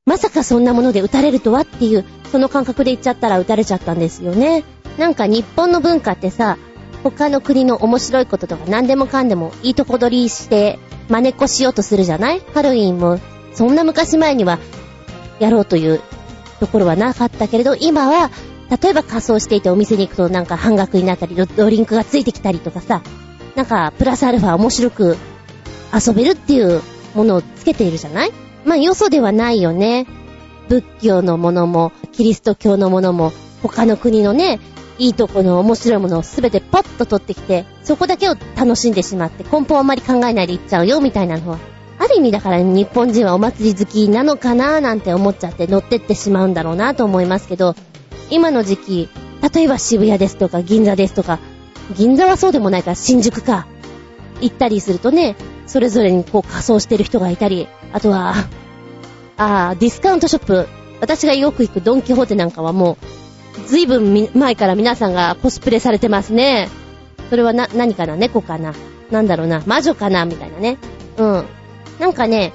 [0.06, 4.64] まさかそんなもので撃たれるとはっていう、その感覚で言っちゃったら撃たれちゃったんですよね。
[4.98, 6.58] なんか日本の文化ってさ、
[7.04, 12.42] 他の国の面白いこととか何でもかんでもいいとこ取りして真似っこしようとするじゃない？
[12.54, 13.20] ハロウィンも
[13.54, 14.58] そんな昔前には
[15.40, 16.02] やろうという
[16.60, 18.32] ところはなかったけれど、今は
[18.70, 23.02] 例えば仮装していてお店に行くとなんか半額になったり、ドリンクがついてきたりとかさ、
[23.56, 25.18] なんかプラスアルファ面白く
[25.94, 26.82] 遊べるっていう
[27.14, 28.32] ものをつけているじゃない？
[28.66, 30.08] まあ、よそではないよね。
[30.68, 33.32] 仏教のものも、キリスト教のものも、
[33.62, 34.60] 他の国のね、
[34.98, 41.60] いいとこの面白いものをすべてパッと取ってきて、そこだけを楽しんでしまって、根本あんまり考えないでいっちゃうよ、みたいなのは。
[42.00, 47.76] ある意味だから日本人はお祭り好きなのかななんて思っちゃって乗ってってしまうんだろうなと思いますけど、
[48.30, 49.10] 今の時期、
[49.54, 51.40] 例えば渋谷ですとか銀座ですとか、
[51.96, 53.68] 銀座はそうでもないから新宿か、
[54.42, 55.36] 行ったりするとね、
[55.68, 58.34] それぞれにこう仮装してる人がいたり、あとは、
[59.38, 60.68] ああ、ディスカウントショップ。
[61.02, 62.98] 私がよく行くドンキホーテなんかはも
[63.66, 66.70] う、ずいぶん前から皆さんがコスプレされてますね。
[67.30, 68.16] それはな、何かな？
[68.16, 68.74] 猫かな？
[69.12, 69.62] なんだろうな？
[69.66, 70.26] 魔女かな？
[70.26, 70.78] みたいなね。
[71.18, 71.46] うん。
[72.00, 72.54] なんかね、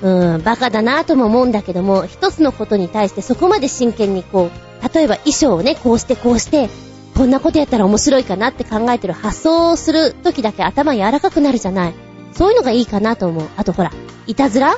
[0.00, 4.50] うん、バカだなぁとも思うんだけども、一つのことに対してそこまで真剣にこう、
[4.94, 6.68] 例えば衣装をね、こうしてこうして、
[7.14, 11.94] こんなことやったら面白いかなって考えてる発想をする時だけ頭柔らかくなるじゃない。
[12.32, 13.48] そういうのがいいかなと思う。
[13.56, 13.92] あとほら、
[14.26, 14.76] いたずら？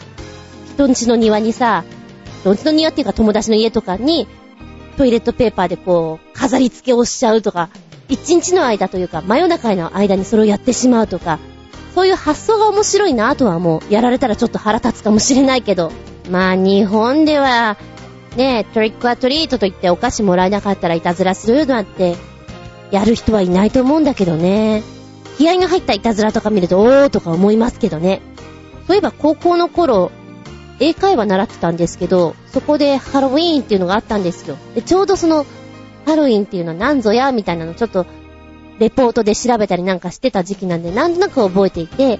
[0.74, 1.84] 人んちの庭にさ、
[2.40, 4.26] 人んちの庭っていうか友達の家とかに、
[4.96, 7.68] トイレットペーパーでこう、飾り付けをしちゃうとか、
[8.08, 11.38] 一日の間というか、真夜中の間にそれをやってしまうとか、
[11.94, 15.92] そういう発想が面白いなとはもう、やられたらちょっと腹立つかもしれないけど、
[16.28, 17.76] まあ日本では、
[18.36, 22.16] ねトリックアトリートと言ってお菓子もらえなかったらいたずらするなんて、
[22.90, 24.82] やる人はいないと思うんだけどね。
[25.38, 28.20] 気合が入ったいたずらとか見ると、おーとか思いますけどね。
[28.86, 30.10] そういえば高校の頃、
[30.80, 34.56] 英会話習ってたんですけど、そこでハロウィーンっていうのがあったんですよ。
[34.74, 35.46] で、ちょうどその、
[36.06, 38.06] ハロウィーンっていうのは何ぞや、みたいなのちょっと、
[38.78, 42.18] レポートで調べたりなんかしてた時期なんで、なんとなく覚えていて、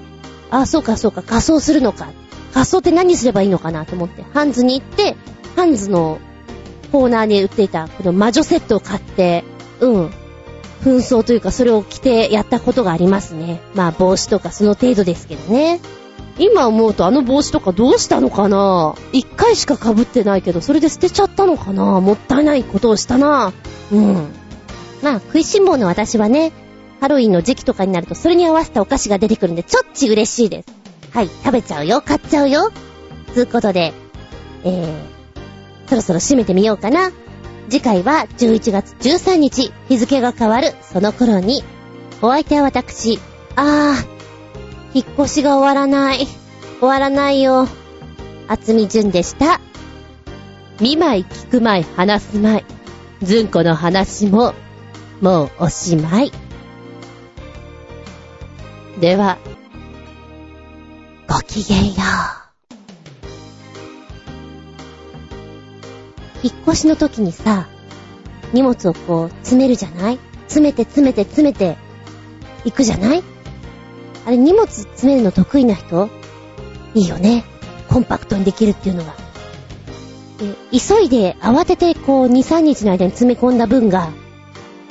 [0.50, 2.08] あ、そうかそうか、仮装するのか。
[2.52, 5.16] 仮装って何すればいいのかなと思って、ハンズに行って、
[5.56, 6.18] ハンズの
[6.92, 9.44] コーナーに売っていたこの魔女セットを買って、
[9.80, 10.10] うん。
[10.82, 13.60] 紛争というかそれを着てやったことがありますね。
[13.74, 15.80] まあ帽子とかその程度ですけどね。
[16.38, 23.52] 今思うとあの帽子とかどうしたのかな一回しか被ってないけど、それで捨てちゃったのかなもったいないことをしたな。
[23.92, 24.28] うん。
[25.02, 26.52] まあ食いしん坊の私はね、
[27.00, 30.68] ハロウィンの時期とかになるとそれに合わせたお菓子が出てくるんでちょっち嬉しいです。
[31.12, 32.72] はい、食べちゃうよ、買っちゃうよ。
[33.32, 33.92] つうことで、
[34.64, 35.13] えー、
[35.86, 37.10] そろそろ締めてみようかな。
[37.68, 41.64] 次回は11月13日、日付が変わるその頃に、
[42.22, 43.18] お相手は私、
[43.56, 46.26] あー、引っ越しが終わらない。
[46.80, 47.66] 終わらないよ。
[48.48, 49.60] 厚み純でした。
[50.80, 53.24] 見舞い聞く舞い話す舞い。
[53.24, 54.54] ずんこの話も、
[55.20, 56.32] もうおしまい。
[59.00, 59.38] では、
[61.28, 61.94] ごきげんよ
[62.40, 62.43] う。
[66.44, 67.66] 引っ越しの時にさ、
[68.52, 70.18] 荷物をこう詰めるじゃない？
[70.42, 71.76] 詰めて詰めて詰めて
[72.64, 73.22] 行くじゃない？
[74.26, 76.10] あれ荷物詰めるの得意な人？
[76.94, 77.44] いいよね。
[77.88, 79.14] コンパクトにできるっていうのが。
[80.38, 84.10] で急いで慌ててこう2、3日の間に詰め込んだ分が、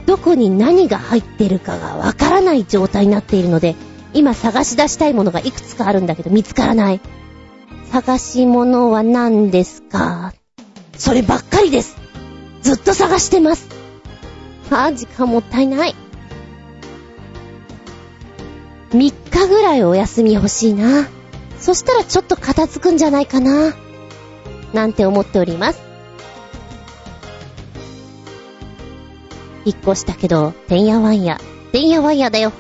[0.08, 3.76] どこに何が入ってるかがわからない状態になっているので、
[4.14, 7.00] 今探し出したいものがいくつかあるんだけど見つからない。
[7.92, 10.34] 探し物は何ですか？
[10.98, 11.98] そればっかりです。
[12.62, 13.68] ずっと探してます。
[14.70, 15.96] あ、時間もったいない。
[18.92, 21.08] 3日ぐらいお休み欲しいな。
[21.60, 23.74] そしたらちょっと片付くんじゃないかな。
[24.74, 25.82] なんて思っております。
[29.66, 31.40] 引っ越したけど、てんやわんや。
[31.72, 32.52] てんやわんやだよ。